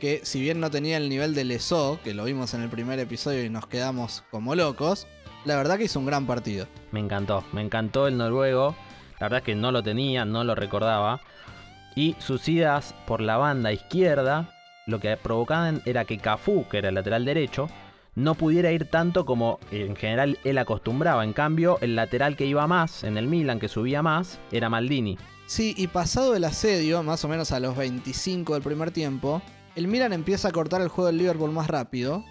que 0.00 0.20
si 0.24 0.40
bien 0.40 0.60
no 0.60 0.70
tenía 0.70 0.96
el 0.96 1.08
nivel 1.08 1.34
de 1.34 1.44
Lesó, 1.44 1.98
que 2.04 2.14
lo 2.14 2.24
vimos 2.24 2.54
en 2.54 2.62
el 2.62 2.68
primer 2.68 2.98
episodio 2.98 3.44
y 3.44 3.50
nos 3.50 3.66
quedamos 3.66 4.24
como 4.30 4.54
locos, 4.54 5.06
la 5.44 5.56
verdad 5.56 5.78
que 5.78 5.84
hizo 5.84 5.98
un 5.98 6.06
gran 6.06 6.26
partido. 6.26 6.66
Me 6.90 7.00
encantó, 7.00 7.44
me 7.52 7.62
encantó 7.62 8.06
el 8.06 8.18
noruego. 8.18 8.76
La 9.20 9.26
verdad 9.26 9.38
es 9.38 9.44
que 9.44 9.54
no 9.54 9.72
lo 9.72 9.82
tenía, 9.82 10.24
no 10.24 10.44
lo 10.44 10.54
recordaba. 10.54 11.20
Y 11.94 12.14
sus 12.18 12.46
idas 12.48 12.94
por 13.06 13.20
la 13.20 13.38
banda 13.38 13.72
izquierda 13.72 14.52
lo 14.86 15.00
que 15.00 15.16
provocaban 15.16 15.82
era 15.84 16.04
que 16.04 16.18
Cafú, 16.18 16.66
que 16.68 16.78
era 16.78 16.88
el 16.88 16.94
lateral 16.94 17.24
derecho, 17.24 17.68
no 18.14 18.34
pudiera 18.34 18.70
ir 18.70 18.88
tanto 18.88 19.26
como 19.26 19.58
en 19.70 19.96
general 19.96 20.38
él 20.44 20.58
acostumbraba. 20.58 21.24
En 21.24 21.32
cambio, 21.32 21.78
el 21.82 21.96
lateral 21.96 22.36
que 22.36 22.46
iba 22.46 22.66
más 22.66 23.04
en 23.04 23.18
el 23.18 23.26
Milan, 23.26 23.58
que 23.58 23.68
subía 23.68 24.02
más, 24.02 24.40
era 24.52 24.70
Maldini. 24.70 25.18
Sí, 25.46 25.74
y 25.76 25.88
pasado 25.88 26.34
el 26.34 26.44
asedio, 26.44 27.02
más 27.02 27.24
o 27.24 27.28
menos 27.28 27.52
a 27.52 27.60
los 27.60 27.76
25 27.76 28.54
del 28.54 28.62
primer 28.62 28.90
tiempo, 28.90 29.42
el 29.74 29.88
Milan 29.88 30.12
empieza 30.12 30.48
a 30.48 30.52
cortar 30.52 30.80
el 30.80 30.88
juego 30.88 31.06
del 31.06 31.18
Liverpool 31.18 31.50
más 31.50 31.66
rápido, 31.66 32.24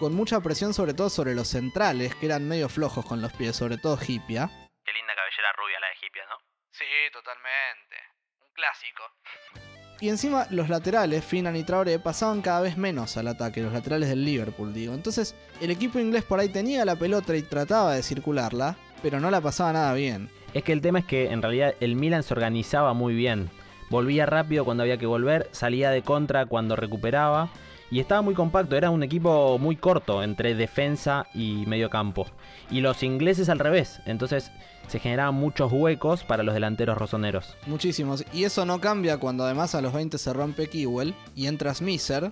con 0.00 0.14
mucha 0.14 0.40
presión 0.40 0.74
sobre 0.74 0.94
todo 0.94 1.10
sobre 1.10 1.34
los 1.34 1.48
centrales, 1.48 2.14
que 2.14 2.26
eran 2.26 2.48
medio 2.48 2.68
flojos 2.68 3.04
con 3.04 3.20
los 3.20 3.32
pies, 3.32 3.54
sobre 3.54 3.78
todo 3.78 3.96
Hipia. 3.96 4.48
Qué 4.84 4.92
linda 4.92 5.14
cabellera 5.14 5.52
rubia 5.56 5.80
la 5.80 5.86
de 5.88 6.06
Hipia, 6.06 6.22
¿no? 6.28 6.36
Sí, 6.72 6.84
totalmente. 7.12 7.96
Un 8.40 8.52
clásico. 8.54 9.02
Y 10.00 10.08
encima 10.08 10.46
los 10.50 10.68
laterales, 10.68 11.24
Finan 11.24 11.56
y 11.56 11.64
Traoré, 11.64 11.98
pasaban 11.98 12.40
cada 12.40 12.60
vez 12.60 12.76
menos 12.76 13.16
al 13.16 13.26
ataque, 13.26 13.62
los 13.62 13.72
laterales 13.72 14.08
del 14.08 14.24
Liverpool, 14.24 14.72
digo. 14.72 14.94
Entonces 14.94 15.34
el 15.60 15.70
equipo 15.70 15.98
inglés 15.98 16.22
por 16.22 16.38
ahí 16.38 16.48
tenía 16.48 16.84
la 16.84 16.96
pelota 16.96 17.36
y 17.36 17.42
trataba 17.42 17.94
de 17.94 18.02
circularla, 18.04 18.76
pero 19.02 19.18
no 19.18 19.30
la 19.30 19.40
pasaba 19.40 19.72
nada 19.72 19.92
bien. 19.94 20.30
Es 20.54 20.62
que 20.62 20.72
el 20.72 20.80
tema 20.80 21.00
es 21.00 21.04
que 21.04 21.30
en 21.30 21.42
realidad 21.42 21.74
el 21.80 21.96
Milan 21.96 22.22
se 22.22 22.32
organizaba 22.32 22.94
muy 22.94 23.14
bien. 23.14 23.50
Volvía 23.90 24.24
rápido 24.24 24.64
cuando 24.64 24.84
había 24.84 24.98
que 24.98 25.06
volver, 25.06 25.48
salía 25.50 25.90
de 25.90 26.02
contra 26.02 26.46
cuando 26.46 26.76
recuperaba. 26.76 27.48
Y 27.90 28.00
estaba 28.00 28.20
muy 28.22 28.34
compacto, 28.34 28.76
era 28.76 28.90
un 28.90 29.02
equipo 29.02 29.58
muy 29.58 29.76
corto 29.76 30.22
entre 30.22 30.54
defensa 30.54 31.26
y 31.34 31.64
medio 31.66 31.88
campo. 31.88 32.26
Y 32.70 32.80
los 32.80 33.02
ingleses 33.02 33.48
al 33.48 33.58
revés, 33.58 34.00
entonces 34.04 34.50
se 34.88 34.98
generaban 34.98 35.34
muchos 35.34 35.72
huecos 35.72 36.24
para 36.24 36.42
los 36.42 36.54
delanteros 36.54 36.98
rosoneros. 36.98 37.56
Muchísimos. 37.66 38.24
Y 38.32 38.44
eso 38.44 38.64
no 38.66 38.80
cambia 38.80 39.18
cuando 39.18 39.44
además 39.44 39.74
a 39.74 39.80
los 39.82 39.92
20 39.92 40.18
se 40.18 40.32
rompe 40.32 40.68
Kewell 40.68 41.14
y 41.34 41.46
entra 41.46 41.74
Smisser. 41.74 42.30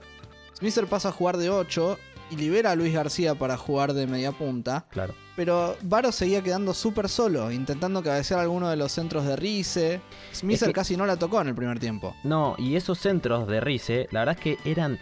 Smisser 0.58 0.86
pasa 0.86 1.08
a 1.08 1.12
jugar 1.12 1.36
de 1.36 1.50
8 1.50 1.98
y 2.30 2.36
libera 2.36 2.72
a 2.72 2.76
Luis 2.76 2.92
García 2.92 3.34
para 3.34 3.56
jugar 3.56 3.92
de 3.92 4.06
media 4.06 4.32
punta. 4.32 4.86
Claro. 4.90 5.14
Pero 5.36 5.76
Varo 5.82 6.12
seguía 6.12 6.42
quedando 6.42 6.72
súper 6.74 7.08
solo, 7.10 7.52
intentando 7.52 8.02
cabecear 8.02 8.40
alguno 8.40 8.68
de 8.70 8.76
los 8.76 8.90
centros 8.90 9.26
de 9.26 9.36
Rice. 9.36 10.00
Es 10.32 10.64
que- 10.64 10.72
casi 10.72 10.96
no 10.96 11.04
la 11.06 11.16
tocó 11.16 11.40
en 11.42 11.48
el 11.48 11.54
primer 11.54 11.78
tiempo. 11.78 12.14
No, 12.24 12.56
y 12.58 12.74
esos 12.76 12.98
centros 12.98 13.46
de 13.48 13.60
Rice, 13.60 14.08
la 14.12 14.20
verdad 14.20 14.36
es 14.38 14.42
que 14.42 14.70
eran 14.70 14.98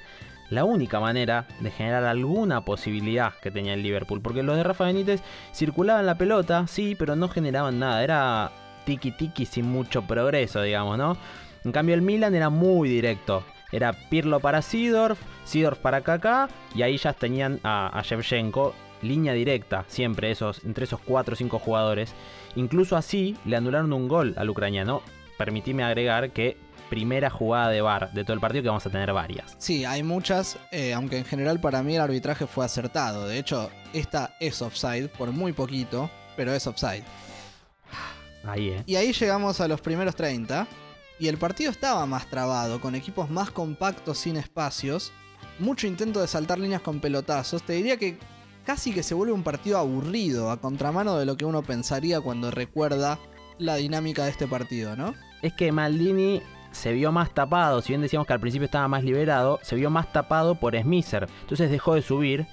la 0.55 0.64
única 0.64 1.01
manera 1.01 1.47
de 1.61 1.71
generar 1.71 2.05
alguna 2.05 2.64
posibilidad 2.64 3.35
que 3.43 3.51
tenía 3.51 3.75
el 3.75 3.83
Liverpool. 3.83 4.21
Porque 4.23 4.43
los 4.43 4.57
de 4.57 4.62
Rafa 4.62 4.85
Benítez 4.85 5.23
circulaban 5.53 6.07
la 6.07 6.17
pelota, 6.17 6.67
sí, 6.67 6.95
pero 6.99 7.17
no 7.17 7.29
generaban 7.29 7.79
nada. 7.79 8.03
Era 8.03 8.53
tiki 8.85 9.11
tiki 9.11 9.47
sin 9.47 9.67
mucho 9.67 10.03
progreso, 10.03 10.62
digamos, 10.62 10.99
¿no? 10.99 11.17
En 11.64 11.73
cambio 11.73 11.95
el 11.95 12.03
Milan 12.03 12.35
era 12.35 12.51
muy 12.51 12.88
directo. 12.88 13.43
Era 13.73 13.93
Pirlo 13.93 14.38
para 14.38 14.62
Sidorf, 14.62 15.19
Sidorf 15.45 15.79
para 15.79 16.03
Kaká 16.03 16.49
y 16.75 16.83
ahí 16.83 16.97
ya 16.97 17.12
tenían 17.12 17.61
a, 17.64 18.01
Shevchenko. 18.05 18.75
Línea 19.03 19.35
directa, 19.35 19.85
siempre 19.87 20.31
esos, 20.31 20.64
entre 20.64 20.85
esos 20.85 21.01
4 21.01 21.35
o 21.35 21.37
5 21.37 21.59
jugadores. 21.59 22.14
Incluso 22.57 22.97
así 22.97 23.37
le 23.45 23.57
anularon 23.57 23.93
un 23.93 24.09
gol 24.09 24.33
al 24.38 24.49
ucraniano. 24.49 25.03
Permitime 25.37 25.83
agregar 25.83 26.31
que 26.31 26.57
primera 26.95 27.29
jugada 27.29 27.71
de 27.71 27.81
VAR 27.81 28.13
de 28.13 28.23
todo 28.23 28.35
el 28.35 28.41
partido 28.41 28.63
que 28.63 28.69
vamos 28.69 28.87
a 28.87 28.91
tener 28.91 29.13
varias. 29.13 29.57
Sí, 29.59 29.85
hay 29.85 30.05
muchas, 30.05 30.57
eh, 30.71 30.95
aunque 30.95 31.19
en 31.19 31.25
general 31.25 31.59
para 31.59 31.83
mí 31.83 31.97
el 31.97 32.01
arbitraje 32.01 32.47
fue 32.47 32.65
acertado. 32.65 33.27
De 33.27 33.37
hecho, 33.37 33.69
esta 33.93 34.37
es 34.39 34.63
offside 34.63 35.09
por 35.09 35.33
muy 35.33 35.53
poquito, 35.53 36.09
pero 36.37 36.55
es 36.55 36.65
offside. 36.69 37.03
Ahí, 38.45 38.69
eh. 38.69 38.85
Y 38.87 38.95
ahí 38.95 39.13
llegamos 39.13 39.61
a 39.61 39.67
los 39.67 39.81
primeros 39.81 40.15
30 40.15 40.69
y 41.19 41.27
el 41.27 41.37
partido 41.37 41.73
estaba 41.73 42.07
más 42.07 42.31
trabado, 42.31 42.81
con 42.81 42.95
equipos 42.95 43.29
más 43.29 43.51
compactos 43.51 44.19
sin 44.19 44.37
espacios, 44.37 45.13
mucho 45.59 45.89
intento 45.89 46.21
de 46.21 46.29
saltar 46.29 46.61
líneas 46.61 46.81
con 46.81 47.01
pelotazos. 47.01 47.65
Te 47.65 47.73
diría 47.73 47.97
que 47.97 48.19
casi 48.65 48.93
que 48.93 49.03
se 49.03 49.15
vuelve 49.15 49.33
un 49.33 49.43
partido 49.43 49.79
aburrido, 49.79 50.53
a 50.53 50.61
contramano 50.61 51.19
de 51.19 51.27
lo 51.27 51.37
que 51.37 51.45
uno 51.45 51.65
pensaría 51.65 52.21
cuando 52.21 52.53
recuerda 52.53 53.19
la 53.59 53.75
dinámica 53.75 54.25
de 54.25 54.31
este 54.31 54.47
partido, 54.47 54.95
¿no? 54.95 55.13
Es 55.43 55.55
que 55.55 55.73
Maldini 55.73 56.41
se 56.75 56.93
vio 56.93 57.13
más 57.13 57.33
tapado, 57.33 57.81
si 57.81 57.93
bien 57.93 58.03
decíamos 58.03 58.27
que 58.27 58.33
al 58.33 58.41
principio 58.41 58.67
estaba 58.67 58.89
más 58.89 59.05
liberado, 59.05 59.59
se 59.63 59.77
vio 59.77 59.91
más 59.91 60.13
tapado 60.13 60.57
por 60.57 60.79
Smisser. 60.79 61.29
Entonces 61.43 61.71
dejó 61.71 61.95
de 61.95 62.03
subir. 62.03 62.47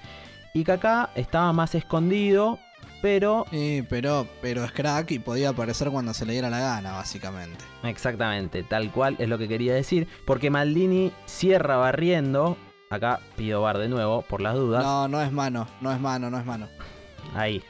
Y 0.53 0.63
Kaká 0.63 1.11
estaba 1.15 1.53
más 1.53 1.75
escondido, 1.75 2.59
pero... 3.01 3.45
Sí, 3.49 3.83
pero, 3.89 4.27
pero 4.41 4.63
es 4.63 4.71
crack 4.71 5.11
y 5.11 5.19
podía 5.19 5.49
aparecer 5.49 5.89
cuando 5.89 6.13
se 6.13 6.25
le 6.25 6.33
diera 6.33 6.49
la 6.49 6.59
gana, 6.59 6.93
básicamente. 6.93 7.63
Exactamente, 7.83 8.63
tal 8.63 8.91
cual 8.91 9.15
es 9.17 9.29
lo 9.29 9.37
que 9.37 9.47
quería 9.47 9.73
decir. 9.73 10.07
Porque 10.25 10.49
Maldini 10.49 11.11
cierra 11.25 11.77
barriendo. 11.77 12.57
Acá 12.89 13.21
pido 13.37 13.61
bar 13.61 13.77
de 13.77 13.87
nuevo, 13.87 14.21
por 14.23 14.41
las 14.41 14.55
dudas. 14.55 14.83
No, 14.83 15.07
no 15.07 15.21
es 15.21 15.31
mano, 15.31 15.67
no 15.79 15.91
es 15.93 15.99
mano, 15.99 16.29
no 16.29 16.37
es 16.37 16.45
mano. 16.45 16.67
Ahí. 17.33 17.63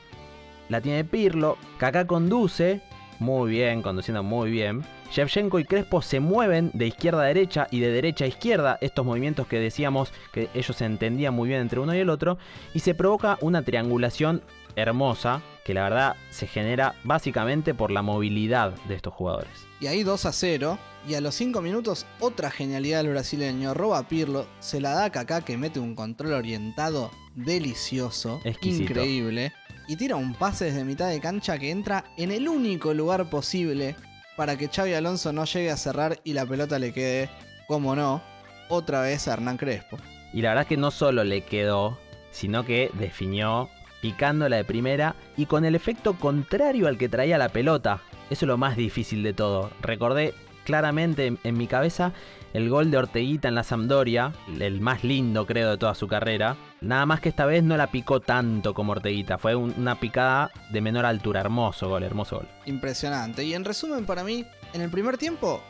La 0.67 0.81
tiene 0.81 1.03
Pirlo. 1.03 1.57
Kaká 1.77 2.07
conduce. 2.07 2.81
Muy 3.19 3.51
bien, 3.51 3.83
conduciendo 3.83 4.23
muy 4.23 4.49
bien. 4.49 4.83
Shevchenko 5.11 5.59
y 5.59 5.65
Crespo 5.65 6.01
se 6.01 6.21
mueven 6.21 6.71
de 6.73 6.87
izquierda 6.87 7.23
a 7.23 7.25
derecha 7.25 7.67
y 7.69 7.81
de 7.81 7.91
derecha 7.91 8.23
a 8.23 8.29
izquierda. 8.29 8.77
Estos 8.79 9.05
movimientos 9.05 9.45
que 9.45 9.59
decíamos 9.59 10.13
que 10.31 10.49
ellos 10.53 10.77
se 10.77 10.85
entendían 10.85 11.33
muy 11.33 11.49
bien 11.49 11.59
entre 11.59 11.81
uno 11.81 11.93
y 11.93 11.99
el 11.99 12.09
otro. 12.09 12.37
Y 12.73 12.79
se 12.79 12.95
provoca 12.95 13.37
una 13.41 13.61
triangulación 13.61 14.41
hermosa. 14.75 15.41
Que 15.65 15.75
la 15.75 15.83
verdad 15.83 16.15
se 16.31 16.47
genera 16.47 16.95
básicamente 17.03 17.75
por 17.75 17.91
la 17.91 18.01
movilidad 18.01 18.71
de 18.87 18.95
estos 18.95 19.13
jugadores. 19.13 19.51
Y 19.79 19.87
ahí 19.87 20.01
2 20.01 20.25
a 20.25 20.31
0. 20.31 20.79
Y 21.07 21.15
a 21.15 21.21
los 21.21 21.35
5 21.35 21.61
minutos, 21.61 22.05
otra 22.19 22.49
genialidad 22.49 23.03
del 23.03 23.11
brasileño. 23.11 23.73
Roba 23.73 24.07
Pirlo, 24.07 24.47
se 24.59 24.79
la 24.79 24.91
da 24.91 25.05
a 25.05 25.11
Kaká 25.11 25.41
que 25.41 25.57
mete 25.57 25.79
un 25.79 25.93
control 25.93 26.33
orientado 26.33 27.11
delicioso. 27.35 28.39
Exquisito. 28.45 28.91
Increíble. 28.93 29.51
Y 29.87 29.97
tira 29.97 30.15
un 30.15 30.33
pase 30.33 30.65
desde 30.65 30.85
mitad 30.85 31.09
de 31.09 31.19
cancha 31.19 31.59
que 31.59 31.69
entra 31.69 32.05
en 32.17 32.31
el 32.31 32.47
único 32.47 32.93
lugar 32.93 33.29
posible 33.29 33.95
para 34.35 34.57
que 34.57 34.67
Xavi 34.67 34.93
Alonso 34.93 35.31
no 35.33 35.45
llegue 35.45 35.71
a 35.71 35.77
cerrar 35.77 36.19
y 36.23 36.33
la 36.33 36.45
pelota 36.45 36.79
le 36.79 36.93
quede, 36.93 37.29
como 37.67 37.95
no, 37.95 38.21
otra 38.69 39.01
vez 39.01 39.27
a 39.27 39.33
Hernán 39.33 39.57
Crespo. 39.57 39.97
Y 40.33 40.41
la 40.41 40.49
verdad 40.49 40.63
es 40.63 40.67
que 40.69 40.77
no 40.77 40.91
solo 40.91 41.23
le 41.23 41.41
quedó, 41.41 41.97
sino 42.31 42.65
que 42.65 42.89
definió 42.93 43.69
picándola 44.01 44.57
de 44.57 44.63
primera 44.63 45.15
y 45.37 45.45
con 45.45 45.65
el 45.65 45.75
efecto 45.75 46.13
contrario 46.13 46.87
al 46.87 46.97
que 46.97 47.09
traía 47.09 47.37
la 47.37 47.49
pelota. 47.49 48.01
Eso 48.29 48.45
es 48.45 48.47
lo 48.47 48.57
más 48.57 48.77
difícil 48.77 49.23
de 49.23 49.33
todo. 49.33 49.71
Recordé 49.81 50.33
claramente 50.63 51.27
en, 51.27 51.39
en 51.43 51.57
mi 51.57 51.67
cabeza 51.67 52.13
el 52.53 52.69
gol 52.69 52.91
de 52.91 52.97
Orteguita 52.97 53.47
en 53.47 53.55
la 53.55 53.63
Sampdoria, 53.63 54.33
el 54.59 54.81
más 54.81 55.03
lindo 55.03 55.45
creo 55.45 55.71
de 55.71 55.77
toda 55.77 55.95
su 55.95 56.07
carrera. 56.07 56.55
Nada 56.81 57.05
más 57.05 57.21
que 57.21 57.29
esta 57.29 57.45
vez 57.45 57.63
no 57.63 57.77
la 57.77 57.87
picó 57.91 58.21
tanto 58.21 58.73
como 58.73 58.93
Orteguita, 58.93 59.37
fue 59.37 59.55
un- 59.55 59.73
una 59.77 59.99
picada 59.99 60.51
de 60.71 60.81
menor 60.81 61.05
altura, 61.05 61.39
hermoso 61.39 61.87
gol, 61.87 62.01
hermoso 62.01 62.37
gol. 62.37 62.47
Impresionante. 62.65 63.43
Y 63.43 63.53
en 63.53 63.63
resumen, 63.63 64.05
para 64.07 64.23
mí, 64.23 64.45
en 64.73 64.81
el 64.81 64.89
primer 64.89 65.19
tiempo, 65.19 65.61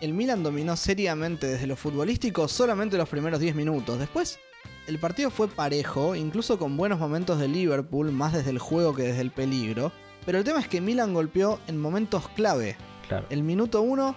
el 0.00 0.12
Milan 0.14 0.44
dominó 0.44 0.76
seriamente 0.76 1.48
desde 1.48 1.66
lo 1.66 1.74
futbolístico 1.74 2.46
solamente 2.46 2.96
los 2.96 3.08
primeros 3.08 3.40
10 3.40 3.56
minutos. 3.56 3.98
Después, 3.98 4.38
el 4.86 5.00
partido 5.00 5.30
fue 5.30 5.48
parejo, 5.48 6.14
incluso 6.14 6.58
con 6.60 6.76
buenos 6.76 7.00
momentos 7.00 7.40
de 7.40 7.48
Liverpool, 7.48 8.12
más 8.12 8.32
desde 8.32 8.50
el 8.50 8.60
juego 8.60 8.94
que 8.94 9.02
desde 9.02 9.20
el 9.22 9.32
peligro. 9.32 9.90
Pero 10.24 10.38
el 10.38 10.44
tema 10.44 10.60
es 10.60 10.68
que 10.68 10.80
Milan 10.80 11.12
golpeó 11.12 11.58
en 11.66 11.80
momentos 11.80 12.28
clave. 12.36 12.76
Claro. 13.08 13.26
El 13.30 13.42
minuto 13.42 13.82
1 13.82 14.14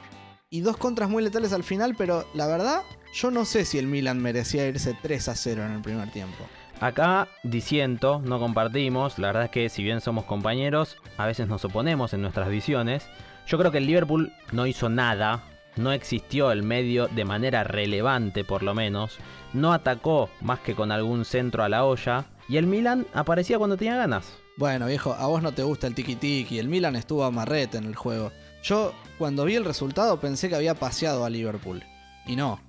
y 0.55 0.61
dos 0.61 0.77
contras 0.77 1.09
muy 1.09 1.21
letales 1.21 1.51
al 1.51 1.65
final, 1.65 1.95
pero 1.97 2.25
la 2.33 2.47
verdad, 2.47 2.83
yo 3.13 3.29
no 3.29 3.43
sé 3.43 3.65
si 3.65 3.77
el 3.77 3.87
Milan 3.87 4.21
merecía 4.21 4.65
irse 4.65 4.97
3 5.01 5.27
a 5.27 5.35
0 5.35 5.65
en 5.65 5.71
el 5.73 5.81
primer 5.81 6.09
tiempo. 6.11 6.45
Acá 6.79 7.27
disiento, 7.43 8.21
no 8.23 8.39
compartimos, 8.39 9.19
la 9.19 9.27
verdad 9.27 9.43
es 9.43 9.49
que 9.49 9.67
si 9.67 9.83
bien 9.83 9.99
somos 9.99 10.23
compañeros, 10.23 10.95
a 11.17 11.25
veces 11.25 11.49
nos 11.49 11.65
oponemos 11.65 12.13
en 12.13 12.21
nuestras 12.21 12.47
visiones. 12.47 13.05
Yo 13.45 13.57
creo 13.57 13.73
que 13.73 13.79
el 13.79 13.85
Liverpool 13.85 14.31
no 14.53 14.65
hizo 14.65 14.87
nada, 14.87 15.43
no 15.75 15.91
existió 15.91 16.53
el 16.53 16.63
medio 16.63 17.09
de 17.09 17.25
manera 17.25 17.65
relevante 17.65 18.45
por 18.45 18.63
lo 18.63 18.73
menos, 18.73 19.17
no 19.51 19.73
atacó 19.73 20.29
más 20.39 20.59
que 20.61 20.73
con 20.73 20.89
algún 20.89 21.25
centro 21.25 21.65
a 21.65 21.69
la 21.69 21.83
olla, 21.83 22.27
y 22.47 22.55
el 22.55 22.65
Milan 22.65 23.05
aparecía 23.13 23.57
cuando 23.57 23.75
tenía 23.75 23.97
ganas. 23.97 24.37
Bueno, 24.55 24.87
viejo, 24.87 25.13
a 25.13 25.27
vos 25.27 25.43
no 25.43 25.51
te 25.51 25.63
gusta 25.63 25.87
el 25.87 25.95
tiki-tiki. 25.95 26.59
El 26.59 26.69
Milan 26.69 26.95
estuvo 26.95 27.25
a 27.25 27.31
marrete 27.31 27.77
en 27.77 27.83
el 27.83 27.95
juego. 27.95 28.31
Yo, 28.63 28.93
cuando 29.17 29.45
vi 29.45 29.55
el 29.55 29.65
resultado, 29.65 30.19
pensé 30.19 30.49
que 30.49 30.55
había 30.55 30.75
paseado 30.75 31.25
a 31.25 31.29
Liverpool. 31.29 31.83
Y 32.25 32.35
no. 32.35 32.59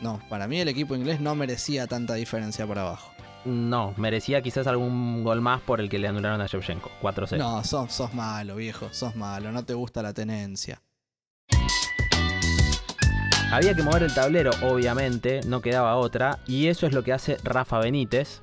No, 0.00 0.20
para 0.28 0.46
mí 0.46 0.60
el 0.60 0.68
equipo 0.68 0.94
inglés 0.94 1.20
no 1.20 1.34
merecía 1.34 1.86
tanta 1.86 2.14
diferencia 2.14 2.66
por 2.66 2.78
abajo. 2.78 3.12
No, 3.44 3.94
merecía 3.96 4.42
quizás 4.42 4.66
algún 4.66 5.24
gol 5.24 5.40
más 5.40 5.60
por 5.60 5.80
el 5.80 5.88
que 5.88 5.98
le 5.98 6.08
anularon 6.08 6.40
a 6.40 6.46
Shevchenko, 6.46 6.90
4-0. 7.02 7.38
No, 7.38 7.64
sos, 7.64 7.92
sos 7.92 8.14
malo, 8.14 8.56
viejo. 8.56 8.88
Sos 8.92 9.16
malo. 9.16 9.50
No 9.52 9.64
te 9.64 9.74
gusta 9.74 10.02
la 10.02 10.12
tenencia. 10.12 10.82
Había 13.52 13.74
que 13.74 13.82
mover 13.82 14.04
el 14.04 14.14
tablero, 14.14 14.52
obviamente, 14.62 15.40
no 15.44 15.60
quedaba 15.60 15.96
otra, 15.96 16.38
y 16.46 16.68
eso 16.68 16.86
es 16.86 16.92
lo 16.92 17.02
que 17.02 17.12
hace 17.12 17.36
Rafa 17.42 17.80
Benítez. 17.80 18.40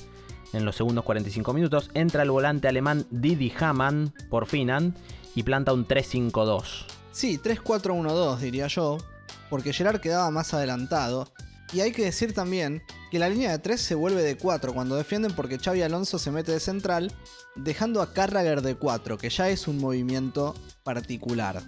En 0.52 0.66
los 0.66 0.76
segundos 0.76 1.06
45 1.06 1.54
minutos 1.54 1.90
entra 1.94 2.24
el 2.24 2.32
volante 2.32 2.68
alemán 2.68 3.06
Didi 3.10 3.54
Hamann 3.58 4.14
por 4.30 4.48
Finan 4.48 4.96
y 5.34 5.44
planta 5.44 5.72
un 5.74 5.88
3-5-2. 5.88 6.97
Sí, 7.18 7.40
3-4-1-2 7.40 8.38
diría 8.38 8.68
yo, 8.68 8.98
porque 9.50 9.74
Gerard 9.74 10.00
quedaba 10.00 10.30
más 10.30 10.54
adelantado. 10.54 11.32
Y 11.74 11.80
hay 11.80 11.92
que 11.92 12.04
decir 12.06 12.32
también 12.32 12.84
que 13.10 13.18
la 13.18 13.28
línea 13.28 13.50
de 13.52 13.58
3 13.58 13.82
se 13.82 13.96
vuelve 13.96 14.22
de 14.22 14.38
4 14.38 14.72
cuando 14.72 14.96
defienden 14.96 15.34
porque 15.36 15.58
Xavi 15.58 15.82
Alonso 15.82 16.20
se 16.20 16.30
mete 16.30 16.52
de 16.52 16.60
central, 16.60 17.12
dejando 17.56 18.04
a 18.04 18.14
Carragher 18.14 18.62
de 18.62 18.76
4, 18.76 19.18
que 19.18 19.32
ya 19.32 19.50
es 19.50 19.68
un 19.68 19.80
movimiento 19.80 20.54
particular. 20.84 21.64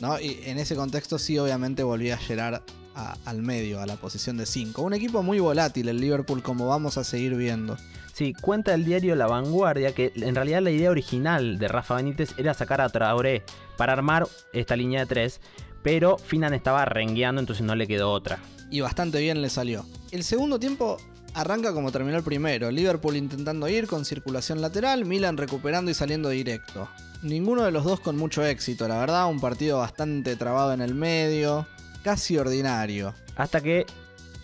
¿no? 0.00 0.18
Y 0.18 0.40
en 0.46 0.58
ese 0.58 0.74
contexto 0.76 1.18
sí 1.18 1.38
obviamente 1.38 1.82
volvía 1.82 2.16
Gerard 2.16 2.62
a- 2.94 3.16
al 3.26 3.42
medio, 3.42 3.80
a 3.80 3.86
la 3.86 3.96
posición 3.96 4.38
de 4.38 4.46
5. 4.46 4.80
Un 4.80 4.94
equipo 4.94 5.22
muy 5.22 5.40
volátil 5.40 5.88
el 5.90 6.00
Liverpool 6.00 6.42
como 6.42 6.66
vamos 6.68 6.96
a 6.96 7.04
seguir 7.04 7.34
viendo. 7.36 7.76
Sí, 8.16 8.32
cuenta 8.32 8.72
el 8.72 8.86
diario 8.86 9.14
La 9.14 9.26
Vanguardia 9.26 9.94
que 9.94 10.10
en 10.14 10.34
realidad 10.34 10.62
la 10.62 10.70
idea 10.70 10.90
original 10.90 11.58
de 11.58 11.68
Rafa 11.68 11.96
Benítez 11.96 12.32
era 12.38 12.54
sacar 12.54 12.80
a 12.80 12.88
Traoré 12.88 13.42
para 13.76 13.92
armar 13.92 14.26
esta 14.54 14.74
línea 14.74 15.00
de 15.00 15.06
3, 15.06 15.38
pero 15.82 16.16
Finan 16.16 16.54
estaba 16.54 16.86
rengueando, 16.86 17.40
entonces 17.42 17.66
no 17.66 17.74
le 17.74 17.86
quedó 17.86 18.10
otra. 18.10 18.38
y 18.70 18.80
bastante 18.80 19.20
bien 19.20 19.42
le 19.42 19.50
salió. 19.50 19.84
El 20.12 20.24
segundo 20.24 20.58
tiempo 20.58 20.96
arranca 21.34 21.74
como 21.74 21.92
terminó 21.92 22.16
el 22.16 22.24
primero, 22.24 22.70
Liverpool 22.70 23.16
intentando 23.16 23.68
ir 23.68 23.86
con 23.86 24.06
circulación 24.06 24.62
lateral, 24.62 25.04
Milan 25.04 25.36
recuperando 25.36 25.90
y 25.90 25.94
saliendo 25.94 26.30
directo. 26.30 26.88
Ninguno 27.20 27.64
de 27.64 27.70
los 27.70 27.84
dos 27.84 28.00
con 28.00 28.16
mucho 28.16 28.42
éxito, 28.46 28.88
la 28.88 28.98
verdad, 28.98 29.28
un 29.28 29.40
partido 29.40 29.80
bastante 29.80 30.36
trabado 30.36 30.72
en 30.72 30.80
el 30.80 30.94
medio, 30.94 31.66
casi 32.02 32.38
ordinario. 32.38 33.12
Hasta 33.36 33.60
que 33.60 33.84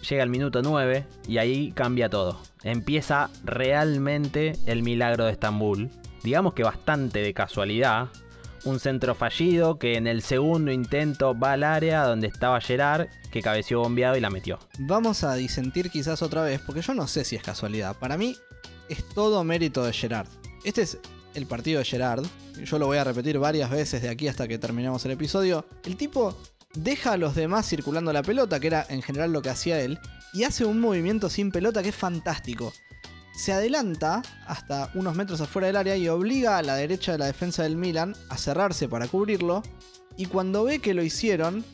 llega 0.06 0.22
el 0.24 0.28
minuto 0.28 0.60
9 0.60 1.06
y 1.26 1.38
ahí 1.38 1.72
cambia 1.72 2.10
todo. 2.10 2.51
Empieza 2.64 3.30
realmente 3.44 4.52
el 4.66 4.82
milagro 4.82 5.24
de 5.24 5.32
Estambul. 5.32 5.90
Digamos 6.22 6.54
que 6.54 6.62
bastante 6.62 7.20
de 7.20 7.34
casualidad. 7.34 8.08
Un 8.64 8.78
centro 8.78 9.16
fallido 9.16 9.78
que 9.78 9.96
en 9.96 10.06
el 10.06 10.22
segundo 10.22 10.70
intento 10.70 11.36
va 11.36 11.54
al 11.54 11.64
área 11.64 12.04
donde 12.04 12.28
estaba 12.28 12.60
Gerard, 12.60 13.08
que 13.32 13.42
cabeció 13.42 13.80
bombeado 13.80 14.16
y 14.16 14.20
la 14.20 14.30
metió. 14.30 14.60
Vamos 14.78 15.24
a 15.24 15.34
disentir 15.34 15.90
quizás 15.90 16.22
otra 16.22 16.42
vez, 16.42 16.60
porque 16.60 16.80
yo 16.80 16.94
no 16.94 17.08
sé 17.08 17.24
si 17.24 17.34
es 17.34 17.42
casualidad. 17.42 17.96
Para 17.98 18.16
mí 18.16 18.36
es 18.88 19.04
todo 19.08 19.42
mérito 19.42 19.84
de 19.84 19.92
Gerard. 19.92 20.28
Este 20.62 20.82
es 20.82 20.98
el 21.34 21.46
partido 21.46 21.80
de 21.80 21.84
Gerard. 21.84 22.24
Yo 22.64 22.78
lo 22.78 22.86
voy 22.86 22.98
a 22.98 23.04
repetir 23.04 23.38
varias 23.38 23.68
veces 23.68 24.02
de 24.02 24.10
aquí 24.10 24.28
hasta 24.28 24.46
que 24.46 24.58
terminemos 24.58 25.04
el 25.04 25.12
episodio. 25.12 25.66
El 25.84 25.96
tipo 25.96 26.36
deja 26.74 27.12
a 27.12 27.16
los 27.16 27.34
demás 27.34 27.68
circulando 27.68 28.12
la 28.12 28.22
pelota, 28.22 28.60
que 28.60 28.68
era 28.68 28.86
en 28.88 29.02
general 29.02 29.32
lo 29.32 29.42
que 29.42 29.50
hacía 29.50 29.80
él, 29.80 29.98
y 30.32 30.44
hace 30.44 30.64
un 30.64 30.80
movimiento 30.80 31.28
sin 31.28 31.50
pelota 31.50 31.82
que 31.82 31.90
es 31.90 31.94
fantástico. 31.94 32.72
Se 33.34 33.52
adelanta 33.52 34.22
hasta 34.46 34.90
unos 34.94 35.14
metros 35.14 35.40
afuera 35.40 35.66
del 35.66 35.76
área 35.76 35.96
y 35.96 36.08
obliga 36.08 36.58
a 36.58 36.62
la 36.62 36.76
derecha 36.76 37.12
de 37.12 37.18
la 37.18 37.26
defensa 37.26 37.62
del 37.62 37.76
Milan 37.76 38.14
a 38.28 38.36
cerrarse 38.36 38.88
para 38.88 39.08
cubrirlo. 39.08 39.62
Y 40.16 40.26
cuando 40.26 40.64
ve 40.64 40.80
que 40.80 40.94
lo 40.94 41.02
hicieron, 41.02 41.64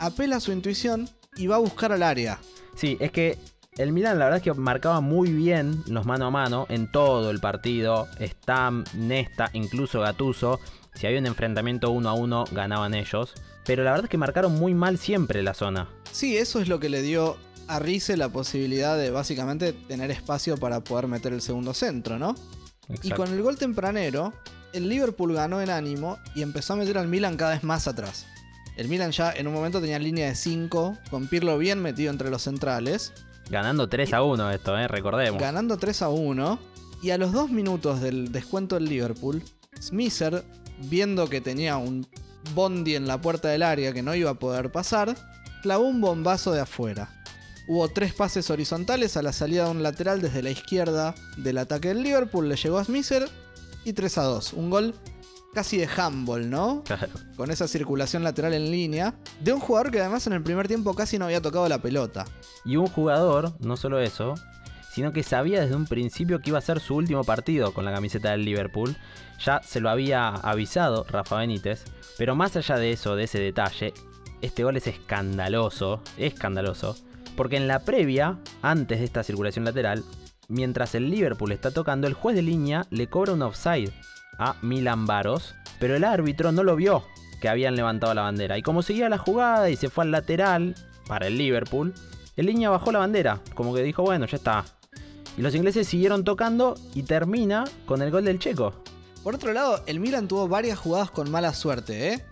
apela 0.00 0.36
a 0.36 0.40
su 0.40 0.52
intuición 0.52 1.08
y 1.36 1.46
va 1.46 1.56
a 1.56 1.60
buscar 1.60 1.92
al 1.92 2.02
área. 2.02 2.38
Sí, 2.74 2.96
es 3.00 3.12
que 3.12 3.38
el 3.76 3.92
Milan 3.92 4.18
la 4.18 4.26
verdad 4.26 4.38
es 4.38 4.44
que 4.44 4.54
marcaba 4.54 5.00
muy 5.00 5.32
bien 5.32 5.82
los 5.86 6.06
mano 6.06 6.26
a 6.26 6.30
mano 6.30 6.66
en 6.68 6.90
todo 6.90 7.30
el 7.30 7.40
partido. 7.40 8.08
Stam, 8.20 8.84
Nesta, 8.94 9.50
incluso 9.52 10.00
Gatuso. 10.00 10.60
Si 10.94 11.06
había 11.06 11.18
un 11.18 11.26
enfrentamiento 11.26 11.90
uno 11.90 12.08
a 12.08 12.14
uno, 12.14 12.44
ganaban 12.52 12.94
ellos. 12.94 13.34
Pero 13.64 13.82
la 13.82 13.90
verdad 13.90 14.06
es 14.06 14.10
que 14.10 14.18
marcaron 14.18 14.54
muy 14.54 14.74
mal 14.74 14.98
siempre 14.98 15.42
la 15.42 15.54
zona. 15.54 15.88
Sí, 16.12 16.36
eso 16.36 16.60
es 16.60 16.68
lo 16.68 16.78
que 16.78 16.88
le 16.88 17.02
dio 17.02 17.36
a 17.68 17.78
Rice 17.78 18.16
la 18.16 18.28
posibilidad 18.28 18.96
de 18.96 19.10
básicamente 19.10 19.72
tener 19.72 20.10
espacio 20.10 20.56
para 20.56 20.80
poder 20.80 21.06
meter 21.06 21.32
el 21.32 21.42
segundo 21.42 21.74
centro, 21.74 22.18
¿no? 22.18 22.34
Y 23.02 23.10
con 23.10 23.32
el 23.32 23.42
gol 23.42 23.56
tempranero, 23.56 24.32
el 24.72 24.88
Liverpool 24.88 25.32
ganó 25.34 25.60
en 25.62 25.70
ánimo 25.70 26.18
y 26.34 26.42
empezó 26.42 26.74
a 26.74 26.76
meter 26.76 26.98
al 26.98 27.08
Milan 27.08 27.36
cada 27.36 27.52
vez 27.52 27.64
más 27.64 27.88
atrás. 27.88 28.26
El 28.76 28.88
Milan 28.88 29.12
ya 29.12 29.32
en 29.32 29.46
un 29.46 29.54
momento 29.54 29.80
tenía 29.80 29.98
línea 29.98 30.28
de 30.28 30.34
5, 30.34 30.98
con 31.10 31.28
Pirlo 31.28 31.56
bien 31.58 31.80
metido 31.80 32.10
entre 32.10 32.30
los 32.30 32.42
centrales, 32.42 33.12
Ganando 33.50 33.88
3 33.88 34.12
a 34.14 34.22
1 34.22 34.50
esto, 34.50 34.76
eh, 34.78 34.88
recordemos. 34.88 35.40
ganando 35.40 35.76
3 35.76 36.02
a 36.02 36.08
1. 36.08 36.58
Y 37.02 37.10
a 37.10 37.18
los 37.18 37.32
2 37.32 37.50
minutos 37.50 38.00
del 38.00 38.32
descuento 38.32 38.76
del 38.76 38.86
Liverpool, 38.86 39.42
Smisser, 39.80 40.42
viendo 40.88 41.28
que 41.28 41.42
tenía 41.42 41.76
un 41.76 42.06
bondi 42.54 42.94
en 42.94 43.06
la 43.06 43.20
puerta 43.20 43.48
del 43.48 43.62
área 43.62 43.92
que 43.92 44.02
no 44.02 44.14
iba 44.14 44.30
a 44.30 44.34
poder 44.34 44.72
pasar, 44.72 45.14
clavó 45.62 45.84
un 45.84 46.00
bombazo 46.00 46.52
de 46.52 46.60
afuera. 46.60 47.10
Hubo 47.66 47.88
tres 47.88 48.12
pases 48.12 48.50
horizontales 48.50 49.16
a 49.16 49.22
la 49.22 49.32
salida 49.32 49.64
de 49.64 49.70
un 49.70 49.82
lateral 49.82 50.20
desde 50.20 50.42
la 50.42 50.50
izquierda 50.50 51.14
del 51.38 51.58
ataque 51.58 51.88
del 51.88 52.02
Liverpool, 52.02 52.48
le 52.48 52.56
llegó 52.56 52.78
a 52.78 52.84
Smisser 52.84 53.28
y 53.84 53.92
3 53.92 54.18
a 54.18 54.22
2. 54.24 54.52
Un 54.54 54.70
gol 54.70 54.94
casi 55.54 55.78
de 55.78 55.88
handball, 55.96 56.50
¿no? 56.50 56.82
Claro. 56.84 57.08
Con 57.36 57.50
esa 57.50 57.66
circulación 57.66 58.22
lateral 58.22 58.52
en 58.54 58.70
línea, 58.70 59.14
de 59.40 59.52
un 59.52 59.60
jugador 59.60 59.90
que 59.90 60.00
además 60.00 60.26
en 60.26 60.34
el 60.34 60.42
primer 60.42 60.68
tiempo 60.68 60.94
casi 60.94 61.18
no 61.18 61.24
había 61.26 61.40
tocado 61.40 61.68
la 61.68 61.80
pelota. 61.80 62.26
Y 62.64 62.76
un 62.76 62.88
jugador, 62.88 63.54
no 63.60 63.76
solo 63.76 64.00
eso, 64.00 64.34
sino 64.94 65.12
que 65.12 65.22
sabía 65.22 65.60
desde 65.60 65.76
un 65.76 65.86
principio 65.86 66.40
que 66.40 66.50
iba 66.50 66.58
a 66.58 66.62
ser 66.62 66.80
su 66.80 66.94
último 66.94 67.24
partido 67.24 67.72
con 67.72 67.84
la 67.84 67.94
camiseta 67.94 68.32
del 68.32 68.44
Liverpool. 68.44 68.96
Ya 69.44 69.62
se 69.62 69.80
lo 69.80 69.90
había 69.90 70.28
avisado 70.28 71.04
Rafa 71.08 71.36
Benítez. 71.36 71.84
Pero 72.18 72.36
más 72.36 72.56
allá 72.56 72.76
de 72.76 72.92
eso, 72.92 73.16
de 73.16 73.24
ese 73.24 73.40
detalle, 73.40 73.94
este 74.42 74.64
gol 74.64 74.76
es 74.76 74.86
escandaloso, 74.86 76.02
escandaloso. 76.16 76.96
Porque 77.36 77.56
en 77.56 77.68
la 77.68 77.80
previa, 77.80 78.38
antes 78.62 78.98
de 78.98 79.04
esta 79.04 79.22
circulación 79.22 79.64
lateral, 79.64 80.04
mientras 80.48 80.94
el 80.94 81.10
Liverpool 81.10 81.52
está 81.52 81.70
tocando, 81.70 82.06
el 82.06 82.14
juez 82.14 82.36
de 82.36 82.42
línea 82.42 82.86
le 82.90 83.08
cobra 83.08 83.32
un 83.32 83.42
offside 83.42 83.92
a 84.38 84.56
Milan 84.62 85.06
Baros, 85.06 85.54
pero 85.78 85.96
el 85.96 86.04
árbitro 86.04 86.52
no 86.52 86.62
lo 86.62 86.76
vio 86.76 87.04
que 87.40 87.48
habían 87.48 87.76
levantado 87.76 88.14
la 88.14 88.22
bandera. 88.22 88.56
Y 88.56 88.62
como 88.62 88.82
seguía 88.82 89.08
la 89.08 89.18
jugada 89.18 89.68
y 89.70 89.76
se 89.76 89.90
fue 89.90 90.04
al 90.04 90.10
lateral 90.10 90.74
para 91.06 91.26
el 91.26 91.36
Liverpool, 91.36 91.92
el 92.36 92.46
línea 92.46 92.70
bajó 92.70 92.90
la 92.90 93.00
bandera, 93.00 93.40
como 93.54 93.74
que 93.74 93.82
dijo, 93.82 94.02
bueno, 94.02 94.26
ya 94.26 94.36
está. 94.36 94.64
Y 95.36 95.42
los 95.42 95.54
ingleses 95.54 95.86
siguieron 95.86 96.24
tocando 96.24 96.74
y 96.94 97.02
termina 97.02 97.64
con 97.86 98.02
el 98.02 98.10
gol 98.10 98.24
del 98.24 98.38
checo. 98.38 98.72
Por 99.22 99.34
otro 99.34 99.52
lado, 99.52 99.82
el 99.86 100.00
Milan 100.00 100.28
tuvo 100.28 100.48
varias 100.48 100.78
jugadas 100.78 101.10
con 101.10 101.30
mala 101.30 101.52
suerte, 101.54 102.14
¿eh? 102.14 102.24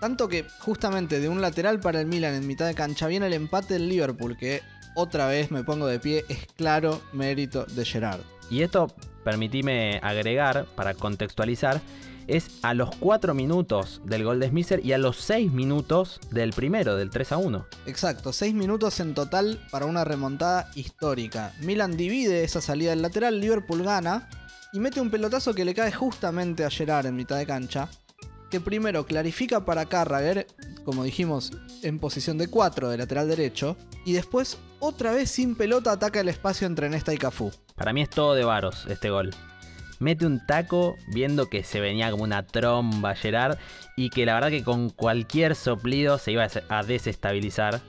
Tanto 0.00 0.28
que 0.28 0.46
justamente 0.60 1.20
de 1.20 1.28
un 1.28 1.42
lateral 1.42 1.78
para 1.78 2.00
el 2.00 2.06
Milan 2.06 2.34
en 2.34 2.46
mitad 2.46 2.66
de 2.66 2.74
cancha 2.74 3.06
viene 3.06 3.26
el 3.26 3.34
empate 3.34 3.74
del 3.74 3.88
Liverpool, 3.88 4.36
que 4.36 4.62
otra 4.94 5.26
vez 5.26 5.50
me 5.50 5.62
pongo 5.62 5.86
de 5.86 6.00
pie, 6.00 6.24
es 6.28 6.46
claro 6.56 7.02
mérito 7.12 7.66
de 7.66 7.84
Gerard. 7.84 8.20
Y 8.50 8.62
esto, 8.62 8.92
permitime 9.24 10.00
agregar, 10.02 10.64
para 10.74 10.94
contextualizar, 10.94 11.80
es 12.26 12.48
a 12.62 12.74
los 12.74 12.96
4 12.96 13.34
minutos 13.34 14.00
del 14.04 14.24
gol 14.24 14.40
de 14.40 14.48
Smisser 14.48 14.84
y 14.84 14.92
a 14.92 14.98
los 14.98 15.18
6 15.18 15.52
minutos 15.52 16.20
del 16.30 16.52
primero, 16.52 16.96
del 16.96 17.10
3 17.10 17.32
a 17.32 17.36
1. 17.36 17.66
Exacto, 17.86 18.32
6 18.32 18.54
minutos 18.54 19.00
en 19.00 19.14
total 19.14 19.60
para 19.70 19.86
una 19.86 20.04
remontada 20.04 20.70
histórica. 20.74 21.52
Milan 21.60 21.96
divide 21.96 22.44
esa 22.44 22.60
salida 22.60 22.90
del 22.90 23.02
lateral, 23.02 23.40
Liverpool 23.40 23.82
gana 23.82 24.28
y 24.72 24.80
mete 24.80 25.00
un 25.00 25.10
pelotazo 25.10 25.54
que 25.54 25.64
le 25.64 25.74
cae 25.74 25.92
justamente 25.92 26.64
a 26.64 26.70
Gerard 26.70 27.06
en 27.06 27.16
mitad 27.16 27.36
de 27.36 27.46
cancha. 27.46 27.88
Que 28.50 28.60
primero 28.60 29.06
clarifica 29.06 29.64
para 29.64 29.86
Carragher, 29.86 30.46
como 30.84 31.04
dijimos, 31.04 31.52
en 31.82 31.98
posición 31.98 32.36
de 32.36 32.48
4 32.48 32.90
de 32.90 32.98
lateral 32.98 33.28
derecho. 33.28 33.76
Y 34.04 34.12
después, 34.12 34.58
otra 34.80 35.12
vez 35.12 35.30
sin 35.30 35.54
pelota, 35.54 35.92
ataca 35.92 36.20
el 36.20 36.28
espacio 36.28 36.66
entre 36.66 36.88
Nesta 36.88 37.14
y 37.14 37.18
Cafú. 37.18 37.52
Para 37.76 37.92
mí 37.92 38.02
es 38.02 38.10
todo 38.10 38.34
de 38.34 38.44
varos 38.44 38.86
este 38.88 39.10
gol. 39.10 39.30
Mete 40.00 40.26
un 40.26 40.44
taco 40.46 40.96
viendo 41.08 41.50
que 41.50 41.62
se 41.62 41.78
venía 41.78 42.10
como 42.10 42.24
una 42.24 42.46
tromba 42.46 43.14
Gerard 43.14 43.58
y 43.96 44.08
que 44.08 44.24
la 44.24 44.34
verdad 44.34 44.48
que 44.48 44.64
con 44.64 44.88
cualquier 44.88 45.54
soplido 45.54 46.18
se 46.18 46.32
iba 46.32 46.48
a 46.68 46.82
desestabilizar. 46.82 47.82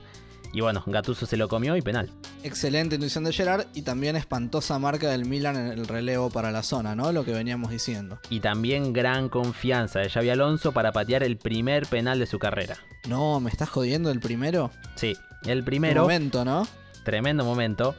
Y 0.52 0.60
bueno, 0.60 0.82
Gatuso 0.86 1.24
se 1.24 1.36
lo 1.36 1.48
comió 1.48 1.76
y 1.76 1.82
penal. 1.82 2.10
Excelente 2.42 2.96
intuición 2.96 3.24
de 3.24 3.32
Gerard 3.32 3.66
y 3.74 3.82
también 3.82 4.16
espantosa 4.16 4.78
marca 4.78 5.08
del 5.08 5.24
Milan 5.24 5.56
en 5.56 5.66
el 5.78 5.86
relevo 5.88 6.30
para 6.30 6.52
la 6.52 6.62
zona, 6.62 6.94
¿no? 6.94 7.10
Lo 7.12 7.24
que 7.24 7.32
veníamos 7.32 7.70
diciendo. 7.70 8.18
Y 8.28 8.40
también 8.40 8.92
gran 8.92 9.28
confianza 9.28 10.00
de 10.00 10.10
Xavi 10.10 10.28
Alonso 10.28 10.72
para 10.72 10.92
patear 10.92 11.22
el 11.22 11.38
primer 11.38 11.86
penal 11.86 12.18
de 12.18 12.26
su 12.26 12.38
carrera. 12.38 12.76
No, 13.08 13.40
¿me 13.40 13.50
estás 13.50 13.70
jodiendo 13.70 14.10
el 14.10 14.20
primero? 14.20 14.70
Sí, 14.94 15.16
el 15.44 15.64
primero. 15.64 16.02
momento, 16.02 16.44
¿no? 16.44 16.66
Tremendo 17.04 17.44
momento. 17.44 17.94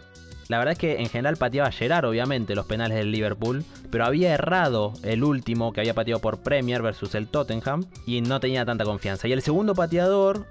La 0.50 0.58
verdad 0.60 0.74
es 0.74 0.78
que 0.78 1.00
en 1.00 1.10
general 1.10 1.38
pateaba 1.38 1.72
Gerard, 1.72 2.06
obviamente, 2.06 2.54
los 2.54 2.66
penales 2.66 2.98
del 2.98 3.12
Liverpool, 3.12 3.64
pero 3.90 4.06
había 4.06 4.34
errado 4.34 4.94
el 5.02 5.24
último 5.24 5.74
que 5.74 5.80
había 5.80 5.94
pateado 5.94 6.20
por 6.22 6.42
Premier 6.42 6.82
versus 6.82 7.16
el 7.16 7.28
Tottenham 7.28 7.86
y 8.06 8.22
no 8.22 8.40
tenía 8.40 8.66
tanta 8.66 8.84
confianza. 8.84 9.28
Y 9.28 9.32
el 9.32 9.42
segundo 9.42 9.74
pateador 9.74 10.46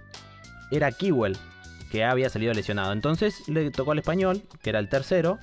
era 0.71 0.91
Kiwell, 0.93 1.37
que 1.93 2.05
había 2.05 2.31
salido 2.31 2.55
lesionado. 2.55 2.91
Entonces 2.95 3.47
le 3.49 3.71
tocó 3.71 3.93
al 3.93 3.99
español, 3.99 4.43
que 4.63 4.71
era 4.71 4.79
el 4.79 4.89
tercero, 4.89 5.39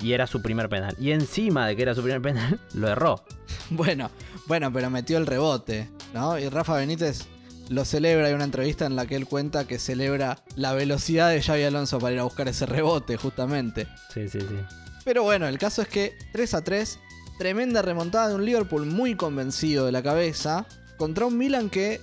y 0.00 0.12
era 0.12 0.26
su 0.26 0.42
primer 0.42 0.68
penal. 0.68 0.96
Y 0.98 1.12
encima 1.12 1.68
de 1.68 1.76
que 1.76 1.82
era 1.82 1.94
su 1.94 2.02
primer 2.02 2.20
penal, 2.20 2.58
lo 2.74 2.88
erró. 2.88 3.24
Bueno, 3.70 4.10
bueno, 4.48 4.72
pero 4.72 4.90
metió 4.90 5.18
el 5.18 5.26
rebote, 5.26 5.88
¿no? 6.12 6.36
Y 6.36 6.48
Rafa 6.48 6.74
Benítez 6.74 7.28
lo 7.68 7.84
celebra. 7.84 8.26
Hay 8.26 8.34
una 8.34 8.42
entrevista 8.42 8.86
en 8.86 8.96
la 8.96 9.06
que 9.06 9.14
él 9.14 9.26
cuenta 9.26 9.68
que 9.68 9.78
celebra 9.78 10.42
la 10.56 10.72
velocidad 10.72 11.30
de 11.30 11.40
Xavi 11.40 11.62
Alonso 11.62 12.00
para 12.00 12.14
ir 12.14 12.18
a 12.18 12.24
buscar 12.24 12.48
ese 12.48 12.66
rebote, 12.66 13.16
justamente. 13.16 13.86
Sí, 14.12 14.28
sí, 14.28 14.40
sí. 14.40 14.56
Pero 15.04 15.22
bueno, 15.22 15.46
el 15.46 15.58
caso 15.58 15.80
es 15.82 15.88
que 15.88 16.18
3 16.32 16.54
a 16.54 16.64
3, 16.64 16.98
tremenda 17.38 17.82
remontada 17.82 18.28
de 18.28 18.34
un 18.34 18.44
Liverpool 18.44 18.84
muy 18.84 19.14
convencido 19.14 19.86
de 19.86 19.92
la 19.92 20.02
cabeza 20.02 20.66
contra 20.96 21.26
un 21.26 21.38
Milan 21.38 21.70
que 21.70 22.00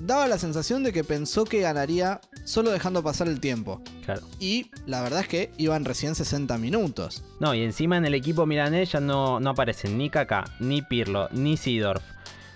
daba 0.00 0.26
la 0.26 0.38
sensación 0.38 0.82
de 0.82 0.92
que 0.92 1.04
pensó 1.04 1.44
que 1.44 1.60
ganaría 1.60 2.20
solo 2.44 2.70
dejando 2.70 3.02
pasar 3.02 3.28
el 3.28 3.40
tiempo. 3.40 3.82
Claro. 4.04 4.22
Y 4.40 4.70
la 4.86 5.02
verdad 5.02 5.20
es 5.20 5.28
que 5.28 5.50
iban 5.56 5.84
recién 5.84 6.14
60 6.14 6.58
minutos. 6.58 7.22
No, 7.40 7.54
y 7.54 7.62
encima 7.62 7.96
en 7.96 8.04
el 8.04 8.14
equipo 8.14 8.46
milanés 8.46 8.92
ya 8.92 9.00
no, 9.00 9.40
no 9.40 9.50
aparecen 9.50 9.96
ni 9.96 10.10
Kaká, 10.10 10.44
ni 10.60 10.82
Pirlo, 10.82 11.28
ni 11.32 11.56
Sidorf. 11.56 12.02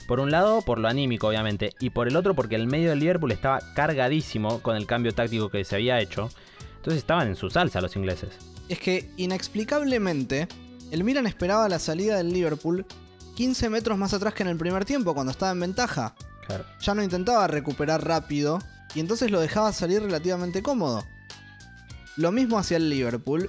Por 0.07 0.20
un 0.20 0.31
lado, 0.31 0.62
por 0.62 0.79
lo 0.79 0.88
anímico, 0.88 1.29
obviamente, 1.29 1.74
y 1.81 1.90
por 1.90 2.09
el 2.09 2.16
otro, 2.16 2.35
porque 2.35 2.55
el 2.55 2.66
medio 2.66 2.88
del 2.90 3.01
Liverpool 3.01 3.31
estaba 3.31 3.61
cargadísimo 3.74 4.61
con 4.62 4.74
el 4.74 4.87
cambio 4.87 5.12
táctico 5.12 5.51
que 5.51 5.64
se 5.64 5.77
había 5.77 6.01
hecho. 6.01 6.31
Entonces 6.77 6.98
estaban 6.98 7.29
en 7.29 7.37
su 7.37 7.51
salsa 7.51 7.83
los 7.83 7.94
ingleses. 7.94 8.31
Es 8.70 8.79
que, 8.79 9.11
inexplicablemente, 9.18 10.48
el 10.90 11.05
Milan 11.05 11.27
esperaba 11.27 11.68
la 11.68 11.79
salida 11.79 12.16
del 12.16 12.33
Liverpool 12.33 12.87
15 13.35 13.68
metros 13.68 13.98
más 13.98 14.14
atrás 14.14 14.33
que 14.33 14.42
en 14.42 14.48
el 14.48 14.57
primer 14.57 14.85
tiempo, 14.85 15.14
cuando 15.14 15.31
estaba 15.31 15.53
en 15.53 15.61
ventaja. 15.61 16.14
Claro. 16.48 16.64
Ya 16.80 16.94
no 16.94 17.02
intentaba 17.02 17.46
recuperar 17.46 18.04
rápido 18.04 18.58
y 18.94 19.00
entonces 19.00 19.30
lo 19.30 19.38
dejaba 19.38 19.72
salir 19.72 20.02
relativamente 20.02 20.62
cómodo. 20.62 21.04
Lo 22.16 22.32
mismo 22.32 22.58
hacia 22.58 22.78
el 22.78 22.90
Liverpool, 22.90 23.48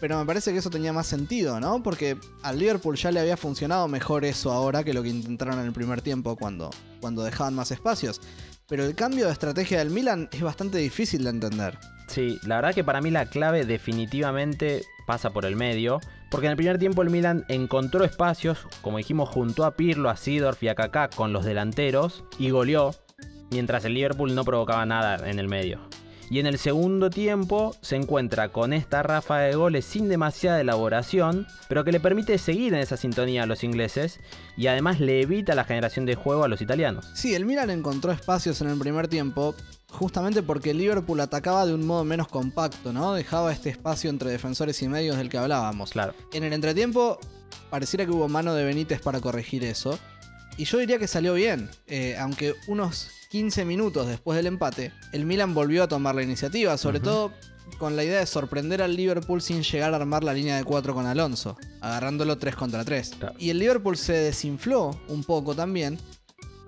pero 0.00 0.18
me 0.18 0.24
parece 0.24 0.52
que 0.52 0.58
eso 0.58 0.70
tenía 0.70 0.92
más 0.92 1.06
sentido, 1.06 1.60
¿no? 1.60 1.82
Porque 1.82 2.16
al 2.42 2.58
Liverpool 2.58 2.96
ya 2.96 3.10
le 3.10 3.20
había 3.20 3.36
funcionado 3.36 3.88
mejor 3.88 4.24
eso 4.24 4.52
ahora 4.52 4.84
que 4.84 4.94
lo 4.94 5.02
que 5.02 5.10
intentaron 5.10 5.58
en 5.58 5.66
el 5.66 5.72
primer 5.72 6.00
tiempo 6.00 6.36
cuando, 6.36 6.70
cuando 7.00 7.22
dejaban 7.22 7.54
más 7.54 7.70
espacios. 7.70 8.20
Pero 8.68 8.84
el 8.84 8.94
cambio 8.94 9.26
de 9.26 9.32
estrategia 9.32 9.80
del 9.80 9.90
Milan 9.90 10.28
es 10.32 10.40
bastante 10.42 10.78
difícil 10.78 11.24
de 11.24 11.30
entender. 11.30 11.78
Sí, 12.06 12.38
la 12.44 12.56
verdad 12.56 12.74
que 12.74 12.84
para 12.84 13.00
mí 13.00 13.10
la 13.10 13.26
clave 13.26 13.64
definitivamente 13.64 14.84
pasa 15.06 15.30
por 15.30 15.44
el 15.44 15.56
medio, 15.56 16.00
porque 16.30 16.46
en 16.46 16.52
el 16.52 16.56
primer 16.56 16.78
tiempo 16.78 17.02
el 17.02 17.10
Milan 17.10 17.44
encontró 17.48 18.04
espacios, 18.04 18.66
como 18.82 18.98
dijimos, 18.98 19.28
junto 19.28 19.64
a 19.64 19.72
Pirlo, 19.72 20.08
a 20.08 20.16
Sidorf 20.16 20.62
y 20.62 20.68
a 20.68 20.74
Kaká 20.74 21.10
con 21.10 21.32
los 21.32 21.44
delanteros 21.44 22.24
y 22.38 22.50
goleó, 22.50 22.94
mientras 23.50 23.84
el 23.84 23.94
Liverpool 23.94 24.34
no 24.34 24.44
provocaba 24.44 24.86
nada 24.86 25.28
en 25.28 25.38
el 25.38 25.48
medio. 25.48 25.80
Y 26.32 26.38
en 26.38 26.46
el 26.46 26.58
segundo 26.58 27.10
tiempo 27.10 27.74
se 27.80 27.96
encuentra 27.96 28.50
con 28.50 28.72
esta 28.72 29.02
rafa 29.02 29.38
de 29.38 29.56
goles 29.56 29.84
sin 29.84 30.08
demasiada 30.08 30.60
elaboración, 30.60 31.48
pero 31.68 31.82
que 31.82 31.90
le 31.90 31.98
permite 31.98 32.38
seguir 32.38 32.72
en 32.72 32.78
esa 32.78 32.96
sintonía 32.96 33.42
a 33.42 33.46
los 33.46 33.64
ingleses 33.64 34.20
y 34.56 34.68
además 34.68 35.00
le 35.00 35.22
evita 35.22 35.56
la 35.56 35.64
generación 35.64 36.06
de 36.06 36.14
juego 36.14 36.44
a 36.44 36.48
los 36.48 36.60
italianos. 36.60 37.10
Sí, 37.14 37.34
el 37.34 37.46
Milan 37.46 37.70
encontró 37.70 38.12
espacios 38.12 38.60
en 38.60 38.68
el 38.68 38.78
primer 38.78 39.08
tiempo, 39.08 39.56
justamente 39.90 40.42
porque 40.42 40.70
el 40.70 40.78
Liverpool 40.78 41.20
atacaba 41.20 41.66
de 41.66 41.74
un 41.74 41.86
modo 41.86 42.04
menos 42.04 42.28
compacto, 42.28 42.92
¿no? 42.92 43.14
Dejaba 43.14 43.52
este 43.52 43.70
espacio 43.70 44.10
entre 44.10 44.30
defensores 44.30 44.80
y 44.82 44.88
medios 44.88 45.16
del 45.16 45.28
que 45.28 45.38
hablábamos. 45.38 45.90
Claro. 45.90 46.14
En 46.32 46.44
el 46.44 46.52
entretiempo 46.52 47.18
pareciera 47.70 48.04
que 48.04 48.12
hubo 48.12 48.28
mano 48.28 48.54
de 48.54 48.64
Benítez 48.64 49.00
para 49.00 49.20
corregir 49.20 49.64
eso. 49.64 49.98
Y 50.56 50.64
yo 50.64 50.78
diría 50.78 50.98
que 50.98 51.06
salió 51.06 51.34
bien, 51.34 51.70
eh, 51.86 52.16
aunque 52.18 52.54
unos 52.66 53.08
15 53.30 53.64
minutos 53.64 54.08
después 54.08 54.36
del 54.36 54.46
empate, 54.46 54.92
el 55.12 55.24
Milan 55.24 55.54
volvió 55.54 55.84
a 55.84 55.88
tomar 55.88 56.14
la 56.14 56.22
iniciativa, 56.22 56.76
sobre 56.76 57.00
todo 57.00 57.32
con 57.78 57.96
la 57.96 58.04
idea 58.04 58.18
de 58.18 58.26
sorprender 58.26 58.82
al 58.82 58.96
Liverpool 58.96 59.40
sin 59.40 59.62
llegar 59.62 59.94
a 59.94 59.96
armar 59.96 60.24
la 60.24 60.34
línea 60.34 60.56
de 60.56 60.64
4 60.64 60.92
con 60.94 61.06
Alonso, 61.06 61.56
agarrándolo 61.80 62.36
3 62.36 62.56
contra 62.56 62.84
3. 62.84 63.12
Claro. 63.18 63.34
Y 63.38 63.50
el 63.50 63.58
Liverpool 63.58 63.96
se 63.96 64.12
desinfló 64.12 64.90
un 65.08 65.24
poco 65.24 65.54
también, 65.54 65.98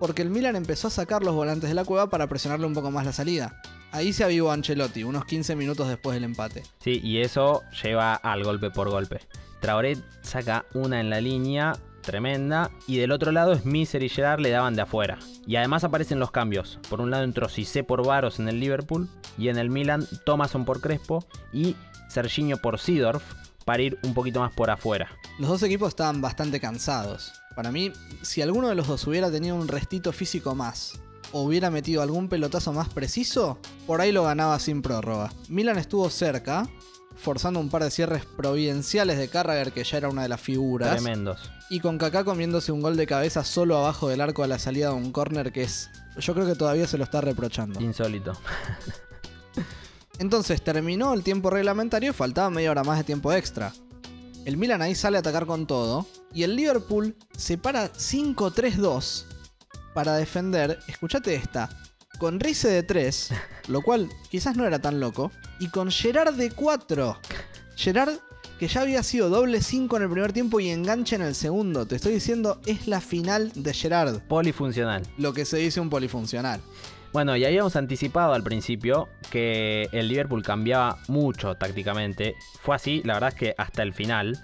porque 0.03 0.23
el 0.23 0.31
Milan 0.31 0.57
empezó 0.57 0.88
a 0.88 0.91
sacar 0.91 1.23
los 1.23 1.33
volantes 1.33 1.71
de 1.71 1.77
la 1.77 1.85
cueva 1.85 2.11
para 2.11 2.27
presionarle 2.27 2.67
un 2.67 2.75
poco 2.75 2.91
más 2.91 3.07
la 3.07 3.12
salida. 3.12 3.62
Ahí 3.93 4.12
se 4.12 4.25
avivó 4.25 4.51
Ancelotti, 4.51 5.05
unos 5.05 5.25
15 5.27 5.55
minutos 5.55 5.87
después 5.87 6.15
del 6.15 6.25
empate. 6.25 6.65
Sí, 6.81 7.01
y 7.05 7.19
eso 7.19 7.62
lleva 7.85 8.17
al 8.17 8.43
golpe 8.43 8.73
por 8.73 8.91
golpe. 8.91 9.21
Traoré 9.61 9.97
saca 10.21 10.65
una 10.75 10.99
en 10.99 11.09
la 11.09 11.21
línea 11.21 11.75
tremenda 12.01 12.73
y 12.88 12.97
del 12.97 13.12
otro 13.12 13.31
lado 13.31 13.55
Smisser 13.55 14.03
y 14.03 14.09
Gerard 14.09 14.41
le 14.41 14.51
daban 14.51 14.75
de 14.75 14.83
afuera. 14.83 15.21
Y 15.47 15.55
además 15.55 15.85
aparecen 15.85 16.19
los 16.19 16.33
cambios. 16.33 16.81
Por 16.91 17.01
un 17.01 17.12
lado 17.12 17.23
entró 17.23 17.49
Cissé 17.49 17.85
por 17.85 18.05
Varos 18.05 18.41
en 18.41 18.49
el 18.49 18.59
Liverpool 18.59 19.09
y 19.38 19.51
en 19.51 19.57
el 19.57 19.71
Milan 19.71 20.05
Thomason 20.27 20.65
por 20.65 20.81
Crespo 20.81 21.25
y 21.53 21.77
Serginho 22.09 22.57
por 22.57 22.81
Sidorf 22.81 23.23
para 23.65 23.85
ir 23.85 24.01
un 24.03 24.15
poquito 24.15 24.41
más 24.41 24.53
por 24.53 24.69
afuera. 24.69 25.11
Los 25.38 25.49
dos 25.49 25.62
equipos 25.62 25.91
estaban 25.91 26.21
bastante 26.21 26.59
cansados. 26.59 27.33
Para 27.55 27.71
mí, 27.71 27.93
si 28.23 28.43
alguno 28.43 28.69
de 28.69 28.75
los 28.75 28.87
dos 28.87 29.07
hubiera 29.07 29.31
tenido 29.31 29.57
un 29.57 29.69
restito 29.69 30.12
físico 30.12 30.55
más, 30.55 31.01
o 31.33 31.43
hubiera 31.43 31.71
metido 31.71 32.03
algún 32.03 32.29
pelotazo 32.29 32.73
más 32.73 32.88
preciso, 32.88 33.59
por 33.87 34.01
ahí 34.01 34.12
lo 34.12 34.25
ganaba 34.25 34.59
sin 34.59 34.83
prórroga. 34.83 35.33
Milan 35.49 35.79
estuvo 35.79 36.09
cerca, 36.11 36.69
forzando 37.17 37.59
un 37.61 37.71
par 37.71 37.85
de 37.85 37.91
cierres 37.91 38.25
providenciales 38.27 39.19
de 39.19 39.29
Carragher, 39.29 39.73
que 39.73 39.85
ya 39.85 39.97
era 39.97 40.09
una 40.09 40.23
de 40.23 40.29
las 40.29 40.41
figuras. 40.41 40.91
Tremendos. 40.91 41.51
Y 41.71 41.81
con 41.81 41.99
Kaká 41.99 42.25
comiéndose 42.25 42.73
un 42.73 42.83
gol 42.83 42.97
de 42.97 43.07
cabeza 43.07 43.45
solo 43.45 43.79
abajo 43.79 44.09
del 44.09 44.21
arco 44.21 44.43
a 44.43 44.47
la 44.47 44.59
salida 44.59 44.88
de 44.88 44.95
un 44.95 45.11
córner 45.11 45.53
que 45.53 45.62
es. 45.62 45.91
Yo 46.19 46.35
creo 46.35 46.47
que 46.47 46.55
todavía 46.55 46.87
se 46.87 46.99
lo 46.99 47.05
está 47.05 47.23
reprochando. 47.23 47.81
Insólito. 47.81 48.33
Entonces 50.19 50.62
terminó 50.62 51.15
el 51.15 51.23
tiempo 51.23 51.49
reglamentario, 51.49 52.12
faltaba 52.12 52.51
media 52.51 52.71
hora 52.71 52.85
más 52.85 52.99
de 52.99 53.05
tiempo 53.05 53.33
extra. 53.33 53.73
El 54.45 54.57
Milan 54.57 54.83
ahí 54.83 54.95
sale 54.95 55.17
a 55.17 55.21
atacar 55.21 55.47
con 55.47 55.67
todo. 55.67 56.07
Y 56.35 56.43
el 56.45 56.57
Liverpool 56.57 57.16
se 57.37 57.59
para 57.59 57.93
5-3-2 57.93 59.24
para 59.95 60.14
defender. 60.16 60.78
Escuchate 60.89 61.35
esta. 61.35 61.68
Con 62.18 62.41
Rice 62.41 62.68
de 62.68 62.83
3, 62.83 63.30
lo 63.68 63.83
cual 63.83 64.09
quizás 64.30 64.57
no 64.57 64.66
era 64.66 64.78
tan 64.78 65.01
loco. 65.01 65.33
Y 65.59 65.68
con 65.68 65.91
Gerard 65.91 66.35
de 66.35 66.51
4. 66.51 67.18
Gerard 67.76 68.18
que 68.59 68.68
ya 68.68 68.83
había 68.83 69.03
sido 69.03 69.28
doble 69.28 69.61
5 69.61 69.97
en 69.97 70.03
el 70.05 70.09
primer 70.09 70.33
tiempo 70.33 70.61
y 70.61 70.70
engancha 70.70 71.16
en 71.16 71.22
el 71.22 71.35
segundo. 71.35 71.85
Te 71.85 71.97
estoy 71.97 72.12
diciendo, 72.12 72.61
es 72.64 72.87
la 72.87 73.01
final 73.01 73.51
de 73.57 73.74
Gerard. 73.74 74.20
Polifuncional. 74.28 75.03
Lo 75.18 75.33
que 75.33 75.45
se 75.45 75.57
dice 75.57 75.80
un 75.80 75.91
polifuncional. 75.91 76.61
Bueno, 77.12 77.37
y 77.37 77.45
habíamos 77.45 77.74
anticipado 77.74 78.33
al 78.33 78.45
principio 78.45 79.09
que 79.30 79.89
el 79.93 80.07
Liverpool 80.07 80.43
cambiaba 80.43 80.99
mucho 81.09 81.57
tácticamente. 81.57 82.37
Fue 82.62 82.76
así, 82.76 83.03
la 83.05 83.14
verdad 83.14 83.30
es 83.30 83.35
que 83.35 83.55
hasta 83.59 83.83
el 83.83 83.93
final. 83.93 84.39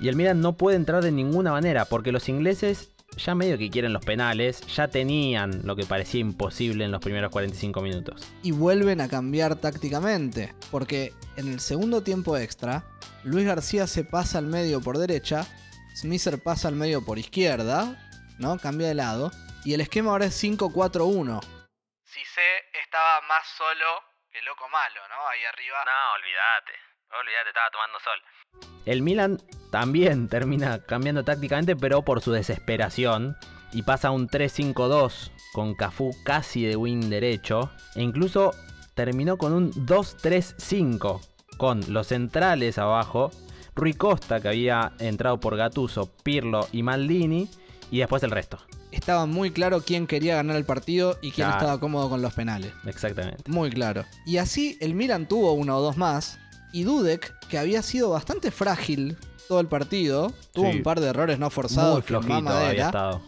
Y 0.00 0.08
el 0.08 0.16
Milan 0.16 0.40
no 0.40 0.54
puede 0.54 0.76
entrar 0.76 1.02
de 1.02 1.12
ninguna 1.12 1.52
manera, 1.52 1.84
porque 1.84 2.12
los 2.12 2.28
ingleses 2.28 2.90
ya 3.16 3.34
medio 3.34 3.58
que 3.58 3.70
quieren 3.70 3.92
los 3.92 4.04
penales, 4.04 4.60
ya 4.68 4.88
tenían 4.88 5.62
lo 5.64 5.76
que 5.76 5.84
parecía 5.84 6.20
imposible 6.20 6.84
en 6.84 6.92
los 6.92 7.00
primeros 7.00 7.30
45 7.30 7.80
minutos. 7.82 8.32
y 8.42 8.52
vuelven 8.52 9.00
a 9.00 9.08
cambiar 9.08 9.56
tácticamente. 9.56 10.54
Porque 10.70 11.12
en 11.36 11.48
el 11.48 11.60
segundo 11.60 12.02
tiempo 12.02 12.36
extra, 12.36 12.84
Luis 13.24 13.46
García 13.46 13.86
se 13.86 14.04
pasa 14.04 14.38
al 14.38 14.46
medio 14.46 14.80
por 14.80 14.98
derecha, 14.98 15.46
Smisser 15.94 16.42
pasa 16.42 16.68
al 16.68 16.76
medio 16.76 17.04
por 17.04 17.18
izquierda, 17.18 17.96
¿no? 18.38 18.58
Cambia 18.58 18.88
de 18.88 18.94
lado. 18.94 19.30
Y 19.64 19.74
el 19.74 19.80
esquema 19.82 20.12
ahora 20.12 20.26
es 20.26 20.42
5-4-1. 20.42 21.40
Cissé 22.06 22.50
estaba 22.82 23.20
más 23.28 23.46
solo 23.58 24.02
que 24.32 24.40
loco 24.42 24.68
malo, 24.70 25.00
¿no? 25.08 25.28
Ahí 25.28 25.44
arriba. 25.44 25.84
No, 25.84 26.14
olvídate. 26.14 26.72
Olvídate, 27.20 27.48
estaba 27.50 27.70
tomando 27.70 27.98
sol. 28.00 28.18
El 28.86 29.02
Milan 29.02 29.38
también 29.70 30.28
termina 30.28 30.80
cambiando 30.80 31.24
tácticamente, 31.24 31.76
pero 31.76 32.02
por 32.02 32.20
su 32.20 32.32
desesperación. 32.32 33.36
Y 33.72 33.82
pasa 33.82 34.08
a 34.08 34.10
un 34.10 34.28
3-5-2 34.28 35.30
con 35.52 35.74
Cafú 35.74 36.10
casi 36.24 36.64
de 36.64 36.74
wing 36.76 37.08
derecho. 37.08 37.70
E 37.94 38.02
incluso 38.02 38.52
terminó 38.94 39.36
con 39.38 39.52
un 39.52 39.72
2-3-5 39.72 41.20
con 41.56 41.80
los 41.92 42.08
centrales 42.08 42.78
abajo. 42.78 43.30
Rui 43.76 43.94
Costa, 43.94 44.40
que 44.40 44.48
había 44.48 44.92
entrado 44.98 45.38
por 45.38 45.56
Gatuso, 45.56 46.10
Pirlo 46.24 46.66
y 46.72 46.82
Maldini. 46.82 47.48
Y 47.92 47.98
después 47.98 48.22
el 48.24 48.30
resto. 48.32 48.58
Estaba 48.90 49.26
muy 49.26 49.52
claro 49.52 49.82
quién 49.82 50.08
quería 50.08 50.34
ganar 50.34 50.56
el 50.56 50.64
partido 50.64 51.12
y 51.22 51.30
quién 51.30 51.46
Claro. 51.46 51.58
estaba 51.60 51.80
cómodo 51.80 52.08
con 52.10 52.22
los 52.22 52.34
penales. 52.34 52.72
Exactamente. 52.86 53.44
Muy 53.48 53.70
claro. 53.70 54.04
Y 54.26 54.38
así 54.38 54.76
el 54.80 54.94
Milan 54.94 55.26
tuvo 55.28 55.52
uno 55.52 55.76
o 55.76 55.80
dos 55.80 55.96
más. 55.96 56.40
Y 56.72 56.84
Dudek, 56.84 57.38
que 57.48 57.58
había 57.58 57.82
sido 57.82 58.10
bastante 58.10 58.50
frágil 58.50 59.16
todo 59.48 59.60
el 59.60 59.66
partido, 59.66 60.32
tuvo 60.52 60.70
Sí. 60.70 60.76
un 60.78 60.82
par 60.82 61.00
de 61.00 61.08
errores 61.08 61.38
no 61.38 61.50
forzados. 61.50 61.94
Muy 61.94 62.02
flojito 62.02 62.70
estado. 62.70 63.20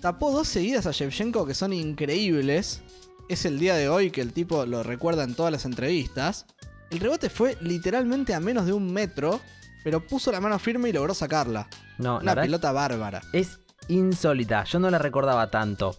Tapó 0.00 0.30
dos 0.30 0.48
seguidas 0.48 0.86
a 0.86 0.92
Shevchenko 0.92 1.46
que 1.46 1.54
son 1.54 1.72
increíbles. 1.72 2.82
Es 3.28 3.44
el 3.44 3.58
día 3.58 3.74
de 3.76 3.88
hoy 3.88 4.10
que 4.10 4.20
el 4.20 4.32
tipo 4.32 4.66
lo 4.66 4.82
recuerda 4.82 5.24
en 5.24 5.34
todas 5.34 5.52
las 5.52 5.64
entrevistas. 5.64 6.46
El 6.90 7.00
rebote 7.00 7.30
fue 7.30 7.56
literalmente 7.60 8.34
a 8.34 8.40
menos 8.40 8.66
de 8.66 8.72
un 8.72 8.92
metro, 8.92 9.40
pero 9.84 10.04
puso 10.04 10.32
la 10.32 10.40
mano 10.40 10.58
firme 10.58 10.88
y 10.88 10.92
logró 10.92 11.14
sacarla. 11.14 11.68
No, 11.98 12.20
la 12.20 12.32
Una 12.32 12.42
pelota 12.42 12.72
bárbara. 12.72 13.20
Es 13.32 13.60
insólita, 13.88 14.64
yo 14.64 14.78
no 14.80 14.90
la 14.90 14.98
recordaba 14.98 15.50
tanto. 15.50 15.96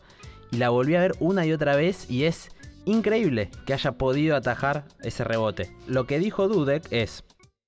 Y 0.52 0.58
la 0.58 0.70
volví 0.70 0.96
a 0.96 1.00
ver 1.02 1.16
una 1.20 1.46
y 1.46 1.54
otra 1.54 1.76
vez 1.76 2.10
y 2.10 2.26
es 2.26 2.50
increíble 2.86 3.50
que 3.66 3.74
haya 3.74 3.94
podido 3.94 4.36
atajar 4.36 4.84
ese 5.04 5.24
rebote. 5.24 5.70
Lo 5.88 6.06
que 6.06 6.20
dijo 6.20 6.48
Dudek 6.48 6.84
es, 6.92 7.24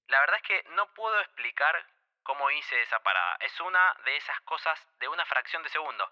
La 0.08 0.20
verdad 0.20 0.38
es 0.42 0.48
que 0.48 0.70
no 0.76 0.86
puedo 0.96 1.20
explicar 1.22 1.76
cómo 2.24 2.50
hice 2.52 2.82
esa 2.82 3.00
parada. 3.00 3.38
Es 3.46 3.52
una 3.62 3.80
de 4.06 4.18
esas 4.18 4.40
cosas 4.46 4.80
de 5.00 5.08
una 5.08 5.26
fracción 5.26 5.62
de 5.64 5.70
segundo, 5.70 6.04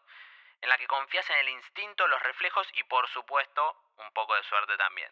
en 0.62 0.70
la 0.70 0.78
que 0.78 0.88
confías 0.88 1.26
en 1.30 1.38
el 1.47 1.49
instinto, 1.49 2.08
los 2.08 2.22
reflejos 2.22 2.68
y 2.76 2.84
por 2.84 3.08
supuesto 3.10 3.62
un 3.97 4.14
poco 4.14 4.36
de 4.36 4.43
suerte 4.43 4.74
también. 4.78 5.10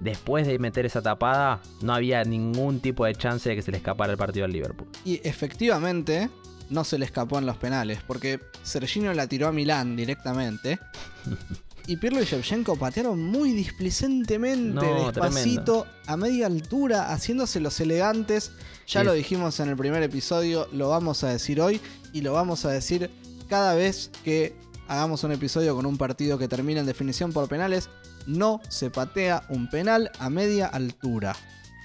después 0.00 0.46
de 0.46 0.58
meter 0.58 0.84
esa 0.86 1.02
tapada, 1.02 1.60
no 1.82 1.94
había 1.94 2.24
ningún 2.24 2.80
tipo 2.82 3.04
de 3.04 3.14
chance 3.14 3.48
de 3.48 3.54
que 3.54 3.62
se 3.62 3.70
le 3.70 3.76
escapara 3.76 4.12
el 4.12 4.18
partido 4.18 4.44
al 4.44 4.52
Liverpool. 4.52 4.88
Y 5.04 5.26
efectivamente, 5.28 6.28
no 6.70 6.84
se 6.84 6.98
le 6.98 7.04
escapó 7.04 7.38
en 7.38 7.46
los 7.46 7.56
penales, 7.56 8.02
porque 8.06 8.40
Serginho 8.62 9.12
la 9.12 9.28
tiró 9.28 9.46
a 9.48 9.52
Milán 9.52 9.94
directamente. 9.94 10.78
Y 11.86 11.96
Pirlo 11.96 12.22
y 12.22 12.24
Shevchenko 12.24 12.76
patearon 12.76 13.20
muy 13.22 13.52
displicentemente, 13.52 14.74
No, 14.74 15.06
despacito, 15.10 15.86
a 16.06 16.16
media 16.16 16.46
altura, 16.46 17.12
haciéndose 17.12 17.60
los 17.60 17.80
elegantes. 17.80 18.52
Ya 18.86 19.00
Sí. 19.00 19.06
lo 19.06 19.12
dijimos 19.12 19.58
en 19.60 19.68
el 19.68 19.76
primer 19.76 20.02
episodio, 20.02 20.68
lo 20.72 20.88
vamos 20.90 21.24
a 21.24 21.28
decir 21.28 21.60
hoy 21.60 21.80
y 22.12 22.20
lo 22.20 22.32
vamos 22.34 22.64
a 22.64 22.70
decir 22.70 23.10
cada 23.48 23.74
vez 23.74 24.10
que 24.24 24.54
hagamos 24.88 25.24
un 25.24 25.32
episodio 25.32 25.74
con 25.74 25.86
un 25.86 25.98
partido 25.98 26.38
que 26.38 26.48
termina 26.48 26.80
en 26.80 26.86
definición 26.86 27.32
por 27.32 27.48
penales. 27.48 27.88
No 28.26 28.60
se 28.68 28.90
patea 28.90 29.44
un 29.48 29.68
penal 29.68 30.10
a 30.20 30.30
media 30.30 30.66
altura. 30.68 31.34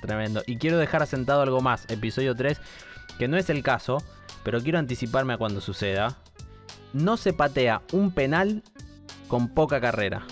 Tremendo. 0.01 0.43
Y 0.45 0.57
quiero 0.57 0.77
dejar 0.77 1.01
asentado 1.01 1.41
algo 1.41 1.61
más, 1.61 1.85
episodio 1.89 2.35
3, 2.35 2.59
que 3.17 3.27
no 3.27 3.35
es 3.37 3.49
el 3.49 3.63
caso, 3.63 3.97
pero 4.43 4.61
quiero 4.61 4.77
anticiparme 4.77 5.33
a 5.33 5.37
cuando 5.37 5.59
suceda. 5.59 6.17
No 6.93 7.17
se 7.17 7.33
patea 7.33 7.81
un 7.91 8.11
penal 8.11 8.63
con 9.27 9.49
poca 9.49 9.81
carrera. 9.81 10.25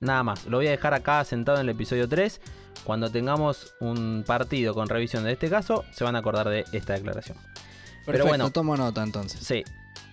Nada 0.00 0.22
más. 0.22 0.46
Lo 0.46 0.58
voy 0.58 0.66
a 0.66 0.70
dejar 0.70 0.94
acá 0.94 1.24
sentado 1.24 1.58
en 1.58 1.68
el 1.68 1.74
episodio 1.74 2.08
3. 2.08 2.40
Cuando 2.84 3.10
tengamos 3.10 3.74
un 3.80 4.24
partido 4.26 4.74
con 4.74 4.88
revisión 4.88 5.24
de 5.24 5.32
este 5.32 5.48
caso, 5.48 5.84
se 5.92 6.04
van 6.04 6.16
a 6.16 6.18
acordar 6.18 6.48
de 6.48 6.64
esta 6.72 6.92
declaración. 6.92 7.38
Perfecto, 7.38 8.12
Pero 8.12 8.26
bueno, 8.26 8.50
tomo 8.50 8.76
nota 8.76 9.02
entonces. 9.02 9.40
Sí. 9.40 9.64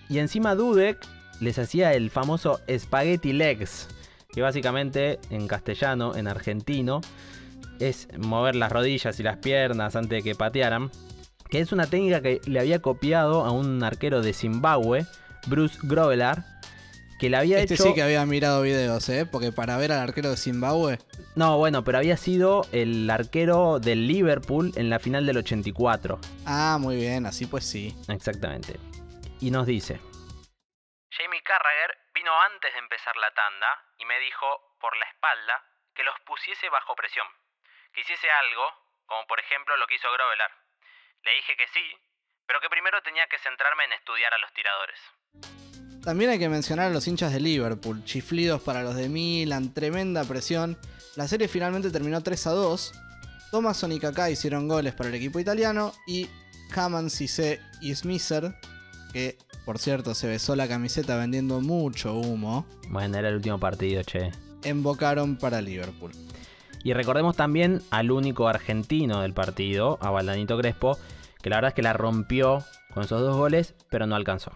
Y 0.08 0.20
encima 0.20 0.56
Dudek 0.56 0.98
les 1.42 1.60
hacía 1.60 1.94
el 1.94 2.10
famoso 2.10 2.62
spaghetti 2.70 3.34
legs, 3.34 3.88
que 4.32 4.42
básicamente 4.42 5.20
en 5.30 5.48
castellano, 5.48 6.16
en 6.16 6.28
argentino, 6.28 7.02
es 7.80 8.08
mover 8.18 8.56
las 8.56 8.72
rodillas 8.72 9.20
y 9.20 9.24
las 9.24 9.38
piernas 9.38 9.96
antes 9.96 10.24
de 10.24 10.24
que 10.24 10.36
patearan, 10.36 10.92
que 11.50 11.60
es 11.60 11.74
una 11.74 11.88
técnica 11.88 12.22
que 12.22 12.40
le 12.46 12.60
había 12.60 12.82
copiado 12.82 13.44
a 13.44 13.52
un 13.52 13.84
arquero 13.84 14.22
de 14.22 14.34
Zimbabue, 14.34 15.06
Bruce 15.48 15.80
Grovelar, 15.84 16.46
que 17.22 17.30
le 17.30 17.38
había 17.38 17.60
Este 17.60 17.76
hecho... 17.76 17.84
sí 17.84 17.94
que 17.94 18.02
había 18.02 18.26
mirado 18.26 18.64
videos, 18.64 19.08
¿eh? 19.10 19.28
Porque 19.32 19.52
para 19.52 19.78
ver 19.78 19.92
al 19.92 20.00
arquero 20.00 20.32
de 20.32 20.38
Zimbabue. 20.38 20.98
No, 21.36 21.56
bueno, 21.60 21.84
pero 21.84 22.00
había 22.00 22.18
sido 22.18 22.66
el 22.74 23.08
arquero 23.12 23.78
del 23.78 24.08
Liverpool 24.08 24.72
en 24.74 24.90
la 24.90 24.98
final 24.98 25.28
del 25.28 25.38
84. 25.38 26.18
Ah, 26.48 26.80
muy 26.82 26.96
bien, 26.96 27.28
así 27.28 27.46
pues 27.46 27.70
sí. 27.70 27.94
Exactamente. 28.10 28.74
Y 29.40 29.52
nos 29.52 29.68
dice, 29.68 30.02
Jamie 31.14 31.44
Carragher 31.46 31.94
vino 32.16 32.34
antes 32.42 32.74
de 32.74 32.80
empezar 32.80 33.16
la 33.18 33.30
tanda 33.38 33.70
y 34.00 34.06
me 34.06 34.18
dijo 34.18 34.74
por 34.82 34.98
la 34.98 35.06
espalda 35.06 35.62
que 35.94 36.02
los 36.02 36.16
pusiese 36.26 36.70
bajo 36.70 36.96
presión, 36.96 37.28
que 37.94 38.02
hiciese 38.02 38.32
algo, 38.32 38.66
como 39.06 39.28
por 39.28 39.40
ejemplo 39.40 39.78
lo 39.78 39.86
que 39.86 39.94
hizo 39.94 40.12
Grovelar. 40.12 40.50
Le 41.22 41.36
dije 41.36 41.54
que 41.56 41.68
sí, 41.68 41.86
pero 42.48 42.60
que 42.62 42.70
primero 42.70 43.00
tenía 43.04 43.28
que 43.28 43.38
centrarme 43.38 43.86
en 43.86 43.94
estudiar 43.94 44.34
a 44.34 44.40
los 44.40 44.52
tiradores. 44.54 45.71
También 46.04 46.32
hay 46.32 46.40
que 46.40 46.50
mencionar 46.50 46.88
a 46.88 46.94
los 46.94 47.08
hinchas 47.08 47.32
de 47.32 47.40
Liverpool, 47.40 48.04
chiflidos 48.04 48.62
para 48.62 48.82
los 48.82 48.96
de 48.96 49.08
Milan, 49.08 49.74
tremenda 49.74 50.24
presión. 50.24 50.78
La 51.16 51.28
serie 51.28 51.48
finalmente 51.48 51.92
terminó 51.92 52.22
3 52.22 52.48
a 52.48 52.52
2. 52.52 52.92
Thomason 53.52 53.92
y 53.92 54.00
Kaká 54.00 54.30
hicieron 54.32 54.68
goles 54.68 54.94
para 54.94 55.10
el 55.10 55.16
equipo 55.16 55.40
italiano 55.40 55.94
y 56.08 56.28
Hamann, 56.76 57.10
Cissé 57.10 57.60
y 57.82 57.94
Smisser, 57.94 58.56
que 59.14 59.38
por 59.66 59.78
cierto 59.78 60.16
se 60.16 60.28
besó 60.28 60.56
la 60.56 60.68
camiseta 60.68 61.18
vendiendo 61.18 61.62
mucho 61.62 62.16
humo, 62.16 62.66
bueno, 62.90 63.18
era 63.18 63.30
el 63.30 63.36
último 63.36 63.60
partido, 63.60 64.02
che. 64.04 64.32
embocaron 64.64 65.38
para 65.38 65.62
Liverpool. 65.62 66.12
Y 66.84 66.94
recordemos 66.94 67.36
también 67.36 67.82
al 67.92 68.10
único 68.10 68.48
argentino 68.48 69.22
del 69.22 69.34
partido, 69.34 70.00
a 70.02 70.10
Valdanito 70.10 70.58
Crespo, 70.58 70.98
que 71.42 71.50
la 71.50 71.58
verdad 71.58 71.70
es 71.70 71.76
que 71.76 71.84
la 71.84 71.94
rompió 71.94 72.64
con 72.94 73.04
esos 73.04 73.22
dos 73.22 73.38
goles, 73.38 73.76
pero 73.90 74.08
no 74.08 74.16
alcanzó. 74.16 74.52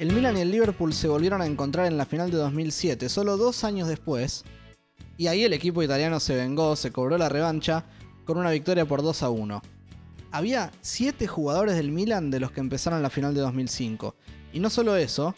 El 0.00 0.14
Milan 0.14 0.38
y 0.38 0.40
el 0.40 0.50
Liverpool 0.50 0.94
se 0.94 1.08
volvieron 1.08 1.42
a 1.42 1.46
encontrar 1.46 1.84
en 1.84 1.98
la 1.98 2.06
final 2.06 2.30
de 2.30 2.38
2007, 2.38 3.10
solo 3.10 3.36
dos 3.36 3.64
años 3.64 3.86
después, 3.86 4.44
y 5.18 5.26
ahí 5.26 5.44
el 5.44 5.52
equipo 5.52 5.82
italiano 5.82 6.20
se 6.20 6.34
vengó, 6.34 6.74
se 6.74 6.90
cobró 6.90 7.18
la 7.18 7.28
revancha 7.28 7.84
con 8.24 8.38
una 8.38 8.50
victoria 8.50 8.86
por 8.86 9.02
2 9.02 9.22
a 9.22 9.28
1. 9.28 9.60
Había 10.30 10.72
7 10.80 11.26
jugadores 11.26 11.76
del 11.76 11.90
Milan 11.90 12.30
de 12.30 12.40
los 12.40 12.50
que 12.50 12.60
empezaron 12.60 13.02
la 13.02 13.10
final 13.10 13.34
de 13.34 13.42
2005, 13.42 14.16
y 14.54 14.60
no 14.60 14.70
solo 14.70 14.96
eso, 14.96 15.34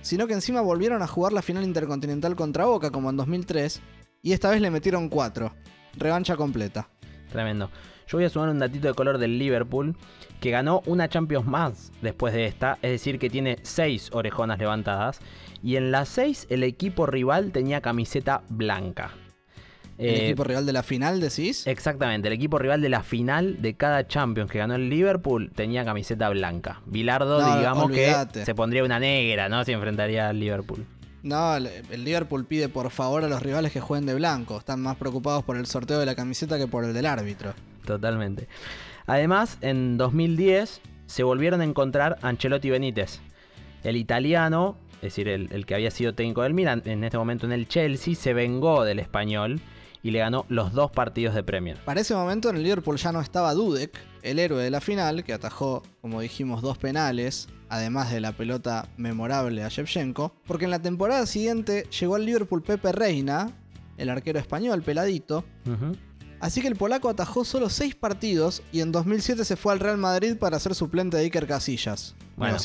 sino 0.00 0.26
que 0.26 0.34
encima 0.34 0.62
volvieron 0.62 1.00
a 1.00 1.06
jugar 1.06 1.32
la 1.32 1.40
final 1.40 1.62
intercontinental 1.62 2.34
contra 2.34 2.64
Boca 2.64 2.90
como 2.90 3.08
en 3.08 3.16
2003, 3.18 3.80
y 4.20 4.32
esta 4.32 4.50
vez 4.50 4.60
le 4.60 4.72
metieron 4.72 5.08
4, 5.08 5.54
revancha 5.96 6.34
completa. 6.34 6.88
Tremendo. 7.32 7.70
Yo 8.06 8.18
voy 8.18 8.24
a 8.26 8.28
sumar 8.30 8.50
un 8.50 8.58
datito 8.58 8.88
de 8.88 8.94
color 8.94 9.18
del 9.18 9.38
Liverpool, 9.38 9.96
que 10.40 10.50
ganó 10.50 10.82
una 10.86 11.08
Champions 11.08 11.46
más 11.46 11.92
después 12.02 12.34
de 12.34 12.44
esta, 12.46 12.78
es 12.82 12.90
decir, 12.90 13.18
que 13.18 13.30
tiene 13.30 13.58
6 13.62 14.10
orejonas 14.12 14.58
levantadas, 14.58 15.20
y 15.62 15.76
en 15.76 15.90
las 15.90 16.08
6 16.10 16.48
el 16.50 16.62
equipo 16.62 17.06
rival 17.06 17.52
tenía 17.52 17.80
camiseta 17.80 18.42
blanca. 18.48 19.12
¿El 19.98 20.06
Eh, 20.08 20.26
equipo 20.26 20.44
rival 20.44 20.66
de 20.66 20.72
la 20.72 20.82
final 20.82 21.20
decís? 21.20 21.66
Exactamente, 21.66 22.28
el 22.28 22.34
equipo 22.34 22.58
rival 22.58 22.80
de 22.80 22.88
la 22.88 23.02
final 23.02 23.62
de 23.62 23.74
cada 23.74 24.06
Champions 24.06 24.50
que 24.50 24.58
ganó 24.58 24.74
el 24.74 24.88
Liverpool 24.88 25.50
tenía 25.54 25.84
camiseta 25.84 26.28
blanca. 26.30 26.80
Bilardo, 26.86 27.40
No, 27.40 27.56
digamos 27.58 27.90
que 27.90 28.14
se 28.44 28.54
pondría 28.54 28.84
una 28.84 28.98
negra, 28.98 29.48
¿no? 29.48 29.64
Si 29.64 29.72
enfrentaría 29.72 30.28
al 30.28 30.40
Liverpool. 30.40 30.86
No, 31.22 31.56
el 31.56 32.04
Liverpool 32.04 32.44
pide 32.44 32.68
por 32.68 32.90
favor 32.90 33.24
a 33.24 33.28
los 33.28 33.42
rivales 33.42 33.72
que 33.72 33.80
jueguen 33.80 34.06
de 34.06 34.14
blanco. 34.14 34.58
Están 34.58 34.80
más 34.80 34.96
preocupados 34.96 35.44
por 35.44 35.56
el 35.56 35.66
sorteo 35.66 36.00
de 36.00 36.06
la 36.06 36.16
camiseta 36.16 36.58
que 36.58 36.66
por 36.66 36.84
el 36.84 36.92
del 36.92 37.06
árbitro. 37.06 37.54
Totalmente. 37.84 38.48
Además, 39.06 39.58
en 39.60 39.96
2010 39.98 40.80
se 41.06 41.22
volvieron 41.22 41.60
a 41.60 41.64
encontrar 41.64 42.18
Ancelotti 42.22 42.70
Benítez. 42.70 43.20
El 43.84 43.96
italiano, 43.96 44.76
es 44.96 45.02
decir, 45.02 45.28
el, 45.28 45.48
el 45.52 45.66
que 45.66 45.74
había 45.74 45.90
sido 45.90 46.14
técnico 46.14 46.42
del 46.42 46.54
Milan, 46.54 46.82
en 46.86 47.04
este 47.04 47.18
momento 47.18 47.46
en 47.46 47.52
el 47.52 47.68
Chelsea, 47.68 48.14
se 48.14 48.32
vengó 48.32 48.84
del 48.84 48.98
español 48.98 49.60
y 50.02 50.10
le 50.10 50.18
ganó 50.18 50.44
los 50.48 50.72
dos 50.72 50.90
partidos 50.90 51.34
de 51.34 51.42
Premier. 51.42 51.78
Para 51.84 52.00
ese 52.00 52.14
momento 52.14 52.50
en 52.50 52.56
el 52.56 52.62
Liverpool 52.62 52.96
ya 52.96 53.12
no 53.12 53.20
estaba 53.20 53.54
Dudek, 53.54 53.98
el 54.22 54.38
héroe 54.38 54.62
de 54.62 54.70
la 54.70 54.80
final, 54.80 55.24
que 55.24 55.32
atajó, 55.32 55.82
como 56.00 56.20
dijimos, 56.20 56.62
dos 56.62 56.78
penales, 56.78 57.48
además 57.68 58.10
de 58.10 58.20
la 58.20 58.32
pelota 58.32 58.88
memorable 58.96 59.62
a 59.62 59.68
Shevchenko, 59.68 60.34
porque 60.46 60.64
en 60.64 60.70
la 60.70 60.82
temporada 60.82 61.26
siguiente 61.26 61.86
llegó 61.98 62.16
al 62.16 62.26
Liverpool 62.26 62.62
Pepe 62.62 62.92
Reina, 62.92 63.50
el 63.96 64.10
arquero 64.10 64.38
español, 64.38 64.82
peladito. 64.82 65.44
Así 66.40 66.60
que 66.60 66.66
el 66.66 66.74
polaco 66.74 67.08
atajó 67.08 67.44
solo 67.44 67.70
6 67.70 67.94
partidos 67.94 68.62
y 68.72 68.80
en 68.80 68.90
2007 68.90 69.44
se 69.44 69.56
fue 69.56 69.72
al 69.72 69.78
Real 69.78 69.98
Madrid 69.98 70.36
para 70.36 70.58
ser 70.58 70.74
suplente 70.74 71.16
de 71.16 71.22
Iker 71.24 71.46
Casillas. 71.46 72.16
Bueno. 72.36 72.56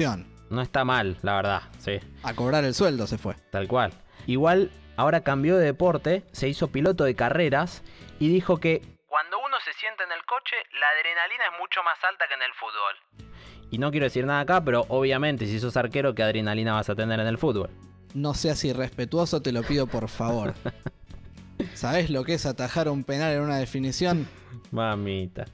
No 0.49 0.61
está 0.61 0.85
mal, 0.85 1.17
la 1.21 1.35
verdad, 1.35 1.61
sí. 1.77 1.99
A 2.23 2.33
cobrar 2.33 2.63
el 2.63 2.73
sueldo 2.73 3.05
se 3.05 3.17
fue. 3.17 3.35
Tal 3.51 3.67
cual. 3.67 3.91
Igual, 4.25 4.71
ahora 4.97 5.21
cambió 5.21 5.57
de 5.57 5.65
deporte, 5.65 6.23
se 6.33 6.49
hizo 6.49 6.67
piloto 6.71 7.05
de 7.05 7.15
carreras 7.15 7.83
y 8.19 8.27
dijo 8.29 8.59
que, 8.59 8.81
Cuando 9.07 9.37
uno 9.39 9.55
se 9.63 9.71
sienta 9.79 10.03
en 10.03 10.11
el 10.11 10.25
coche, 10.25 10.55
la 10.79 10.87
adrenalina 10.89 11.45
es 11.45 11.59
mucho 11.59 11.81
más 11.83 11.97
alta 12.03 12.25
que 12.27 12.33
en 12.33 12.41
el 12.41 12.53
fútbol. 12.53 13.67
y 13.71 13.77
no 13.77 13.91
quiero 13.91 14.05
decir 14.05 14.25
nada 14.25 14.41
acá, 14.41 14.61
pero 14.63 14.85
obviamente 14.89 15.45
si 15.45 15.59
sos 15.59 15.77
arquero, 15.77 16.13
¿qué 16.13 16.23
adrenalina 16.23 16.73
vas 16.73 16.89
a 16.89 16.95
tener 16.95 17.19
en 17.19 17.27
el 17.27 17.37
fútbol? 17.37 17.69
No 18.13 18.33
seas 18.33 18.63
irrespetuoso, 18.65 19.41
te 19.41 19.51
lo 19.51 19.63
pido 19.63 19.87
por 19.87 20.09
favor. 20.09 20.53
¿Sabés 21.73 22.09
lo 22.09 22.23
que 22.23 22.33
es 22.33 22.45
atajar 22.45 22.87
un 22.89 23.03
penal 23.03 23.33
en 23.33 23.41
una 23.41 23.57
definición? 23.57 24.27
Mamita. 24.71 25.45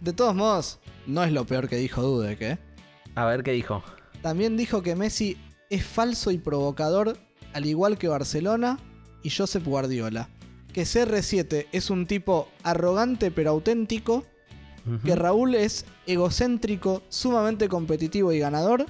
De 0.00 0.12
todos 0.12 0.34
modos, 0.34 0.80
no 1.06 1.22
es 1.24 1.32
lo 1.32 1.44
peor 1.44 1.68
que 1.68 1.76
dijo 1.76 2.02
Dudek, 2.02 2.42
¿eh? 2.42 2.58
A 3.14 3.24
ver 3.26 3.42
qué 3.42 3.52
dijo. 3.52 3.82
También 4.22 4.56
dijo 4.56 4.82
que 4.82 4.96
Messi 4.96 5.38
es 5.70 5.84
falso 5.86 6.30
y 6.30 6.38
provocador, 6.38 7.16
al 7.54 7.66
igual 7.66 7.96
que 7.96 8.08
Barcelona 8.08 8.78
y 9.22 9.30
Josep 9.30 9.64
Guardiola. 9.64 10.28
Que 10.72 10.82
CR7 10.82 11.66
es 11.72 11.88
un 11.88 12.06
tipo 12.06 12.48
arrogante 12.62 13.30
pero 13.30 13.50
auténtico. 13.50 14.24
Que 15.02 15.16
Raúl 15.16 15.54
es 15.54 15.86
egocéntrico, 16.06 17.02
sumamente 17.08 17.68
competitivo 17.68 18.32
y 18.32 18.38
ganador. 18.38 18.84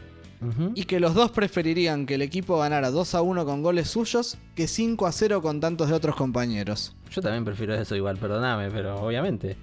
Y 0.75 0.85
que 0.85 0.99
los 0.99 1.15
dos 1.15 1.31
preferirían 1.31 2.05
que 2.05 2.17
el 2.17 2.23
equipo 2.23 2.59
ganara 2.59 2.91
2 2.91 3.15
a 3.15 3.23
1 3.23 3.47
con 3.47 3.63
goles 3.63 3.89
suyos 3.89 4.37
que 4.55 4.67
5 4.67 5.07
a 5.07 5.13
0 5.13 5.41
con 5.41 5.61
tantos 5.61 5.89
de 5.89 5.95
otros 5.95 6.17
compañeros. 6.17 6.97
Yo 7.11 7.23
también 7.23 7.45
prefiero 7.45 7.75
eso 7.75 7.95
igual, 7.97 8.19
perdóname, 8.19 8.71
pero 8.71 8.97
obviamente. 8.97 9.57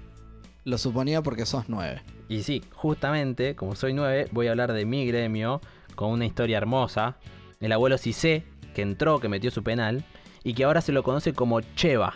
Lo 0.64 0.78
suponía 0.78 1.22
porque 1.22 1.44
sos 1.44 1.64
9. 1.68 2.02
Y 2.28 2.42
sí, 2.42 2.62
justamente, 2.72 3.54
como 3.54 3.76
soy 3.76 3.92
9, 3.92 4.28
voy 4.32 4.46
a 4.46 4.52
hablar 4.52 4.72
de 4.72 4.86
mi 4.86 5.06
gremio 5.06 5.60
con 5.94 6.10
una 6.10 6.24
historia 6.24 6.56
hermosa. 6.56 7.16
El 7.60 7.72
abuelo 7.72 7.98
Cissé, 7.98 8.44
que 8.74 8.82
entró, 8.82 9.20
que 9.20 9.28
metió 9.28 9.50
su 9.50 9.62
penal, 9.62 10.04
y 10.44 10.54
que 10.54 10.64
ahora 10.64 10.80
se 10.80 10.92
lo 10.92 11.02
conoce 11.02 11.34
como 11.34 11.60
Cheva, 11.60 12.14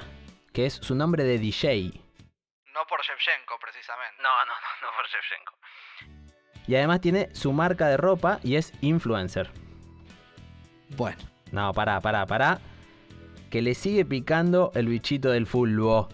que 0.53 0.67
es 0.67 0.75
su 0.75 0.95
nombre 0.95 1.25
de 1.25 1.39
DJ. 1.39 1.93
No 2.75 2.81
por 2.89 3.01
Shevchenko, 3.03 3.59
precisamente. 3.61 4.23
No, 4.23 4.29
no, 4.45 4.53
no, 4.53 4.89
no 4.89 4.97
por 4.97 5.07
Shevchenko. 5.07 5.53
Y 6.67 6.75
además 6.75 7.01
tiene 7.01 7.35
su 7.35 7.53
marca 7.53 7.89
de 7.89 7.97
ropa 7.97 8.41
y 8.43 8.57
es 8.57 8.73
influencer. 8.81 9.51
Bueno. 10.97 11.19
No, 11.53 11.73
pará, 11.73 12.01
pará, 12.01 12.27
pará. 12.27 12.59
Que 13.51 13.63
le 13.63 13.75
sigue 13.75 14.05
picando 14.05 14.73
el 14.75 14.89
bichito 14.89 15.31
del 15.31 15.47
fútbol. 15.47 16.09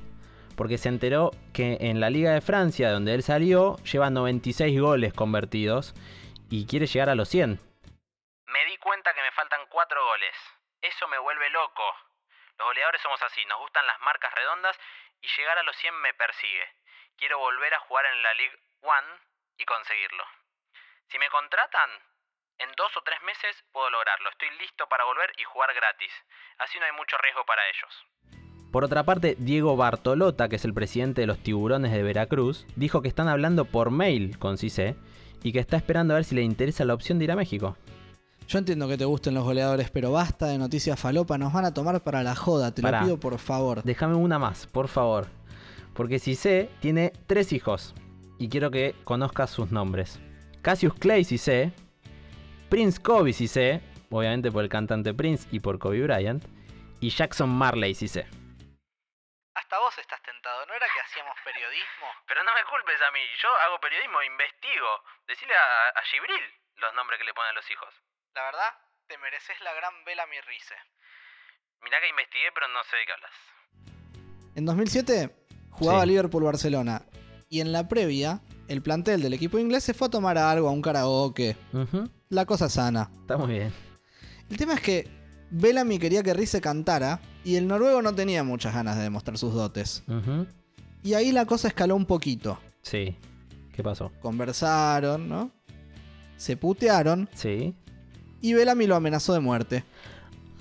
Porque 0.57 0.77
se 0.77 0.91
enteró 0.91 1.31
que 1.53 1.79
en 1.81 2.01
la 2.01 2.11
Liga 2.11 2.33
de 2.33 2.43
Francia, 2.43 2.91
donde 2.91 3.15
él 3.15 3.23
salió, 3.23 3.77
lleva 3.85 4.11
96 4.11 4.79
goles 4.79 5.15
convertidos 5.15 5.95
y 6.51 6.67
quiere 6.67 6.87
llegar 6.87 7.09
a 7.09 7.15
los 7.15 7.31
100. 7.31 7.59
Me 8.47 8.71
di 8.71 8.77
cuenta 8.77 9.15
que 9.15 9.22
faltan 9.33 9.67
4 9.67 10.05
goles. 10.05 10.37
Eso 10.81 11.09
me 11.09 11.19
vuelve 11.19 11.51
loco. 11.51 11.85
Los 12.59 12.69
goleadores 12.69 13.01
somos 13.03 13.21
así, 13.23 13.45
nos 13.47 13.59
gustan 13.59 13.87
las 13.87 14.01
marcas 14.01 14.33
redondas 14.35 14.79
y 15.21 15.29
llegar 15.37 15.59
a 15.59 15.63
los 15.63 15.77
100 15.77 15.95
me 16.01 16.15
persigue. 16.15 16.67
Quiero 17.17 17.39
volver 17.39 17.75
a 17.75 17.81
jugar 17.81 18.07
en 18.07 18.23
la 18.23 18.35
League 18.35 18.59
One 18.83 19.09
y 19.59 19.65
conseguirlo. 19.65 20.25
Si 21.09 21.19
me 21.19 21.29
contratan, 21.31 21.91
en 22.59 22.71
dos 22.77 22.97
o 22.97 23.03
tres 23.03 23.21
meses 23.23 23.65
puedo 23.73 23.91
lograrlo. 23.91 24.31
Estoy 24.31 24.51
listo 24.59 24.87
para 24.89 25.05
volver 25.05 25.33
y 25.37 25.45
jugar 25.45 25.75
gratis. 25.75 26.13
Así 26.59 26.79
no 26.79 26.87
hay 26.87 26.93
mucho 26.93 27.17
riesgo 27.19 27.45
para 27.45 27.63
ellos. 27.69 28.07
Por 28.73 28.85
otra 28.85 29.05
parte, 29.05 29.37
Diego 29.39 29.77
Bartolota, 29.77 30.49
que 30.49 30.57
es 30.57 30.65
el 30.65 30.73
presidente 30.73 31.21
de 31.21 31.27
los 31.27 31.43
tiburones 31.43 31.93
de 31.93 32.03
Veracruz, 32.03 32.67
dijo 32.75 33.03
que 33.03 33.09
están 33.09 33.29
hablando 33.29 33.67
por 33.67 33.91
mail 33.91 34.39
con 34.39 34.57
Cissé 34.57 34.97
y 35.43 35.53
que 35.53 35.59
está 35.59 35.77
esperando 35.77 36.15
a 36.15 36.17
ver 36.17 36.25
si 36.25 36.35
le 36.35 36.43
interesa 36.43 36.85
la 36.85 36.95
opción 36.95 37.19
de 37.19 37.25
ir 37.25 37.33
a 37.33 37.37
México. 37.37 37.77
Yo 38.49 38.59
entiendo 38.59 38.87
que 38.89 38.99
te 38.99 39.05
gusten 39.05 39.35
los 39.35 39.45
goleadores, 39.45 39.91
pero 39.91 40.13
basta 40.13 40.47
de 40.47 40.59
noticias 40.59 40.99
falopa, 41.01 41.39
nos 41.39 41.53
van 41.53 41.65
a 41.65 41.73
tomar 41.75 42.03
para 42.03 42.23
la 42.23 42.35
joda, 42.35 42.75
te 42.75 42.83
Pará. 42.83 43.01
lo 43.01 43.05
pido 43.07 43.21
por 43.21 43.39
favor. 43.39 43.83
Déjame 43.83 44.15
una 44.15 44.39
más, 44.39 44.67
por 44.67 44.89
favor. 44.89 45.27
Porque 45.95 46.19
Cissé 46.19 46.71
tiene 46.81 47.13
tres 47.27 47.53
hijos 47.53 47.95
y 48.39 48.49
quiero 48.49 48.71
que 48.71 48.95
conozcas 49.05 49.51
sus 49.51 49.71
nombres. 49.71 50.21
Cassius 50.61 50.95
Clay 50.95 51.25
Cissé, 51.25 51.73
Prince 52.69 53.01
Kobe 53.01 53.33
Cissé, 53.33 53.81
obviamente 54.11 54.51
por 54.53 54.63
el 54.65 54.69
cantante 54.69 55.15
Prince 55.15 55.49
y 55.51 55.61
por 55.61 55.79
Kobe 55.79 56.03
Bryant, 56.03 56.45
y 57.01 57.11
Jackson 57.11 57.49
Marley 57.49 57.95
Cissé. 57.95 58.27
Hasta 59.55 59.79
vos 59.79 59.97
estás 59.99 60.21
tentado, 60.23 60.67
¿no 60.67 60.75
era 60.75 60.87
que 60.87 61.01
hacíamos 61.01 61.35
periodismo? 61.45 62.07
Pero 62.27 62.45
no 62.45 62.53
me 62.55 62.65
culpes 62.69 63.01
a 63.01 63.11
mí, 63.13 63.21
yo 63.43 63.49
hago 63.67 63.81
periodismo, 63.81 64.23
investigo. 64.23 64.89
Decile 65.27 65.55
a, 65.55 65.99
a 65.99 66.03
Gibril 66.11 66.45
los 66.77 66.95
nombres 66.95 67.19
que 67.19 67.25
le 67.25 67.35
ponen 67.35 67.51
a 67.53 67.55
los 67.55 67.71
hijos. 67.71 67.93
La 68.35 68.43
verdad, 68.45 68.71
te 69.09 69.19
mereces 69.19 69.57
la 69.65 69.73
gran 69.75 69.93
vela 70.07 70.25
mi 70.27 70.37
rice. 70.49 70.75
Mirá 71.83 71.97
que 72.01 72.09
investigué, 72.09 72.49
pero 72.55 72.67
no 72.69 72.81
sé 72.89 72.97
de 72.97 73.05
qué 73.07 73.13
hablas. 73.13 73.35
En 74.55 74.65
2007 74.65 75.47
jugaba 75.71 76.03
Sí. 76.03 76.09
Liverpool-Barcelona 76.09 77.03
y 77.49 77.61
en 77.61 77.73
la 77.73 77.89
previa 77.89 78.41
el 78.69 78.83
plantel 78.83 79.21
del 79.23 79.35
equipo 79.35 79.59
inglés 79.59 79.85
se 79.85 79.93
fue 79.95 80.07
a 80.07 80.11
tomar 80.11 80.39
algo, 80.39 80.69
a 80.69 80.73
un 80.73 80.81
karaoke. 80.83 81.57
La 82.29 82.47
cosa 82.47 82.69
sana. 82.69 83.11
Está 83.23 83.37
muy 83.37 83.53
bien. 83.55 83.73
El 84.49 84.57
tema 84.57 84.75
es 84.75 84.81
que 84.81 85.09
Bellamy 85.51 85.99
quería 85.99 86.23
que 86.23 86.33
Rice 86.33 86.61
cantara 86.61 87.21
y 87.45 87.57
el 87.57 87.67
noruego 87.67 88.01
no 88.01 88.15
tenía 88.15 88.43
muchas 88.45 88.75
ganas 88.75 88.97
de 88.97 89.03
demostrar 89.03 89.37
sus 89.37 89.53
dotes. 89.53 90.03
Y 91.03 91.15
ahí 91.15 91.33
la 91.33 91.45
cosa 91.45 91.69
escaló 91.69 91.97
un 91.97 92.07
poquito. 92.07 92.59
Sí. 92.83 93.19
¿Qué 93.75 93.83
pasó? 93.83 94.13
Conversaron, 94.21 95.29
¿no? 95.29 95.51
Se 96.37 96.57
putearon 96.57 97.29
Sí. 97.35 97.75
Y 98.43 98.53
Bellamy 98.55 98.87
lo 98.87 98.97
amenazó 98.97 99.33
de 99.33 99.41
muerte. 99.41 99.85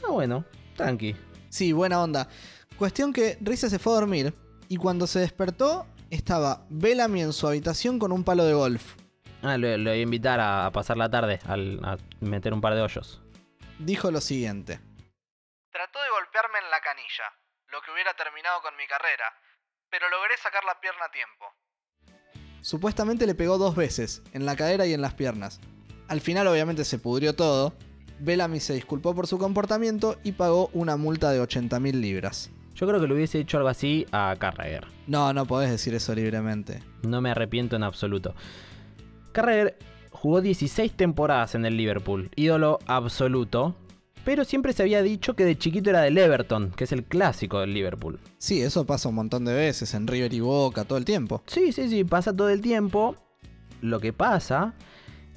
Ah, 0.07 0.11
bueno, 0.11 0.45
tranqui. 0.77 1.15
Sí, 1.49 1.73
buena 1.73 2.01
onda. 2.01 2.29
Cuestión 2.77 3.11
que 3.11 3.37
Rice 3.41 3.69
se 3.69 3.77
fue 3.79 3.91
a 3.93 3.95
dormir 3.97 4.33
y 4.69 4.77
cuando 4.77 5.05
se 5.07 5.19
despertó 5.19 5.85
estaba 6.09 6.65
Bellamy 6.69 7.21
en 7.21 7.33
su 7.33 7.47
habitación 7.47 7.99
con 7.99 8.11
un 8.11 8.23
palo 8.23 8.45
de 8.45 8.53
golf. 8.53 8.95
Ah, 9.43 9.57
lo, 9.57 9.75
lo 9.77 9.89
voy 9.89 9.99
a 9.99 10.03
invitar 10.03 10.39
a, 10.39 10.65
a 10.67 10.71
pasar 10.71 10.97
la 10.97 11.09
tarde, 11.09 11.39
al- 11.45 11.79
a 11.83 11.97
meter 12.19 12.53
un 12.53 12.61
par 12.61 12.75
de 12.75 12.81
hoyos. 12.81 13.21
Dijo 13.79 14.11
lo 14.11 14.21
siguiente. 14.21 14.79
Trató 15.71 15.99
de 16.01 16.09
golpearme 16.11 16.59
en 16.63 16.69
la 16.69 16.79
canilla, 16.81 17.23
lo 17.71 17.81
que 17.81 17.91
hubiera 17.91 18.13
terminado 18.13 18.61
con 18.61 18.75
mi 18.77 18.85
carrera, 18.87 19.25
pero 19.89 20.09
logré 20.09 20.37
sacar 20.37 20.63
la 20.65 20.79
pierna 20.79 21.05
a 21.05 21.11
tiempo. 21.11 21.45
Supuestamente 22.61 23.25
le 23.25 23.33
pegó 23.33 23.57
dos 23.57 23.75
veces, 23.75 24.21
en 24.33 24.45
la 24.45 24.55
cadera 24.55 24.85
y 24.85 24.93
en 24.93 25.01
las 25.01 25.15
piernas. 25.15 25.59
Al 26.11 26.19
final 26.19 26.45
obviamente 26.47 26.83
se 26.83 26.99
pudrió 26.99 27.35
todo. 27.35 27.71
Bellamy 28.19 28.59
se 28.59 28.73
disculpó 28.73 29.15
por 29.15 29.27
su 29.27 29.37
comportamiento 29.37 30.17
y 30.25 30.33
pagó 30.33 30.69
una 30.73 30.97
multa 30.97 31.31
de 31.31 31.41
80.000 31.41 31.93
libras. 31.93 32.49
Yo 32.75 32.85
creo 32.85 32.99
que 32.99 33.07
le 33.07 33.13
hubiese 33.13 33.39
hecho 33.39 33.55
algo 33.55 33.69
así 33.69 34.05
a 34.11 34.35
Carragher. 34.37 34.87
No, 35.07 35.31
no 35.31 35.45
podés 35.45 35.71
decir 35.71 35.95
eso 35.95 36.13
libremente. 36.13 36.83
No 37.03 37.21
me 37.21 37.31
arrepiento 37.31 37.77
en 37.77 37.83
absoluto. 37.83 38.35
Carragher 39.31 39.77
jugó 40.09 40.41
16 40.41 40.91
temporadas 40.97 41.55
en 41.55 41.63
el 41.63 41.77
Liverpool, 41.77 42.29
ídolo 42.35 42.79
absoluto, 42.87 43.77
pero 44.25 44.43
siempre 44.43 44.73
se 44.73 44.83
había 44.83 45.01
dicho 45.01 45.37
que 45.37 45.45
de 45.45 45.57
chiquito 45.57 45.91
era 45.91 46.01
del 46.01 46.17
Everton, 46.17 46.71
que 46.71 46.83
es 46.83 46.91
el 46.91 47.05
clásico 47.05 47.61
del 47.61 47.73
Liverpool. 47.73 48.19
Sí, 48.37 48.61
eso 48.61 48.85
pasa 48.85 49.07
un 49.07 49.15
montón 49.15 49.45
de 49.45 49.53
veces 49.53 49.93
en 49.93 50.07
River 50.07 50.33
y 50.33 50.41
Boca 50.41 50.83
todo 50.83 50.97
el 50.97 51.05
tiempo. 51.05 51.41
Sí, 51.47 51.71
sí, 51.71 51.87
sí, 51.87 52.03
pasa 52.03 52.35
todo 52.35 52.49
el 52.49 52.59
tiempo. 52.59 53.15
Lo 53.79 54.01
que 54.01 54.11
pasa 54.11 54.75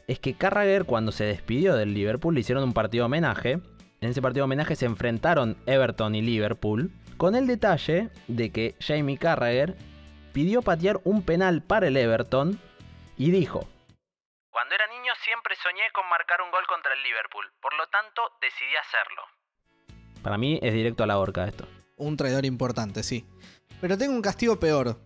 es 0.06 0.18
que 0.18 0.34
Carragher 0.34 0.84
cuando 0.84 1.12
se 1.12 1.24
despidió 1.24 1.76
del 1.76 1.94
Liverpool 1.94 2.34
le 2.34 2.40
hicieron 2.40 2.64
un 2.64 2.72
partido 2.72 3.06
homenaje. 3.06 3.60
En 4.00 4.10
ese 4.10 4.20
partido 4.20 4.44
homenaje 4.44 4.76
se 4.76 4.86
enfrentaron 4.86 5.56
Everton 5.66 6.14
y 6.14 6.22
Liverpool, 6.22 6.90
con 7.16 7.34
el 7.34 7.46
detalle 7.46 8.10
de 8.28 8.52
que 8.52 8.74
Jamie 8.80 9.18
Carragher 9.18 9.76
pidió 10.32 10.62
patear 10.62 11.00
un 11.04 11.22
penal 11.22 11.62
para 11.62 11.86
el 11.88 11.96
Everton 11.96 12.58
y 13.16 13.30
dijo, 13.30 13.66
Cuando 14.50 14.74
era 14.74 14.86
niño 14.88 15.12
siempre 15.22 15.54
soñé 15.62 15.84
con 15.94 16.08
marcar 16.10 16.42
un 16.42 16.50
gol 16.50 16.66
contra 16.68 16.92
el 16.92 17.02
Liverpool, 17.02 17.46
por 17.62 17.74
lo 17.74 17.86
tanto 17.86 18.22
decidí 18.42 18.74
hacerlo. 18.76 19.22
para 20.22 20.36
mí 20.38 20.58
es 20.62 20.72
directo 20.74 21.04
a 21.04 21.06
la 21.06 21.18
horca 21.18 21.46
esto. 21.46 21.66
Un 21.96 22.16
traidor 22.16 22.44
importante, 22.44 23.02
sí. 23.02 23.24
Pero 23.80 23.96
tengo 23.96 24.14
un 24.14 24.22
castigo 24.22 24.58
peor 24.58 24.98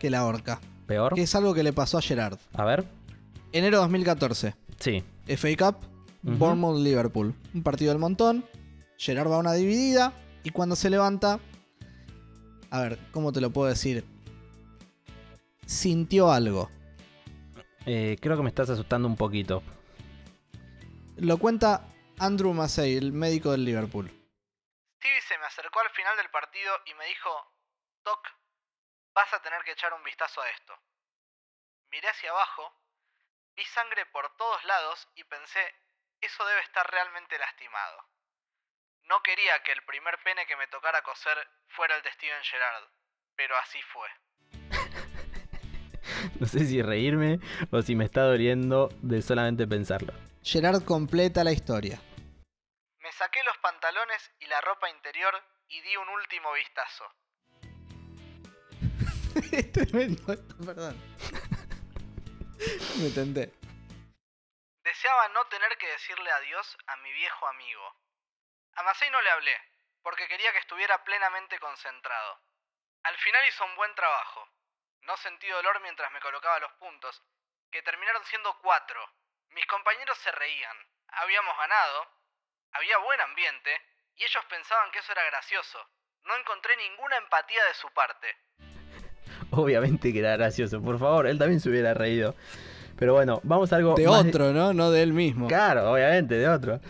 que 0.00 0.10
la 0.10 0.24
horca. 0.26 0.60
¿Peor? 0.86 1.14
Que 1.14 1.22
es 1.22 1.34
algo 1.34 1.54
que 1.54 1.62
le 1.62 1.72
pasó 1.72 1.98
a 1.98 2.02
Gerard. 2.02 2.38
A 2.54 2.64
ver. 2.64 2.84
Enero 3.56 3.78
2014. 3.78 4.54
Sí. 4.78 5.02
FA 5.28 5.48
Cup, 5.56 5.84
Ujú. 6.22 6.36
Bournemouth 6.36 6.78
Liverpool. 6.78 7.34
Un 7.54 7.62
partido 7.62 7.90
del 7.92 7.98
montón. 7.98 8.44
Gerard 8.98 9.30
va 9.30 9.36
a 9.36 9.38
una 9.38 9.52
dividida. 9.54 10.12
Y 10.42 10.50
cuando 10.50 10.76
se 10.76 10.90
levanta. 10.90 11.40
A 12.70 12.80
ver, 12.80 12.98
¿cómo 13.12 13.32
te 13.32 13.40
lo 13.40 13.50
puedo 13.50 13.68
decir? 13.68 14.04
Sintió 15.66 16.30
algo. 16.30 16.70
Eh, 17.86 18.18
creo 18.20 18.36
que 18.36 18.42
me 18.42 18.48
estás 18.48 18.68
asustando 18.70 19.08
un 19.08 19.16
poquito. 19.16 19.62
Lo 21.16 21.38
cuenta 21.38 21.88
Andrew 22.18 22.52
Massey, 22.52 22.96
el 22.96 23.12
médico 23.12 23.52
del 23.52 23.64
Liverpool. 23.64 24.08
Stevie 24.98 25.22
se 25.28 25.38
me 25.38 25.46
acercó 25.46 25.80
al 25.80 25.88
final 25.90 25.96
final 25.96 26.16
del 26.18 26.30
partido 26.30 26.72
y 26.84 26.94
me 26.94 27.06
dijo, 27.06 27.30
Toc, 28.04 28.20
vas 29.14 29.32
a 29.32 29.40
tener 29.40 29.62
que 29.64 29.72
echar 29.72 29.94
un 29.94 30.04
vistazo 30.04 30.40
a 30.42 30.48
esto. 30.50 30.74
Miré 31.90 32.08
hacia 32.08 32.30
abajo, 32.30 32.62
vi 33.56 33.64
sangre 33.64 34.04
por 34.06 34.36
todos 34.36 34.62
lados 34.64 35.08
y 35.16 35.24
pensé, 35.24 35.74
eso 36.20 36.44
debe 36.44 36.60
estar 36.60 36.88
realmente 36.90 37.38
lastimado. 37.38 38.04
No 39.08 39.22
quería 39.22 39.62
que 39.62 39.72
el 39.72 39.82
primer 39.84 40.18
pene 40.22 40.46
que 40.46 40.56
me 40.56 40.66
tocara 40.66 41.02
coser 41.02 41.38
fuera 41.68 41.96
el 41.96 42.02
de 42.02 42.12
Steven 42.12 42.42
Gerrard, 42.42 42.84
pero 43.34 43.56
así 43.56 43.80
fue. 43.82 44.08
No 46.40 46.46
sé 46.46 46.64
si 46.66 46.80
reírme 46.82 47.40
o 47.72 47.82
si 47.82 47.96
me 47.96 48.04
está 48.04 48.22
doliendo 48.22 48.90
de 49.02 49.20
solamente 49.22 49.66
pensarlo. 49.66 50.12
Gerard 50.42 50.84
completa 50.84 51.42
la 51.42 51.50
historia. 51.50 52.00
Me 53.00 53.12
saqué 53.12 53.42
los 53.42 53.58
pantalones 53.58 54.30
y 54.38 54.46
la 54.46 54.60
ropa 54.60 54.88
interior 54.88 55.34
y 55.68 55.80
di 55.80 55.96
un 55.96 56.08
último 56.08 56.52
vistazo. 56.52 57.04
es 59.52 59.72
tremendo 59.72 60.32
esto, 60.32 60.56
perdón. 60.64 60.96
Me 63.02 63.10
tenté. 63.10 63.52
Deseaba 64.82 65.28
no 65.28 65.44
tener 65.48 65.76
que 65.76 65.86
decirle 65.86 66.30
adiós 66.30 66.78
a 66.86 66.96
mi 66.96 67.12
viejo 67.12 67.46
amigo. 67.46 67.94
A 68.76 68.82
Macei 68.84 69.10
no 69.10 69.20
le 69.20 69.30
hablé, 69.30 69.52
porque 70.02 70.26
quería 70.28 70.52
que 70.52 70.60
estuviera 70.60 71.04
plenamente 71.04 71.58
concentrado. 71.58 72.40
Al 73.02 73.16
final 73.18 73.46
hizo 73.48 73.64
un 73.66 73.76
buen 73.76 73.94
trabajo. 73.94 74.48
No 75.02 75.16
sentí 75.18 75.46
dolor 75.48 75.80
mientras 75.82 76.10
me 76.12 76.20
colocaba 76.20 76.58
los 76.60 76.72
puntos, 76.74 77.22
que 77.70 77.82
terminaron 77.82 78.24
siendo 78.24 78.56
cuatro. 78.60 79.00
Mis 79.50 79.66
compañeros 79.66 80.16
se 80.18 80.32
reían. 80.32 80.76
Habíamos 81.08 81.56
ganado, 81.58 82.08
había 82.72 82.96
buen 82.98 83.20
ambiente, 83.20 83.78
y 84.16 84.24
ellos 84.24 84.44
pensaban 84.48 84.90
que 84.90 85.00
eso 85.00 85.12
era 85.12 85.24
gracioso. 85.24 85.78
No 86.24 86.34
encontré 86.36 86.74
ninguna 86.76 87.18
empatía 87.18 87.62
de 87.66 87.74
su 87.74 87.90
parte. 87.90 88.34
Obviamente 89.50 90.12
que 90.14 90.20
era 90.20 90.36
gracioso, 90.36 90.80
por 90.80 90.98
favor, 90.98 91.26
él 91.26 91.38
también 91.38 91.60
se 91.60 91.68
hubiera 91.68 91.92
reído. 91.92 92.34
Pero 92.96 93.12
bueno, 93.12 93.40
vamos 93.42 93.72
a 93.72 93.76
algo. 93.76 93.94
De 93.94 94.08
otro, 94.08 94.52
¿no? 94.52 94.72
No 94.72 94.90
de 94.90 95.02
él 95.02 95.12
mismo. 95.12 95.48
Claro, 95.48 95.92
obviamente, 95.92 96.34
de 96.36 96.48
otro. 96.48 96.80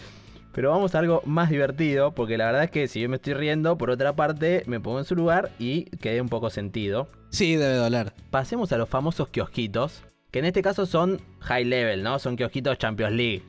Pero 0.52 0.70
vamos 0.70 0.94
a 0.94 1.00
algo 1.00 1.20
más 1.26 1.50
divertido, 1.50 2.12
porque 2.12 2.38
la 2.38 2.46
verdad 2.46 2.64
es 2.64 2.70
que 2.70 2.88
si 2.88 3.00
yo 3.00 3.10
me 3.10 3.16
estoy 3.16 3.34
riendo, 3.34 3.76
por 3.76 3.90
otra 3.90 4.16
parte 4.16 4.62
me 4.66 4.80
pongo 4.80 4.98
en 5.00 5.04
su 5.04 5.14
lugar 5.14 5.50
y 5.58 5.84
quedé 5.98 6.22
un 6.22 6.30
poco 6.30 6.48
sentido. 6.48 7.08
Sí, 7.28 7.56
debe 7.56 7.74
doler. 7.74 8.14
Pasemos 8.30 8.72
a 8.72 8.78
los 8.78 8.88
famosos 8.88 9.28
kiosquitos, 9.28 10.02
que 10.30 10.38
en 10.38 10.46
este 10.46 10.62
caso 10.62 10.86
son 10.86 11.20
high 11.40 11.66
level, 11.66 12.02
¿no? 12.02 12.18
Son 12.18 12.36
kiosquitos 12.36 12.78
Champions 12.78 13.12
League. 13.12 13.42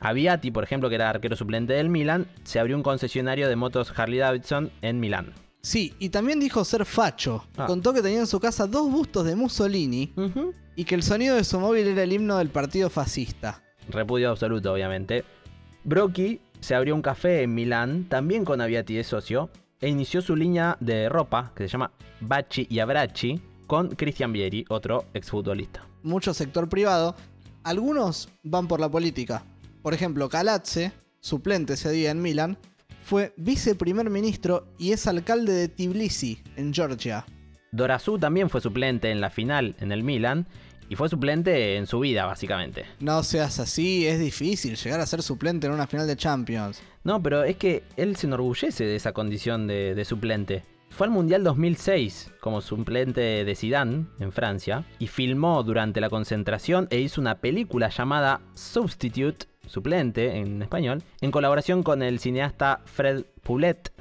Aviati, 0.00 0.50
por 0.50 0.64
ejemplo, 0.64 0.88
que 0.88 0.94
era 0.94 1.10
arquero 1.10 1.36
suplente 1.36 1.74
del 1.74 1.90
Milan, 1.90 2.26
se 2.44 2.58
abrió 2.58 2.76
un 2.76 2.82
concesionario 2.82 3.48
de 3.48 3.56
motos 3.56 3.92
Harley 3.94 4.18
Davidson 4.18 4.70
en 4.80 4.98
Milán. 5.00 5.34
Sí, 5.66 5.94
y 5.98 6.10
también 6.10 6.38
dijo 6.38 6.64
ser 6.64 6.84
facho. 6.84 7.44
Ah. 7.56 7.66
Contó 7.66 7.92
que 7.92 8.00
tenía 8.00 8.20
en 8.20 8.28
su 8.28 8.38
casa 8.38 8.68
dos 8.68 8.88
bustos 8.88 9.26
de 9.26 9.34
Mussolini 9.34 10.12
y 10.76 10.84
que 10.84 10.94
el 10.94 11.02
sonido 11.02 11.34
de 11.34 11.42
su 11.42 11.58
móvil 11.58 11.88
era 11.88 12.04
el 12.04 12.12
himno 12.12 12.38
del 12.38 12.50
partido 12.50 12.88
fascista. 12.88 13.64
Repudio 13.88 14.30
absoluto, 14.30 14.72
obviamente. 14.72 15.24
Brocchi 15.82 16.40
se 16.60 16.76
abrió 16.76 16.94
un 16.94 17.02
café 17.02 17.42
en 17.42 17.52
Milán, 17.52 18.08
también 18.08 18.44
con 18.44 18.60
Aviati 18.60 18.94
de 18.94 19.02
socio, 19.02 19.50
e 19.80 19.88
inició 19.88 20.22
su 20.22 20.36
línea 20.36 20.76
de 20.78 21.08
ropa, 21.08 21.50
que 21.56 21.64
se 21.64 21.70
llama 21.70 21.90
Bacci 22.20 22.68
y 22.70 22.78
Abracci, 22.78 23.42
con 23.66 23.88
Cristian 23.88 24.32
Vieri, 24.32 24.64
otro 24.68 25.06
exfutbolista. 25.14 25.84
Mucho 26.04 26.32
sector 26.32 26.68
privado. 26.68 27.16
Algunos 27.64 28.28
van 28.44 28.68
por 28.68 28.78
la 28.78 28.88
política. 28.88 29.42
Por 29.82 29.94
ejemplo, 29.94 30.28
Calazze, 30.28 30.92
suplente 31.18 31.72
ese 31.72 31.90
día 31.90 32.12
en 32.12 32.22
Milán, 32.22 32.56
fue 33.06 33.32
viceprimer 33.36 34.10
ministro 34.10 34.66
y 34.80 34.90
es 34.90 35.06
alcalde 35.06 35.52
de 35.52 35.68
Tbilisi, 35.68 36.42
en 36.56 36.74
Georgia. 36.74 37.24
Dorazú 37.70 38.18
también 38.18 38.50
fue 38.50 38.60
suplente 38.60 39.12
en 39.12 39.20
la 39.20 39.30
final 39.30 39.76
en 39.78 39.92
el 39.92 40.02
Milan 40.02 40.48
y 40.88 40.96
fue 40.96 41.08
suplente 41.08 41.76
en 41.76 41.86
su 41.86 42.00
vida, 42.00 42.26
básicamente. 42.26 42.84
No 42.98 43.22
seas 43.22 43.60
así, 43.60 44.04
es 44.08 44.18
difícil 44.18 44.74
llegar 44.74 44.98
a 44.98 45.06
ser 45.06 45.22
suplente 45.22 45.68
en 45.68 45.74
una 45.74 45.86
final 45.86 46.08
de 46.08 46.16
Champions. 46.16 46.82
No, 47.04 47.22
pero 47.22 47.44
es 47.44 47.54
que 47.56 47.84
él 47.96 48.16
se 48.16 48.26
enorgullece 48.26 48.84
de 48.84 48.96
esa 48.96 49.12
condición 49.12 49.68
de, 49.68 49.94
de 49.94 50.04
suplente. 50.04 50.64
Fue 50.90 51.06
al 51.06 51.12
Mundial 51.12 51.44
2006 51.44 52.32
como 52.40 52.60
suplente 52.60 53.20
de 53.20 53.54
Zidane 53.54 54.06
en 54.18 54.32
Francia 54.32 54.84
y 54.98 55.06
filmó 55.06 55.62
durante 55.62 56.00
la 56.00 56.10
concentración 56.10 56.88
e 56.90 56.98
hizo 56.98 57.20
una 57.20 57.38
película 57.38 57.88
llamada 57.88 58.40
Substitute, 58.54 59.46
suplente 59.66 60.36
en 60.36 60.62
español, 60.62 61.02
en 61.20 61.30
colaboración 61.30 61.82
con 61.82 62.02
el 62.02 62.18
cineasta 62.18 62.80
Fred 62.84 63.24
Poulet. 63.42 63.92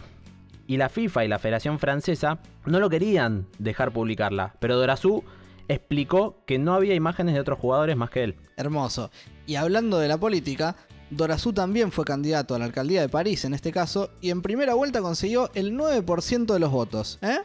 Y 0.67 0.77
la 0.77 0.89
FIFA 0.89 1.25
y 1.25 1.27
la 1.27 1.39
Federación 1.39 1.77
Francesa 1.77 2.39
no 2.65 2.79
lo 2.79 2.89
querían 2.89 3.47
dejar 3.59 3.91
publicarla, 3.91 4.55
pero 4.59 4.77
Dorazú 4.77 5.23
explicó 5.67 6.43
que 6.45 6.57
no 6.57 6.73
había 6.73 6.95
imágenes 6.95 7.35
de 7.35 7.41
otros 7.41 7.59
jugadores 7.59 7.95
más 7.95 8.09
que 8.09 8.23
él. 8.23 8.35
Hermoso. 8.57 9.11
Y 9.45 9.55
hablando 9.55 9.99
de 9.99 10.07
la 10.07 10.17
política, 10.17 10.75
Dorazú 11.11 11.53
también 11.53 11.91
fue 11.91 12.05
candidato 12.05 12.55
a 12.55 12.59
la 12.59 12.65
alcaldía 12.65 13.01
de 13.01 13.09
París 13.09 13.45
en 13.45 13.53
este 13.53 13.71
caso 13.71 14.09
y 14.21 14.31
en 14.31 14.41
primera 14.41 14.73
vuelta 14.73 15.01
consiguió 15.01 15.51
el 15.53 15.77
9% 15.77 16.45
de 16.51 16.59
los 16.59 16.71
votos. 16.71 17.19
¿Eh? 17.21 17.37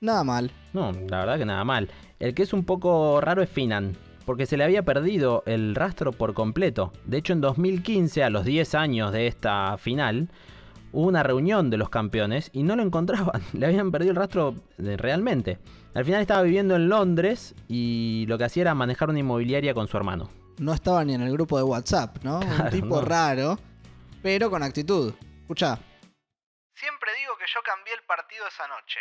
Nada 0.00 0.22
mal. 0.22 0.52
No, 0.72 0.92
la 0.92 1.18
verdad 1.18 1.38
que 1.38 1.44
nada 1.44 1.64
mal. 1.64 1.88
El 2.20 2.34
que 2.34 2.44
es 2.44 2.52
un 2.52 2.64
poco 2.64 3.20
raro 3.20 3.42
es 3.42 3.50
Finan, 3.50 3.96
porque 4.28 4.44
se 4.44 4.58
le 4.58 4.64
había 4.64 4.82
perdido 4.82 5.42
el 5.46 5.74
rastro 5.74 6.12
por 6.12 6.34
completo. 6.34 6.92
De 7.06 7.16
hecho, 7.16 7.32
en 7.32 7.40
2015, 7.40 8.22
a 8.22 8.28
los 8.28 8.44
10 8.44 8.74
años 8.74 9.10
de 9.10 9.26
esta 9.26 9.78
final, 9.78 10.28
hubo 10.92 11.06
una 11.06 11.22
reunión 11.22 11.70
de 11.70 11.78
los 11.78 11.88
campeones 11.88 12.50
y 12.52 12.62
no 12.62 12.76
lo 12.76 12.82
encontraban. 12.82 13.40
Le 13.54 13.64
habían 13.64 13.90
perdido 13.90 14.10
el 14.10 14.16
rastro 14.18 14.54
de- 14.76 14.98
realmente. 14.98 15.58
Al 15.94 16.04
final 16.04 16.20
estaba 16.20 16.42
viviendo 16.42 16.76
en 16.76 16.90
Londres 16.90 17.54
y 17.68 18.26
lo 18.28 18.36
que 18.36 18.44
hacía 18.44 18.64
era 18.64 18.74
manejar 18.74 19.08
una 19.08 19.18
inmobiliaria 19.18 19.72
con 19.72 19.88
su 19.88 19.96
hermano. 19.96 20.28
No 20.58 20.74
estaba 20.74 21.02
ni 21.06 21.14
en 21.14 21.22
el 21.22 21.32
grupo 21.32 21.56
de 21.56 21.62
WhatsApp, 21.62 22.18
¿no? 22.22 22.40
Un 22.40 22.68
tipo 22.70 23.00
no. 23.00 23.00
raro, 23.00 23.58
pero 24.22 24.50
con 24.50 24.62
actitud. 24.62 25.14
Escucha. 25.40 25.78
Siempre 26.74 27.10
digo 27.18 27.32
que 27.38 27.46
yo 27.48 27.60
cambié 27.64 27.94
el 27.94 28.02
partido 28.06 28.46
esa 28.46 28.68
noche. 28.68 29.00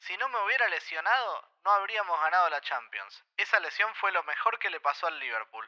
Si 0.00 0.14
no 0.18 0.28
me 0.30 0.44
hubiera 0.44 0.68
lesionado, 0.68 1.30
no 1.64 1.70
habríamos 1.72 2.16
ganado 2.22 2.50
la 2.50 2.60
Champions. 2.60 3.24
Esa 3.38 3.58
lesión 3.60 3.88
fue 3.98 4.12
lo 4.12 4.22
mejor 4.24 4.58
que 4.60 4.68
le 4.68 4.80
pasó 4.80 5.06
al 5.06 5.18
Liverpool. 5.18 5.64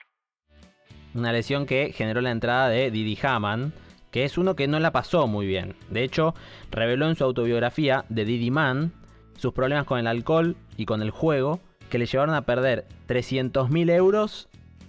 Una 1.14 1.32
lesión 1.32 1.64
que 1.64 1.92
generó 1.92 2.20
la 2.20 2.30
entrada 2.30 2.68
de 2.68 2.90
Didi 2.90 3.18
Hamann, 3.22 3.72
que 4.11 4.24
es 4.24 4.36
uno 4.36 4.55
que 4.55 4.68
no 4.68 4.78
la 4.78 4.92
pasó 4.92 5.26
muy 5.26 5.47
bien. 5.47 5.74
De 5.88 6.05
hecho, 6.05 6.34
reveló 6.70 7.09
en 7.09 7.16
su 7.16 7.24
autobiografía 7.24 8.05
de 8.11 8.26
Didi 8.26 8.51
Man 8.51 8.92
sus 9.38 9.55
problemas 9.55 9.86
con 9.86 9.99
el 9.99 10.07
alcohol 10.07 10.57
y 10.76 10.84
con 10.84 11.01
el 11.01 11.11
juego, 11.11 11.61
que 11.90 11.99
le 11.99 12.07
llevaron 12.07 12.34
a 12.34 12.42
perder 12.42 12.86
300.000 13.09 13.90
euros 13.90 14.49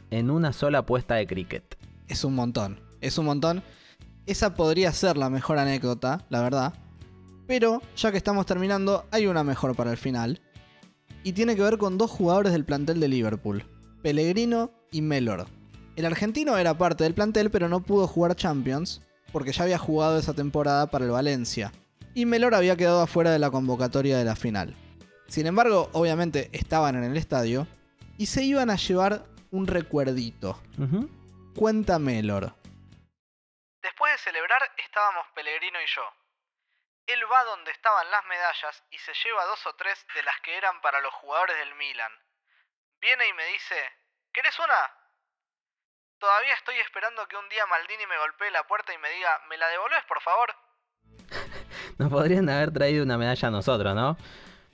en 0.09 0.29
una 0.29 0.51
sola 0.51 0.79
apuesta 0.79 1.15
de 1.15 1.27
cricket. 1.27 1.77
Es 2.07 2.23
un 2.23 2.35
montón, 2.35 2.81
es 3.01 3.17
un 3.17 3.25
montón. 3.25 3.63
Esa 4.25 4.55
podría 4.55 4.91
ser 4.91 5.15
la 5.15 5.29
mejor 5.29 5.57
anécdota, 5.57 6.25
la 6.29 6.41
verdad. 6.41 6.73
Pero, 7.47 7.81
ya 7.95 8.11
que 8.11 8.17
estamos 8.17 8.45
terminando, 8.45 9.05
hay 9.11 9.27
una 9.27 9.43
mejor 9.43 9.75
para 9.75 9.91
el 9.91 9.97
final. 9.97 10.41
Y 11.23 11.33
tiene 11.33 11.55
que 11.55 11.61
ver 11.61 11.77
con 11.77 11.97
dos 11.97 12.11
jugadores 12.11 12.51
del 12.53 12.65
plantel 12.65 12.99
de 12.99 13.07
Liverpool, 13.07 13.65
Pellegrino 14.01 14.71
y 14.91 15.01
Mellor. 15.01 15.47
El 15.95 16.05
argentino 16.05 16.57
era 16.57 16.77
parte 16.77 17.03
del 17.03 17.13
plantel, 17.13 17.49
pero 17.51 17.67
no 17.69 17.81
pudo 17.81 18.07
jugar 18.07 18.35
Champions, 18.35 19.01
porque 19.31 19.51
ya 19.51 19.63
había 19.63 19.77
jugado 19.77 20.17
esa 20.19 20.33
temporada 20.33 20.87
para 20.87 21.05
el 21.05 21.11
Valencia. 21.11 21.71
Y 22.13 22.25
Mellor 22.25 22.55
había 22.55 22.77
quedado 22.77 23.01
afuera 23.01 23.31
de 23.31 23.39
la 23.39 23.51
convocatoria 23.51 24.17
de 24.17 24.23
la 24.23 24.35
final. 24.35 24.75
Sin 25.27 25.45
embargo, 25.45 25.89
obviamente 25.93 26.49
estaban 26.53 26.95
en 26.95 27.03
el 27.03 27.17
estadio 27.17 27.67
y 28.17 28.27
se 28.27 28.43
iban 28.43 28.69
a 28.69 28.75
llevar 28.75 29.25
un 29.51 29.67
recuerdito. 29.67 30.59
Cuenta 31.55 31.99
Mellor. 31.99 32.53
Después 33.81 34.13
de 34.13 34.17
celebrar 34.19 34.61
estábamos 34.77 35.25
Pellegrino 35.35 35.79
y 35.79 35.87
yo. 35.95 36.01
Él 37.07 37.19
va 37.31 37.43
donde 37.45 37.71
estaban 37.71 38.09
las 38.11 38.25
medallas 38.25 38.83
y 38.91 38.97
se 38.99 39.13
lleva 39.23 39.45
dos 39.45 39.65
o 39.65 39.73
tres 39.75 39.97
de 40.13 40.23
las 40.23 40.39
que 40.41 40.57
eran 40.57 40.79
para 40.81 40.99
los 41.01 41.13
jugadores 41.15 41.57
del 41.57 41.73
Milan. 41.75 42.11
Viene 42.99 43.27
y 43.27 43.33
me 43.33 43.45
dice, 43.45 43.75
¿querés 44.33 44.57
una? 44.59 44.75
Todavía 46.19 46.53
estoy 46.55 46.75
esperando 46.79 47.27
que 47.27 47.37
un 47.37 47.47
día 47.49 47.65
Maldini 47.67 48.05
me 48.07 48.17
golpee 48.17 48.51
la 48.51 48.63
puerta 48.67 48.93
y 48.93 48.97
me 48.97 49.09
diga, 49.11 49.29
¿me 49.49 49.57
la 49.57 49.67
devolves 49.69 50.03
por 50.07 50.21
favor? 50.21 50.49
Nos 51.97 52.09
podrían 52.09 52.49
haber 52.49 52.71
traído 52.73 53.03
una 53.03 53.17
medalla 53.17 53.47
a 53.47 53.51
nosotros, 53.51 53.95
¿no? 53.95 54.17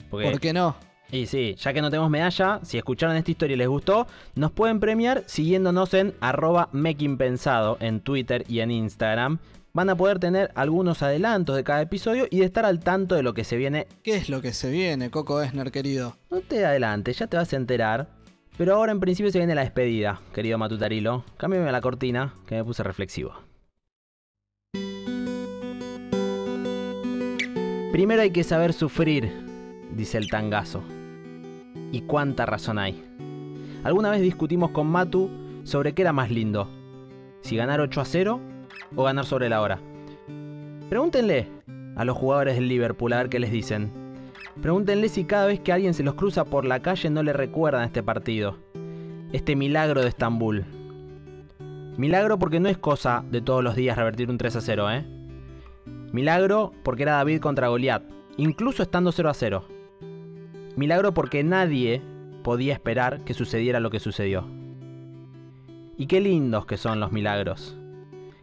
Porque- 0.09 0.31
¿Por 0.31 0.39
qué 0.39 0.53
no? 0.53 0.75
Y 1.11 1.27
sí, 1.27 1.53
ya 1.55 1.73
que 1.73 1.81
no 1.81 1.91
tenemos 1.91 2.09
medalla, 2.09 2.59
si 2.63 2.77
escucharon 2.79 3.15
esta 3.15 3.29
historia 3.29 3.53
y 3.53 3.57
les 3.57 3.67
gustó, 3.67 4.07
nos 4.34 4.51
pueden 4.51 4.79
premiar 4.79 5.21
siguiéndonos 5.27 5.93
en 5.93 6.17
arroba 6.21 6.69
mequinpensado 6.71 7.77
en 7.81 8.01
Twitter 8.01 8.43
y 8.47 8.61
en 8.61 8.71
Instagram. 8.71 9.38
Van 9.76 9.89
a 9.89 9.97
poder 9.97 10.19
tener 10.19 10.51
algunos 10.53 11.01
adelantos 11.01 11.55
de 11.55 11.63
cada 11.63 11.82
episodio 11.82 12.28
y 12.30 12.41
de 12.41 12.45
estar 12.45 12.63
al 12.63 12.80
tanto 12.80 13.15
de 13.15 13.24
lo 13.24 13.34
que 13.34 13.43
se 13.43 13.57
viene. 13.57 13.88
¿Qué 14.03 14.15
es 14.15 14.30
lo 14.30 14.39
que 14.39 14.53
se 14.53 14.69
viene, 14.69 15.09
Coco 15.09 15.41
Esner, 15.41 15.71
querido? 15.71 16.15
No 16.30 16.41
te 16.41 16.63
adelantes, 16.63 17.17
ya 17.17 17.26
te 17.26 17.38
vas 17.38 17.51
a 17.51 17.55
enterar. 17.55 18.07
Pero 18.55 18.76
ahora 18.76 18.91
en 18.91 18.99
principio 18.99 19.32
se 19.32 19.39
viene 19.39 19.55
la 19.55 19.63
despedida, 19.63 20.21
querido 20.32 20.59
Matutarilo. 20.59 21.26
Cámbiame 21.38 21.71
la 21.71 21.82
cortina, 21.82 22.36
que 22.45 22.53
me 22.53 22.63
puse 22.63 22.84
reflexivo. 22.84 23.34
Primero 27.91 28.21
hay 28.21 28.30
que 28.30 28.43
saber 28.43 28.74
sufrir, 28.74 29.32
dice 29.95 30.19
el 30.19 30.30
tangazo. 30.30 30.84
Y 31.91 32.01
cuánta 32.01 32.45
razón 32.45 32.78
hay. 32.78 33.03
Alguna 33.84 34.11
vez 34.11 34.21
discutimos 34.21 34.69
con 34.69 34.86
Matu 34.86 35.32
sobre 35.63 35.93
qué 35.93 36.03
era 36.03 36.13
más 36.13 36.30
lindo, 36.30 36.69
si 37.41 37.55
ganar 37.55 37.82
8 37.82 38.01
a 38.01 38.05
0 38.05 38.52
o 38.95 39.03
ganar 39.03 39.25
sobre 39.25 39.49
la 39.49 39.61
hora. 39.61 39.79
Pregúntenle 40.89 41.47
a 41.95 42.05
los 42.05 42.17
jugadores 42.17 42.55
del 42.55 42.67
Liverpool 42.67 43.13
a 43.13 43.17
ver 43.17 43.29
qué 43.29 43.39
les 43.39 43.51
dicen. 43.51 43.91
Pregúntenle 44.61 45.09
si 45.09 45.25
cada 45.25 45.47
vez 45.47 45.59
que 45.59 45.71
alguien 45.71 45.93
se 45.93 46.03
los 46.03 46.13
cruza 46.15 46.45
por 46.45 46.65
la 46.65 46.81
calle 46.81 47.09
no 47.09 47.23
le 47.23 47.33
recuerdan 47.33 47.83
este 47.83 48.03
partido, 48.03 48.57
este 49.31 49.55
milagro 49.55 50.01
de 50.01 50.09
Estambul. 50.09 50.65
Milagro 51.97 52.39
porque 52.39 52.59
no 52.59 52.69
es 52.69 52.77
cosa 52.77 53.23
de 53.29 53.41
todos 53.41 53.63
los 53.63 53.75
días 53.75 53.97
revertir 53.97 54.29
un 54.29 54.37
3 54.37 54.55
a 54.55 54.61
0, 54.61 54.91
¿eh? 54.91 55.05
Milagro 56.11 56.71
porque 56.83 57.03
era 57.03 57.13
David 57.13 57.39
contra 57.39 57.69
Goliat, 57.69 58.03
incluso 58.37 58.83
estando 58.83 59.11
0 59.11 59.29
a 59.29 59.33
0. 59.33 59.65
Milagro 60.75 61.13
porque 61.13 61.43
nadie 61.43 62.01
podía 62.43 62.73
esperar 62.73 63.21
que 63.21 63.33
sucediera 63.33 63.79
lo 63.79 63.89
que 63.89 63.99
sucedió. 63.99 64.45
Y 65.97 66.07
qué 66.07 66.21
lindos 66.21 66.65
que 66.65 66.77
son 66.77 66.99
los 66.99 67.11
milagros. 67.11 67.77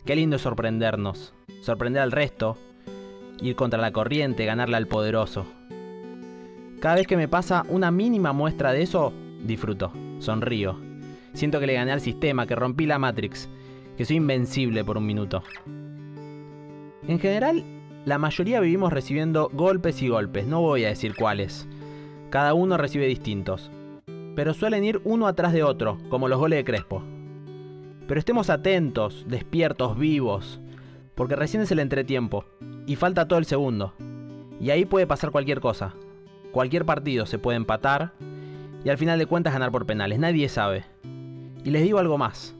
Qué 0.04 0.16
lindo 0.16 0.36
es 0.36 0.42
sorprendernos, 0.42 1.34
sorprender 1.60 2.02
al 2.02 2.12
resto, 2.12 2.56
ir 3.42 3.54
contra 3.54 3.80
la 3.80 3.92
corriente, 3.92 4.46
ganarle 4.46 4.76
al 4.76 4.86
poderoso. 4.86 5.46
Cada 6.80 6.94
vez 6.94 7.06
que 7.06 7.18
me 7.18 7.28
pasa 7.28 7.66
una 7.68 7.90
mínima 7.90 8.32
muestra 8.32 8.72
de 8.72 8.82
eso, 8.82 9.12
disfruto, 9.44 9.92
sonrío. 10.18 10.80
Siento 11.34 11.60
que 11.60 11.66
le 11.66 11.74
gané 11.74 11.92
al 11.92 12.00
sistema, 12.00 12.46
que 12.46 12.56
rompí 12.56 12.86
la 12.86 12.98
Matrix, 12.98 13.48
que 13.96 14.06
soy 14.06 14.16
invencible 14.16 14.84
por 14.84 14.96
un 14.96 15.06
minuto. 15.06 15.42
En 17.06 17.18
general, 17.18 17.62
la 18.06 18.18
mayoría 18.18 18.60
vivimos 18.60 18.92
recibiendo 18.92 19.50
golpes 19.52 20.00
y 20.00 20.08
golpes, 20.08 20.46
no 20.46 20.62
voy 20.62 20.84
a 20.84 20.88
decir 20.88 21.14
cuáles. 21.14 21.68
Cada 22.30 22.54
uno 22.54 22.78
recibe 22.78 23.06
distintos. 23.06 23.70
Pero 24.34 24.54
suelen 24.54 24.84
ir 24.84 25.02
uno 25.04 25.26
atrás 25.26 25.52
de 25.52 25.62
otro, 25.62 25.98
como 26.08 26.28
los 26.28 26.38
goles 26.38 26.58
de 26.58 26.64
Crespo. 26.64 27.02
Pero 28.10 28.18
estemos 28.18 28.50
atentos, 28.50 29.24
despiertos, 29.28 29.96
vivos, 29.96 30.58
porque 31.14 31.36
recién 31.36 31.62
es 31.62 31.70
el 31.70 31.78
entretiempo, 31.78 32.44
y 32.84 32.96
falta 32.96 33.28
todo 33.28 33.38
el 33.38 33.44
segundo. 33.44 33.94
Y 34.60 34.70
ahí 34.70 34.84
puede 34.84 35.06
pasar 35.06 35.30
cualquier 35.30 35.60
cosa. 35.60 35.94
Cualquier 36.50 36.84
partido 36.84 37.24
se 37.24 37.38
puede 37.38 37.56
empatar, 37.56 38.12
y 38.84 38.88
al 38.88 38.98
final 38.98 39.16
de 39.20 39.26
cuentas 39.26 39.52
ganar 39.52 39.70
por 39.70 39.86
penales, 39.86 40.18
nadie 40.18 40.48
sabe. 40.48 40.86
Y 41.64 41.70
les 41.70 41.84
digo 41.84 42.00
algo 42.00 42.18
más. 42.18 42.56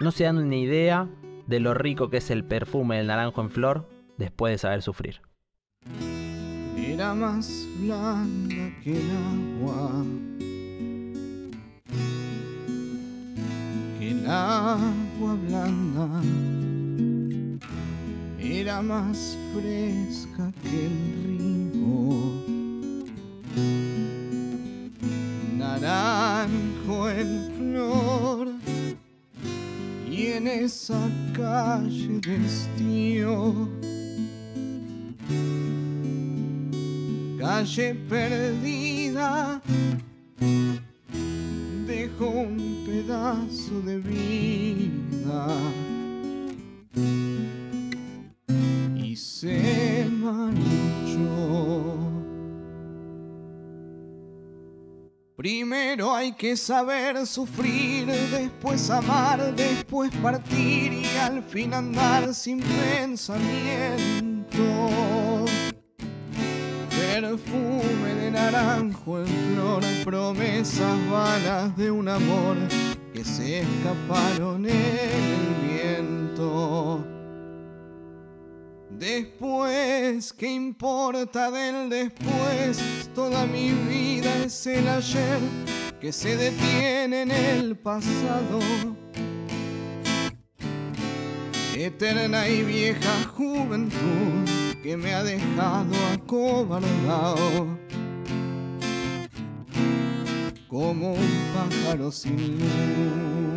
No 0.00 0.12
se 0.12 0.22
dan 0.22 0.38
una 0.38 0.54
idea 0.54 1.08
de 1.48 1.58
lo 1.58 1.74
rico 1.74 2.08
que 2.08 2.18
es 2.18 2.30
el 2.30 2.44
perfume 2.44 2.98
del 2.98 3.08
naranjo 3.08 3.40
en 3.40 3.50
flor 3.50 3.88
después 4.16 4.52
de 4.52 4.58
saber 4.58 4.80
sufrir. 4.80 5.22
Era 6.78 7.14
más 7.14 7.66
blanda 7.80 8.72
que 8.84 8.92
el 8.92 9.10
agua. 9.10 10.04
El 14.10 14.26
agua 14.26 15.34
blanda. 15.46 16.08
Era 18.38 18.82
más 18.82 19.36
fresca 19.52 20.52
que 20.62 20.86
el 20.86 20.96
río. 21.24 22.42
Naranjo 25.58 27.10
en 27.10 27.52
flor. 27.56 28.48
Y 30.10 30.26
en 30.28 30.46
esa 30.46 31.08
calle 31.34 32.20
de 32.20 32.36
estío. 32.46 33.68
calle 37.38 37.94
perdida 38.08 39.62
dejó 41.96 42.28
un 42.28 42.84
pedazo 42.86 43.80
de 43.80 43.96
vida 43.98 45.46
y 48.94 49.16
se 49.16 50.06
marchó. 50.10 50.56
Primero 55.36 56.14
hay 56.14 56.32
que 56.32 56.56
saber 56.56 57.26
sufrir, 57.26 58.06
después 58.06 58.90
amar, 58.90 59.54
después 59.54 60.10
partir 60.16 60.92
y 60.92 61.06
al 61.18 61.42
fin 61.42 61.72
andar 61.72 62.34
sin 62.34 62.60
pensamiento 62.60 64.36
perfume 67.20 68.14
de 68.20 68.30
naranjo 68.30 69.20
en 69.20 69.26
flor, 69.26 69.82
promesas 70.04 71.10
vanas 71.10 71.74
de 71.76 71.90
un 71.90 72.08
amor 72.08 72.56
que 73.14 73.24
se 73.24 73.60
escaparon 73.60 74.66
en 74.66 74.76
el 74.76 75.54
viento. 75.66 77.02
Después, 78.90 80.32
¿qué 80.34 80.52
importa 80.52 81.50
del 81.50 81.88
después? 81.88 83.08
Toda 83.14 83.46
mi 83.46 83.72
vida 83.72 84.44
es 84.44 84.66
el 84.66 84.86
ayer 84.86 85.38
que 86.00 86.12
se 86.12 86.36
detiene 86.36 87.22
en 87.22 87.30
el 87.30 87.76
pasado. 87.76 88.60
Eterna 91.74 92.46
y 92.48 92.62
vieja 92.62 93.24
juventud 93.34 94.65
que 94.86 94.96
me 94.96 95.12
ha 95.12 95.24
dejado 95.24 95.92
acobardado 96.14 97.66
como 100.68 101.14
un 101.14 101.28
pájaro 101.52 102.12
sin 102.12 102.36
luz. 102.60 103.55